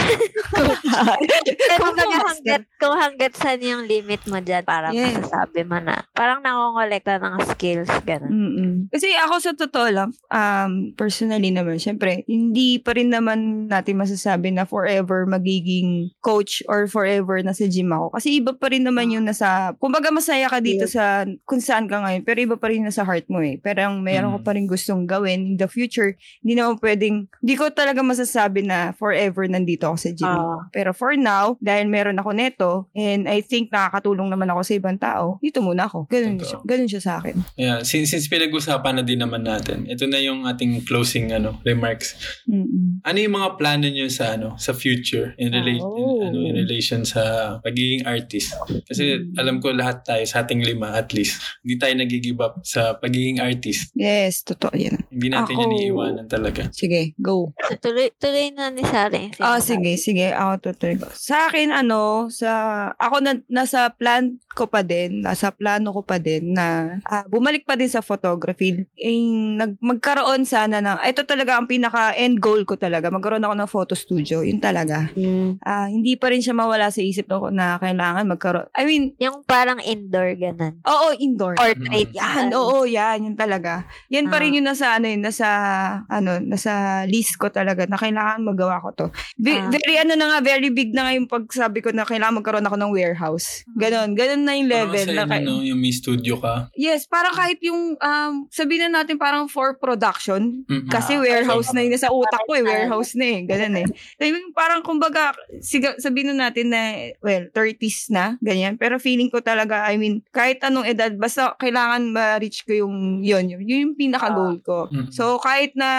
[1.91, 5.17] kumbaga hanggat, kung hanggat saan yung limit mo dyan, parang Yes.
[5.17, 6.03] masasabi mo na.
[6.13, 8.31] Parang nakongolekta ng skills, gano'n.
[8.31, 8.73] Mm-mm.
[8.91, 14.51] Kasi ako sa totoo lang, um, personally naman, syempre, hindi pa rin naman natin masasabi
[14.51, 18.11] na forever magiging coach or forever nasa gym ako.
[18.11, 22.01] Kasi iba pa rin naman yung nasa, kumbaga masaya ka dito sa kung saan ka
[22.01, 23.61] ngayon, pero iba pa rin nasa heart mo eh.
[23.61, 24.37] Pero ang mayroon Mm.
[24.41, 28.65] ka pa rin gustong gawin in the future, hindi naman pwedeng, hindi ko talaga masasabi
[28.65, 30.27] na forever nandito ako sa gym.
[30.27, 30.67] Ah.
[30.71, 34.99] Pero for now, dahil meron ako neto, and I think nakakatulong naman ako sa ibang
[34.99, 36.11] tao, dito muna ako.
[36.11, 36.51] Ganun, Totoo.
[36.51, 37.37] siya, ganun siya sa akin.
[37.55, 42.19] Yeah, since, since pinag-usapan na din naman natin, ito na yung ating closing ano remarks.
[42.51, 42.99] Mm-mm.
[43.05, 46.19] Ano yung mga plano niyo sa ano sa future in relation Oh.
[46.25, 47.23] in, ano in relation sa
[47.61, 48.57] pagiging artist?
[48.89, 49.37] Kasi Mm.
[49.37, 53.39] alam ko lahat tayo sa ating lima at least hindi tayo nag-give up sa pagiging
[53.39, 53.93] artist.
[53.93, 54.97] Yes, totoo yan.
[55.13, 56.73] Hindi natin Ako- yan iiwanan talaga.
[56.73, 57.53] Sige, go.
[57.79, 59.35] Tuloy, tuloy na ni Sari.
[59.37, 60.33] Ah, sige, sige.
[60.33, 60.97] Ako tutuloy.
[61.13, 62.51] Sa akin, ano, sa,
[62.95, 67.63] ako na, nasa plan ko pa din, nasa plano ko pa din na ah, bumalik
[67.63, 68.83] pa din sa photography.
[68.95, 69.15] Eh,
[69.55, 73.07] nag, magkaroon sana ng, ito talaga ang pinaka end goal ko talaga.
[73.09, 74.43] Magkaroon ako ng photo studio.
[74.43, 75.07] Yun talaga.
[75.15, 75.63] Hmm.
[75.63, 78.67] Ah, hindi pa rin siya mawala sa isip ko na kailangan magkaroon.
[78.75, 80.83] I mean, Yung parang indoor, gano'n.
[80.83, 81.55] oo, indoor.
[81.55, 82.11] Portrait.
[82.11, 83.87] Yan, oo, yan, yun talaga.
[84.11, 84.43] Yan pa Ah.
[84.43, 85.49] rin yung nasa, ano, yun, nasa,
[86.07, 86.73] ano, nasa
[87.07, 89.07] list ko talaga na kailangan magawa ko to.
[89.39, 89.71] Ve- Ah.
[89.71, 92.79] Very, ano na nga, very big na nga yung pagsabi ko na kailangan magkaroon ako
[92.79, 93.67] ng warehouse.
[93.75, 95.03] Ganon, ganon na yung Parang level.
[95.03, 96.55] sa Na, inyo, kay- no, yung may studio ka.
[96.79, 100.87] Yes, parang kahit yung, um, sabihin na natin parang for production, Mm-mm.
[100.87, 101.75] kasi Ah, warehouse okay.
[101.75, 103.87] na yun nasa utak ko eh, warehouse na eh, ganun eh.
[104.19, 106.83] So, yung parang kumbaga, siga, sabihin na natin na,
[107.19, 108.79] well, 30s na, ganyan.
[108.79, 113.51] Pero feeling ko talaga, I mean, kahit anong edad, basta kailangan ma-reach ko yung, yun,
[113.51, 114.87] yun, yun yung pinaka-goal ko.
[114.91, 115.11] Mm.
[115.11, 115.91] So, kahit na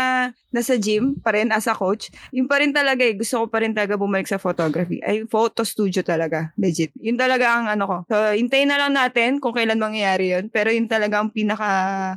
[0.49, 3.13] nasa gym pa rin as a coach, yun pa rin talaga eh.
[3.13, 4.99] Gusto ko pa rin talaga bumalik sa photography.
[5.05, 6.51] Ay, photo studio talaga.
[6.57, 6.93] Legit.
[6.97, 7.97] Yun talaga ang ano ko.
[8.09, 10.49] So, hintayin na lang natin kung kailan mangyayari yun.
[10.49, 11.69] Pero yun talaga ang pinaka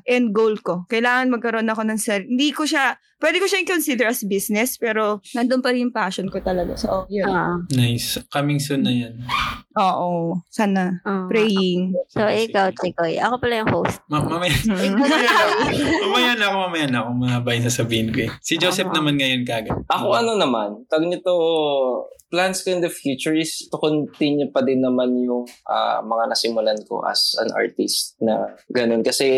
[0.08, 0.88] end goal ko.
[0.88, 2.28] Kailangan magkaroon ako ng sarili.
[2.32, 6.26] Hindi ko siya, pwede ko siya i-consider as business, pero nandun pa rin yung passion
[6.26, 6.74] ko talaga.
[6.74, 7.24] So, yun.
[7.24, 8.18] Ah, Nice.
[8.28, 9.22] Coming soon na yan.
[9.72, 10.42] Oo.
[10.50, 10.98] Sana.
[11.02, 11.30] ah.
[11.30, 11.94] Praying.
[12.10, 13.16] So, ikaw, Chikoy.
[13.16, 14.02] Ako pala yung host.
[14.06, 14.50] Ma- mamaya,
[16.02, 17.10] mamaya na ako, mamaya na ako.
[17.14, 18.30] Mahaba yung sasabihin ko eh.
[18.40, 18.94] Si Joseph Ah.
[18.94, 19.78] naman ngayon kagad.
[19.86, 21.32] Ako ano naman, tag nito,
[22.32, 26.80] plans ko in the future is to continue pa din naman yung ah, mga nasimulan
[26.88, 29.04] ko as an artist na ganun.
[29.04, 29.28] Kasi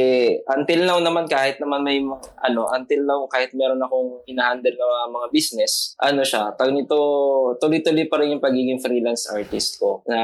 [0.46, 1.98] until now naman kahit naman may
[2.46, 6.94] ano, until now kahit meron akong inahandle na mga business, ano siya, tag nito,
[7.58, 10.22] tuloy-tuloy pa rin yung pagiging freelance artist ko na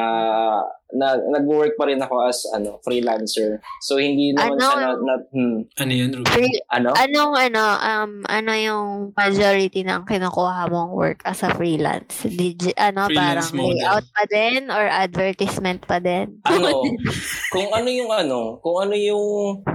[0.93, 3.59] na nagwo-work pa rin ako as ano freelancer.
[3.81, 4.63] So hindi naman Ano?
[4.63, 6.31] siya na, na hmm, Ano yun, Ruby?
[6.31, 6.91] Free- ano?
[6.93, 12.25] Anong ano, um, ano yung majority ng kinukuha mong work as a freelance?
[12.25, 13.75] Digi, ano, Freelance parang model.
[13.77, 16.39] layout pa din or advertisement pa din?
[16.43, 16.69] ano,
[17.55, 19.27] kung ano yung ano, kung ano yung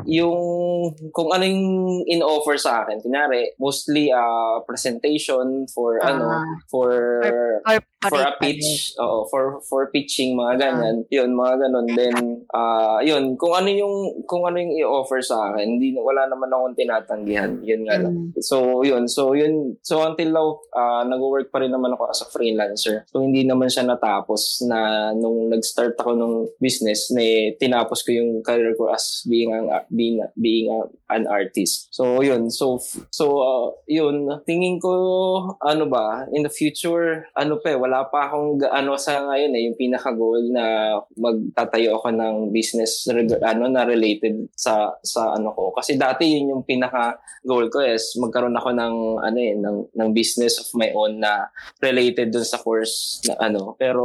[0.05, 0.37] yung
[1.09, 1.65] kung ano yung
[2.05, 2.99] in-offer sa akin.
[2.99, 6.43] Kunyari, mostly uh, presentation for ano, Ah.
[6.67, 6.89] for
[7.63, 10.95] Or for a pitch, oo, for for pitching mga ganyan.
[11.10, 12.18] 'Yun, mga ganun then
[12.52, 13.95] ah 'yun, kung ano yung
[14.26, 17.52] kung ano yung i-offer sa akin, hindi wala naman akong tinatanggihan.
[17.61, 18.15] 'Yun nga lang.
[18.40, 19.06] So, 'yun.
[19.07, 19.77] So, 'yun.
[19.82, 23.06] So until now, uh, nag-work pa rin naman ako as a freelancer.
[23.10, 27.22] So hindi naman siya natapos na nung nag-start ako ng business, na
[27.56, 31.90] tinapos ko yung career ko as being an being being a- an artist.
[31.94, 32.49] So, 'yun.
[32.49, 34.94] So f- so uh, 'yun, tingin ko
[35.61, 39.61] ano ba, in the future, ano pa eh, wala pa akong ano sa ngayon eh,
[39.69, 40.41] yung pinaka goal
[40.95, 45.72] na magtatayo ako ng business reg- ano na related sa sa ano ko.
[45.72, 50.09] Kasi dati yun yung pinaka goal ko is magkaroon ako ng ano eh ng ng
[50.11, 51.49] business of my own na
[51.80, 53.76] related dun sa course na ano.
[53.76, 54.03] Pero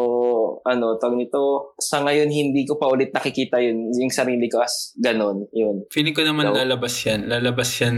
[0.62, 4.92] ano, tawag nito, sa ngayon hindi ko pa ulit nakikita yun yung sarili ko as
[4.96, 5.46] ganon.
[5.50, 5.86] Yun.
[5.88, 7.20] Feeling ko naman So- lalabas yan.
[7.26, 7.96] Lalabas yan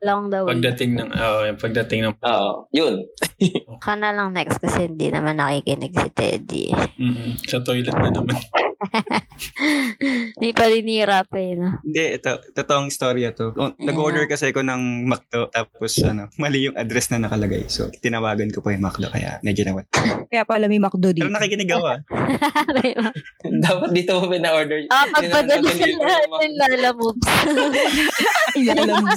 [0.00, 0.50] Along the way.
[0.50, 3.04] pagdating ng, oh, yung pagdating ng, Oo, yun.
[3.78, 6.64] Ka na lang next kasi hindi naman nakikinig si Teddy.
[6.94, 7.34] Mm-mm.
[7.42, 8.21] sa toilet na naman.
[8.26, 9.22] coming.
[10.36, 11.78] Hindi pa dinira pa eh, no?
[11.82, 13.54] Hindi, ito, totoong storya to.
[13.78, 17.66] Nag-order kasi ako ng McDo, tapos ano, mali yung address na nakalagay.
[17.68, 19.86] So, tinawagan ko pa yung McDo, kaya medyo nawat.
[20.28, 21.32] Kaya pala may McDo Pero dito.
[21.32, 21.98] nakikinig ako ah.
[23.64, 24.78] Dapat dito mo pina-order.
[24.88, 27.26] Ah, pagpadala sa yung mga- ng Lala Moves.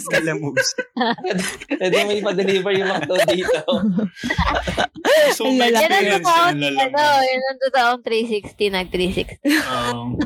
[0.16, 0.70] Kala moves.
[1.68, 3.60] Pwede mo ipa-deliver yung McDo dito.
[5.38, 9.38] So, ang experience ano, yan ang totoong 360, nag-360.
[9.46, 10.05] Oo.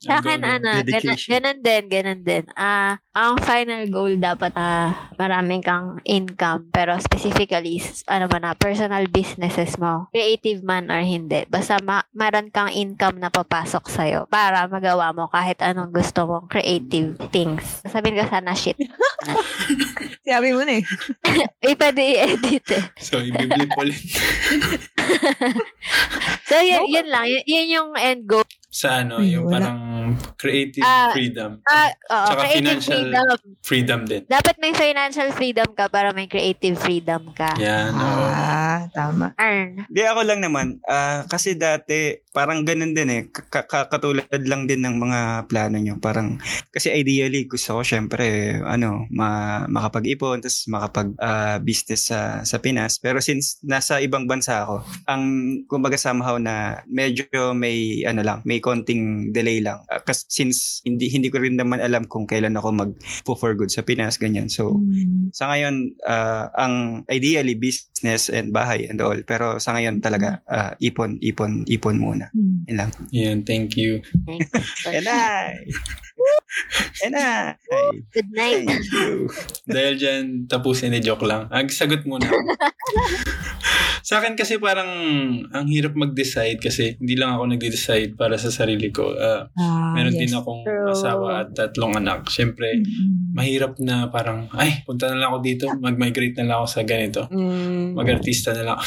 [0.00, 2.44] Sa akin, ano, ganun, ganun din, ganun din.
[2.56, 9.04] Ah, ang final goal dapat ah maraming kang income, pero specifically, ano ba na, personal
[9.12, 11.44] businesses mo, creative man or hindi.
[11.52, 16.48] Basta ma- meron kang income na papasok sa'yo para magawa mo kahit anong gusto mong
[16.48, 17.84] creative things.
[17.84, 18.80] Sabihin ko sana shit.
[20.24, 20.84] Sabi mo na eh.
[21.60, 22.84] Eh, pwede i-edit eh.
[22.96, 24.00] So, ibiblip ulit.
[26.48, 27.26] So, yun, yun lang.
[27.30, 28.44] Yun, yun yung end goal.
[28.70, 29.54] Sa ano, Ay, yung wala.
[29.58, 29.80] parang
[30.36, 31.58] creative Ah, freedom.
[31.64, 33.36] Ah, oo, Tsaka creative financial- freedom.
[33.60, 34.22] Freedom din.
[34.26, 37.50] Dapat may financial freedom ka para may creative freedom ka.
[37.58, 37.90] Yan.
[37.90, 38.26] oo.
[38.30, 39.34] Ah, tama.
[39.36, 39.90] Earn.
[39.90, 43.22] Di ako lang naman, ah, kasi dati, parang ganun din eh.
[43.26, 45.98] Ka- ka- katulad lang din ng mga plano nyo.
[45.98, 46.38] Parang,
[46.70, 48.22] kasi ideally, gusto ko syempre,
[48.62, 52.96] ano, ma- makapag-ipon, tapos makapag-business sa, sa Pinas.
[52.96, 55.22] Pero since nasa ibang bansa ako, ang,
[55.66, 56.54] kumbaga somehow na
[56.86, 59.82] medyo may, ano lang, may konting delay lang.
[59.88, 62.92] Ah, kasi since hindi, hindi ko rin naman alam kung kailan ako mag
[63.24, 64.52] for good sa Pinas, ganyan.
[64.52, 64.78] So,
[65.32, 67.56] sa ngayon, ah, ang ideally
[68.00, 69.20] business and bahay and all.
[69.22, 72.32] Pero sa ngayon talaga, ah, ipon, ipon, ipon muna.
[72.32, 72.64] Hmm.
[72.64, 72.90] Yan lang.
[73.12, 74.00] Yan, thank you.
[74.88, 75.60] And I!
[77.04, 77.60] And I!
[78.10, 78.64] Good night.
[78.64, 79.28] Thank you.
[79.68, 81.52] Dahil dyan, tapusin ni joke lang.
[81.52, 82.24] Ang sagot muna.
[84.00, 84.88] sa akin kasi parang
[85.46, 89.12] ang hirap mag-decide kasi hindi lang ako nag-decide para sa sarili ko.
[89.12, 90.20] Ah, Ah, meron yes.
[90.20, 90.88] din akong True.
[90.90, 92.26] asawa at tatlong anak.
[92.26, 93.36] Siyempre, Mm.
[93.36, 97.22] mahirap na parang, ay, punta na lang ako dito, mag-migrate na lang ako sa ganito.
[97.30, 97.89] Mm.
[97.94, 98.86] Mag-artista na lang ako.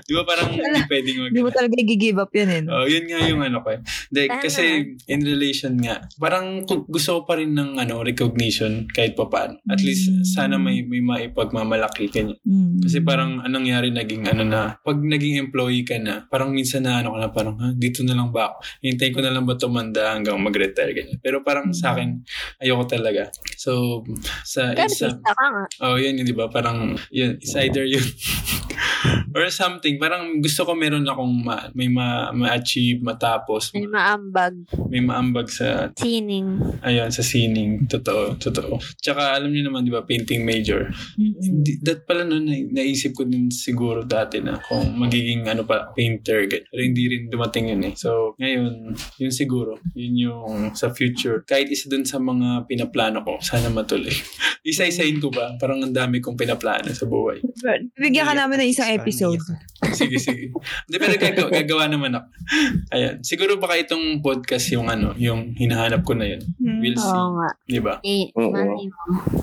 [0.00, 2.60] Di ba parang hindi pwedeng mag- Hindi mo talaga i-give up yan eh.
[2.60, 2.70] No?
[2.74, 3.68] Oh, yun nga yung ano ko.
[3.70, 3.80] eh.
[4.08, 4.62] Hindi, kasi
[5.06, 9.58] in relation nga, parang gu- gusto ko pa rin ng ano, recognition kahit pa paano.
[9.64, 10.22] At least, Mm.
[10.24, 12.36] sana may, may maipagmamalaki ka niya.
[12.40, 12.80] Mm.
[12.80, 17.00] Kasi parang anong nangyari naging ano na, pag naging employee ka na, parang minsan na
[17.00, 18.56] ano ka na, parang ha, dito na lang ba ako?
[18.82, 21.16] Hintayin ko na lang ba tumanda hanggang mag-retire ganyan.
[21.18, 22.20] Pero parang sa akin,
[22.58, 23.32] ayoko talaga.
[23.56, 24.04] So,
[24.44, 25.64] sa isa, Artista ka nga.
[25.82, 26.46] oh yun yun, di ba?
[26.46, 28.04] Parang, yun, it's either yun.
[29.34, 29.48] or
[29.84, 30.00] something.
[30.00, 34.54] Parang gusto ko meron akong ma, may ma, ma-achieve, matapos, May maambag.
[34.88, 36.56] may maambag sa Sining.
[36.80, 40.88] ayun sa sining totoo totoo tsaka alam niyo naman di ba painting major
[41.18, 45.92] hindi, that pala no, na, naisip ko din siguro dati na kung magiging ano pa,
[45.92, 46.48] painter.
[46.48, 46.64] ganyan.
[46.70, 47.94] Pero hindi rin dumating yun eh.
[47.98, 49.76] So, ngayon, yun siguro.
[49.92, 51.42] Yun yung sa future.
[51.44, 54.14] Kahit isa dun sa mga pinaplano ko, sana matuloy.
[54.64, 55.58] Isa-isahin ko ba?
[55.60, 57.42] Parang ang dami kong pinaplano sa buhay.
[57.98, 59.40] Bigyan ka namin ng isang episode.
[59.84, 60.48] Sige, sige.
[60.86, 62.26] Hindi, pero gagawa, gagawa naman ako.
[62.90, 63.14] Ayan.
[63.20, 66.40] Siguro baka itong podcast yung ano, yung hinahanap ko na yun.
[66.56, 66.80] Hmm.
[66.80, 67.12] We'll see.
[67.12, 67.48] Oo nga.
[67.64, 67.94] Di ba?
[68.00, 68.48] Eh, Oo.
[68.48, 69.00] mali mo.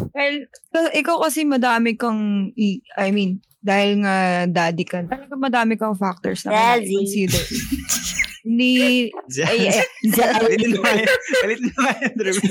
[0.09, 0.35] Well,
[0.67, 4.15] ka- ikaw kasi madami kang, i- I mean, dahil nga
[4.45, 6.89] daddy ka, talaga madami kang factors na Daddy.
[6.91, 7.43] consider.
[8.41, 9.09] Hindi,
[9.43, 9.85] ay, ay,
[11.41, 12.47] Palit na nga yun, Ruby.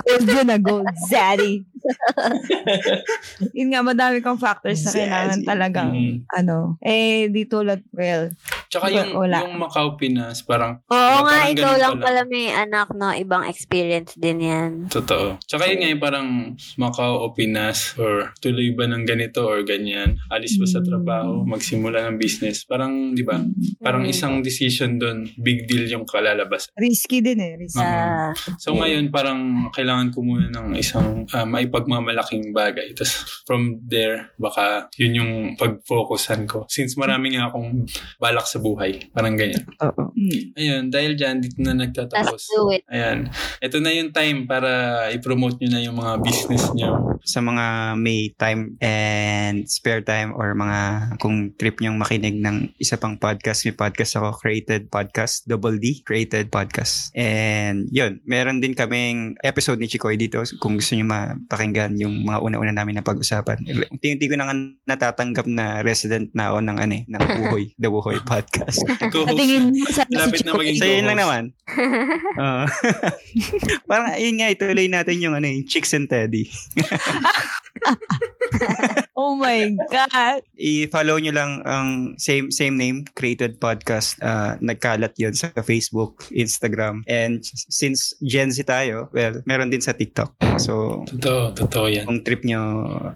[0.00, 0.88] gold yun na gold.
[1.06, 1.60] Zaddy.
[3.56, 5.00] Yun nga, madami kang factors na Zaddy.
[5.02, 6.16] kailangan talagang, Mhm.
[6.32, 8.32] ano, eh, di tulad, well,
[8.68, 9.42] Tsaka yung, Wala.
[9.42, 12.04] yung Macau Pinas, parang Oo Diba, nga, parang ikaw lang pala.
[12.04, 13.08] pala may anak, no?
[13.08, 14.70] Ibang experience din yan.
[14.86, 15.38] Totoo.
[15.40, 16.28] Tsaka yun nga yung parang
[16.76, 20.18] Macau o Pinas or tuloy ba ng ganito or ganyan.
[20.28, 20.86] Alis ba sa Mm.
[20.86, 22.62] trabaho, magsimula ng business.
[22.62, 23.38] Parang, di ba?
[23.78, 24.10] Parang Mm.
[24.10, 26.68] isang decision doon, big deal yung kalalabas.
[26.76, 27.56] risky din eh.
[27.56, 27.80] Risky.
[27.80, 29.40] Ah, So ngayon parang
[29.70, 32.92] kailangan ko muna ng isang ah, maipagmamalaking bagay.
[32.92, 33.14] Tapos
[33.44, 36.64] from there, baka yun yung pag-focusan ko.
[36.66, 37.86] Since marami nga akong
[38.16, 39.06] balak sa buhay.
[39.14, 39.62] Parang ganyan.
[39.78, 40.10] Oo.
[40.16, 40.42] Mm.
[40.58, 42.42] Ayun, dahil dyan, dito na let's nagtatapos.
[42.50, 42.82] do it.
[42.90, 43.30] Ayan.
[43.62, 44.70] Ito na yung time para
[45.14, 47.14] i-promote nyo na yung mga business nyo.
[47.26, 53.00] sa mga may time and spare time or mga kung trip nyong makinig ng isa
[53.00, 57.10] pang podcast, may podcast ako, Created Podcast, Double D, Created Podcast.
[57.18, 62.38] And yun, meron din kaming episode ni Chikoy dito kung gusto nyo mapakinggan yung mga
[62.42, 63.64] una-una namin na pag-usapan.
[63.90, 64.56] Unti-unti ko na nga
[64.86, 68.78] natatanggap na resident na ako ng ano eh, ng Buhoy, The Buhoy Podcast.
[69.12, 69.28] Co-host.
[69.34, 71.42] Patingin mo sa Lapit na maging So yun lang naman.
[72.46, 72.64] Oo.
[73.90, 76.46] Parang ayun nga, ituloy natin yung ano, yung Chicks and Teddy.
[79.16, 80.44] Oh my God.
[80.54, 84.20] i-follow nyo lang ang same same name, Created Podcast.
[84.20, 87.00] Ah, nagkalat yon sa Facebook, Instagram.
[87.08, 90.36] And since Gen Z tayo, well, meron din sa TikTok.
[90.60, 92.04] So, Totoo, totoo yan.
[92.04, 92.60] kung trip nyo,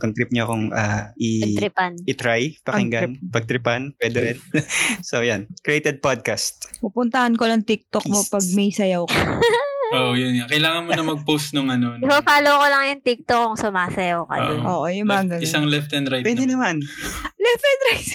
[0.00, 2.00] kung trip nyo kung ah, i- Tripan.
[2.08, 4.38] i-try, pakinggan, pagtripan, pwede rin.
[5.06, 5.52] so, yan.
[5.60, 6.80] Created Podcast.
[6.80, 9.20] Pupuntahan ko lang TikTok mo pag may sayaw ka.
[9.90, 10.46] Oo, oh, yun yan.
[10.46, 11.98] Kailangan mo na mag-post nung ano.
[11.98, 14.62] nung- Ipa-follow ko lang yung TikTok kung sumasayaw ka dun.
[14.62, 14.86] Oo.
[14.86, 15.42] Yung mga left, ganun.
[15.42, 16.22] isang left and right.
[16.22, 16.78] Pwede naman.
[16.78, 17.34] naman.
[17.40, 18.08] Left and right.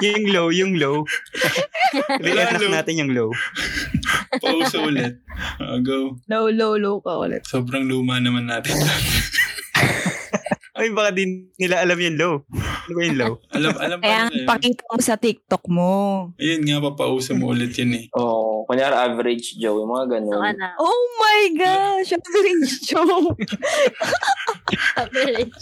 [0.08, 1.04] yung low, yung low.
[2.18, 2.72] Low.
[2.72, 3.30] natin yung low.
[4.40, 5.20] Pause ulit.
[5.60, 6.16] Ah, go.
[6.26, 7.44] Low, low, low ka ulit.
[7.46, 8.74] Sobrang luma naman natin.
[10.80, 12.34] Ay, baka din nila alam yung low.
[12.48, 13.32] Ano ba yung low?
[13.56, 14.46] alam, alam pa Kaya nila yun.
[14.48, 15.92] pakita mo sa TikTok mo.
[16.40, 18.04] Ayun nga, papausa mo ulit yun eh.
[18.16, 18.64] Oo.
[18.64, 20.40] kunyari average Joe, yung mga ganun.
[20.40, 20.68] Ano na?
[20.78, 22.14] Oh my gosh!
[22.14, 23.42] Average joke.
[25.02, 25.58] Average.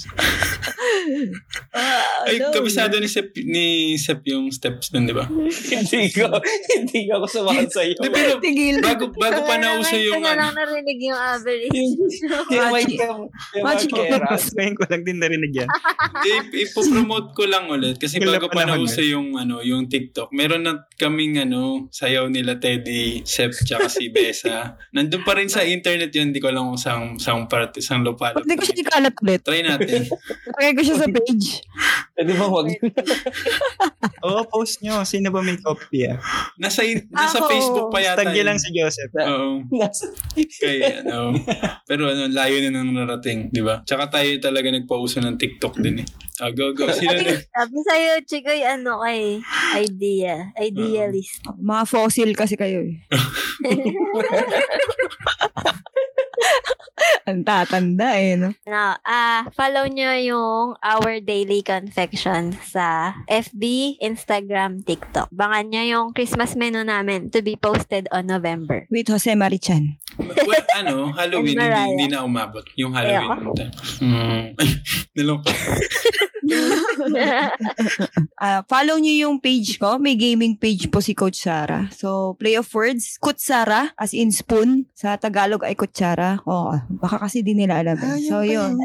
[1.73, 2.53] Ah, Ay, no.
[2.53, 5.25] kabisado ni Sep, ni Sep yung steps nun, di ba?
[5.25, 6.29] hindi ko,
[6.77, 7.97] hindi ko sumakat sa'yo.
[7.97, 8.77] Di, pero Tigil.
[8.85, 10.61] bago, bago pa nauso yung Kaya lang ano.
[10.61, 11.73] narinig yung average.
[11.73, 11.91] Yung
[12.53, 14.29] yung mga kera.
[14.37, 15.69] Ngayon ko lang din narinig yan.
[16.25, 20.29] Di, ipopromote ko lang ulit kasi Yung bago pa nauso yung ano, yung TikTok.
[20.37, 24.77] Meron na kaming ano, sayaw nila Teddy, Sep, tsaka si Besa.
[24.93, 28.37] Nandun pa rin sa internet yun, hindi ko lang kung saan, saan parte, saan lupa.
[28.37, 29.41] Hindi ko siya ikalat ulit.
[29.41, 30.05] Try natin.
[30.61, 31.65] Lagay ko siya sa page.
[32.19, 32.67] Pwede ba wag?
[34.27, 35.07] Oo, post nyo.
[35.07, 36.19] Sino ba may copy ah?
[36.59, 37.47] Nasa, in- nasa Ako.
[37.47, 38.27] Facebook pa yata.
[38.27, 38.49] Tag nyo yun.
[38.51, 39.15] lang si Joseph.
[39.15, 39.63] Oo.
[39.71, 41.39] Nasa- Kaya, ano.
[41.87, 43.87] Pero ano, layo na nang narating, di ba?
[43.87, 46.07] Tsaka tayo talaga nagpauso ng TikTok din eh.
[46.43, 46.91] Ah, go, go.
[46.91, 47.39] Sino na?
[47.39, 49.39] Sabi sa'yo, Chikoy, ano kay
[49.79, 50.51] idea.
[50.59, 51.47] Idealist.
[51.55, 52.99] Mga fossil kasi kayo eh.
[57.29, 58.51] Ang tatanda eh, no?
[58.65, 65.31] Now, ah, follow nyo yung Our Daily Confection sa FB, Instagram, TikTok.
[65.31, 68.89] Bangan nyo yung Christmas menu namin to be posted on November.
[68.91, 70.01] With Jose Marichan.
[70.19, 72.65] Well, ano, Halloween, hindi, hindi na umabot.
[72.75, 73.71] Yung Halloween.
[74.03, 74.45] Mm.
[75.17, 75.57] Nalungkot.
[78.39, 79.99] Ah, follow niyo yung page ko.
[79.99, 81.91] May gaming page po si Coach Sara.
[81.91, 83.19] So, play of words.
[83.19, 84.87] Kutsara, as in spoon.
[84.95, 86.08] Sa Tagalog ay kutsara.
[86.47, 87.99] Oo, baka kasi di nila alam.
[87.99, 88.23] eh.
[88.25, 88.79] So, yun.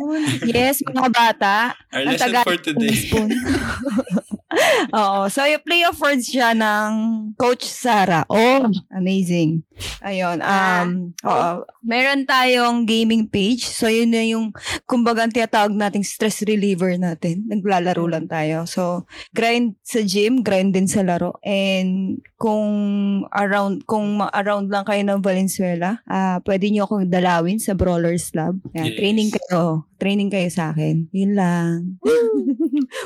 [0.44, 1.78] Yes, mga bata.
[1.94, 2.95] Our Ang lesson for today.
[4.94, 5.28] Oo.
[5.30, 6.92] So, yung play of words siya ng
[7.36, 8.24] Coach Sara.
[8.30, 9.66] Oh, amazing.
[10.06, 10.40] Ayun.
[10.44, 11.50] Um, oo.
[11.84, 13.66] Meron tayong gaming page.
[13.68, 14.54] So, yun na yung,
[14.86, 17.46] kumbaga, ang tinatawag nating stress reliever natin.
[17.50, 18.64] Naglalaro lang tayo.
[18.70, 21.36] So, grind sa gym, grind din sa laro.
[21.42, 22.68] And kung
[23.32, 28.60] around, kung around lang kayo ng Valenzuela, ah pwede nyo akong dalawin sa Brawlers Lab.
[28.76, 28.98] Yan, Yes.
[29.00, 29.88] Training kayo.
[30.04, 31.08] Training kayo sa akin.
[31.16, 31.96] Yun lang.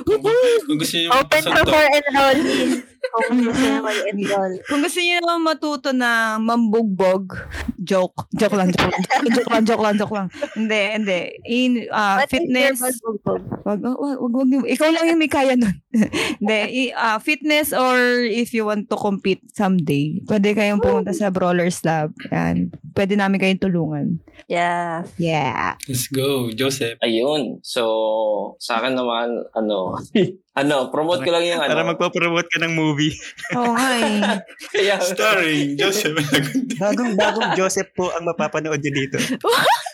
[0.01, 0.17] Kung,
[0.65, 2.81] kung gusto niyo Open to for enrollees.
[3.27, 4.53] Kung gusto niyo mag-enroll.
[4.67, 7.35] Kung gusto niyo naman matuto na mambugbog,
[7.79, 8.27] joke.
[8.35, 9.03] Joke lang, joke lang.
[9.35, 10.27] joke lang, joke lang, joke lang.
[10.53, 11.19] Hindi, hindi.
[11.47, 12.77] In, What is fitness.
[12.99, 13.41] bugbog?
[13.63, 15.75] Wag, wag, wag, wag, wag- ikaw lang yung may kaya nun.
[16.39, 21.81] Hindi, ah, fitness or if you want to compete someday, pwede kayong pumunta sa Brawlers
[21.83, 22.13] Lab.
[22.31, 22.69] Yan.
[22.93, 24.07] Pwede namin kayong tulungan.
[24.47, 25.03] Yeah.
[25.17, 25.75] Yeah.
[25.89, 26.53] let's go.
[26.53, 27.01] Joseph.
[27.01, 27.59] Ayun.
[27.65, 29.97] So, sa akin naman, ano,
[30.57, 31.69] ano, promote ko lang yung ano.
[31.69, 33.13] Para magpapromote ka ng movie.
[33.53, 34.17] Oo nga eh.
[34.73, 36.17] Kaya, Starring Joseph.
[36.81, 39.17] Bagong, bagong Joseph po ang mapapanood niyo dito.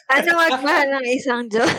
[0.07, 1.71] Ano magmahal ng isang Diyos?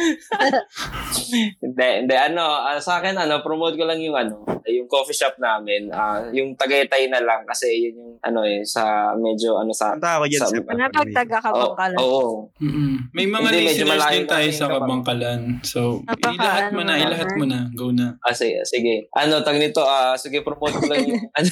[1.64, 5.36] hindi, hindi, ano, ah, sa akin, ano, promote ko lang yung, ano, yung coffee shop
[5.38, 9.96] namin, ah, yung Tagaytay na lang, kasi yun yung, ano eh, sa, medyo, ano, sa,
[9.96, 10.72] Punta ako dyan Sa- sa...
[10.76, 12.28] Napagtaga ka Oo, oo.
[12.60, 13.10] Mm-mm.
[13.12, 15.40] May mga Hindi, medyo listeners malayo din tayo sa Kabangkalan.
[15.66, 17.58] So, ilahat mo na, ilahat mo na.
[17.74, 18.16] Go na.
[18.22, 19.10] Ah, sige, sige.
[19.16, 21.50] Ano, tag nito, ah, sige, promote ko lang yung, ano,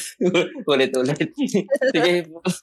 [0.68, 1.30] ulit-ulit.
[1.92, 2.12] sige,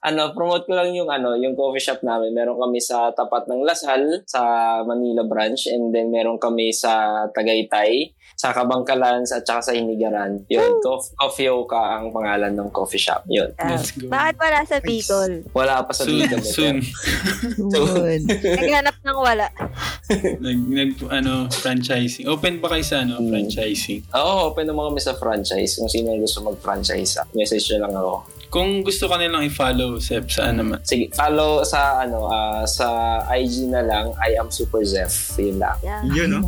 [0.01, 2.33] ano, promote ko lang yung, ano, yung coffee shop namin.
[2.33, 4.41] Meron kami sa tapat ng Lasal, sa
[4.85, 6.95] Manila branch, and then meron kami sa
[7.29, 10.43] Tagaytay, sa Kabangkalan, at saka sa Hinigaran.
[10.47, 13.23] Yun, Cof- Coffee Oka ang pangalan ng coffee shop.
[13.27, 13.51] Yun.
[13.53, 13.69] Yeah.
[13.69, 14.07] Let's go.
[14.07, 15.31] Bakit wala sa Bicol?
[15.51, 16.43] Wala pa sa Soon, Bicol.
[16.43, 16.77] soon.
[17.75, 18.23] Good.
[18.27, 19.47] Naghanap ng wala.
[20.43, 22.27] nag, nag, ano, franchising.
[22.27, 23.29] Open ba kayo sa, ano, Hmm.
[23.29, 24.03] franchising?
[24.11, 25.75] Oo, open naman kami sa franchise.
[25.75, 28.13] Kung sino gusto mag-franchise, message nyo lang ako.
[28.53, 30.79] Kung gusto ka nilang i-follow, Sep, saan naman?
[30.85, 35.35] Sige, follow sa ano ah, sa IG na lang, I am Super Zef.
[35.35, 35.75] Yun lang.
[35.81, 36.01] Yeah.
[36.07, 36.41] Yun, no?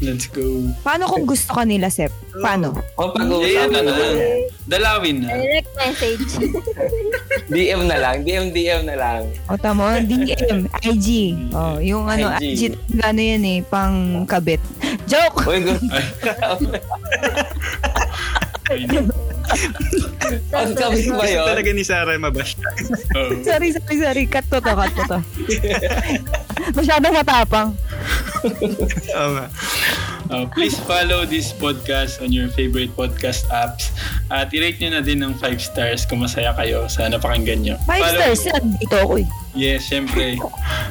[0.00, 0.42] Let's go.
[0.82, 2.10] Paano kung gusto ka nila, Sep?
[2.40, 2.72] Paano?
[2.96, 3.92] O pag-uusapan ano na.
[3.92, 4.14] naman.
[4.66, 5.28] Dalawin na.
[5.36, 6.32] Direct message.
[7.52, 9.28] DM na lang, DM, DM na lang.
[9.50, 11.36] O tamo, DM, IG.
[11.52, 12.72] Oh, yung ano, IG.
[12.72, 12.74] IG,
[13.04, 14.62] ano yan eh, pang kabit.
[15.04, 15.44] Joke!
[15.44, 15.60] Uy,
[20.52, 21.44] kami ba yun?
[21.44, 22.56] talaga ni Sarah mabash.
[23.16, 23.40] Oo.
[23.44, 24.24] Sorry, sorry, sorry.
[24.28, 25.18] Cut to to, cut to to.
[26.78, 27.68] Masyadong matapang.
[29.16, 29.46] Oo nga.
[30.32, 33.92] Uh, please follow this podcast on your favorite podcast apps.
[34.32, 37.76] At i-rate nyo na din ng 5 stars kung masaya kayo sa napakinggan nyo.
[37.84, 38.64] Five Follow- stars yan.
[38.80, 39.28] Dito ako eh.
[39.52, 40.40] Yes, syempre.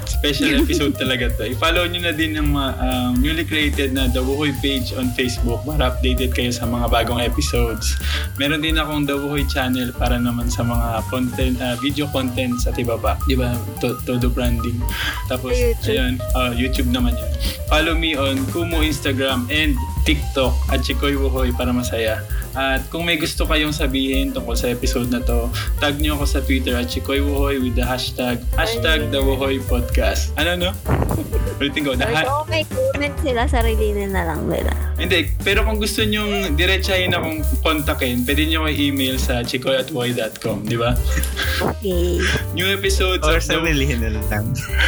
[0.05, 1.49] Special episode talaga to.
[1.49, 5.65] I-follow nyo na din ang mga um, newly created na The Wuhoy page on Facebook
[5.65, 7.97] para updated kayo sa mga bagong episodes.
[8.37, 12.69] Meron din akong The Wuhoy channel para naman sa mga content, uh, video content sa
[12.69, 13.17] Tibaba.
[13.25, 13.57] Di ba?
[13.81, 14.77] To- Todo branding.
[15.25, 15.89] Tapos, YouTube.
[15.89, 17.31] ayun, uh, YouTube naman yun.
[17.65, 22.19] Follow me on Kumu Instagram and TikTok at Chikoy Wuhoy para masaya.
[22.51, 25.47] At kung may gusto kayong sabihin tungkol sa episode na to,
[25.79, 30.35] tag nyo ako sa Twitter at Chikoy Wuhoy with the hashtag hashtag the Wuhoy Podcast.
[30.35, 30.69] Ano no?
[31.61, 31.93] Ulitin ko.
[31.95, 34.73] The Or ha- kung may comment sila, sarili na lang nila.
[35.01, 39.89] hindi, pero kung gusto nyong diretsahin akong kontakin, pwede nyo ko email sa chikoy at
[39.89, 40.93] di ba?
[41.61, 42.21] Okay.
[42.57, 43.49] New episodes Or of the...
[43.57, 44.45] sabihin na lang.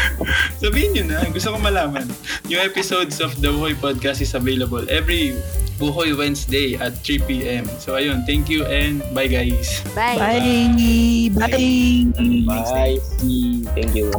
[0.61, 2.06] Sabihin nyo na, gusto ko malaman.
[2.45, 5.34] New episodes of the Wuhoy Podcast is available every
[5.79, 7.65] Wuhoy Wednesday at 3 p.m.
[7.79, 9.81] So ayun, thank you and bye guys.
[9.95, 10.17] Bye.
[10.17, 11.29] Bye!
[11.33, 11.49] Bye!
[12.45, 12.97] Bye.
[13.75, 14.11] Thank you.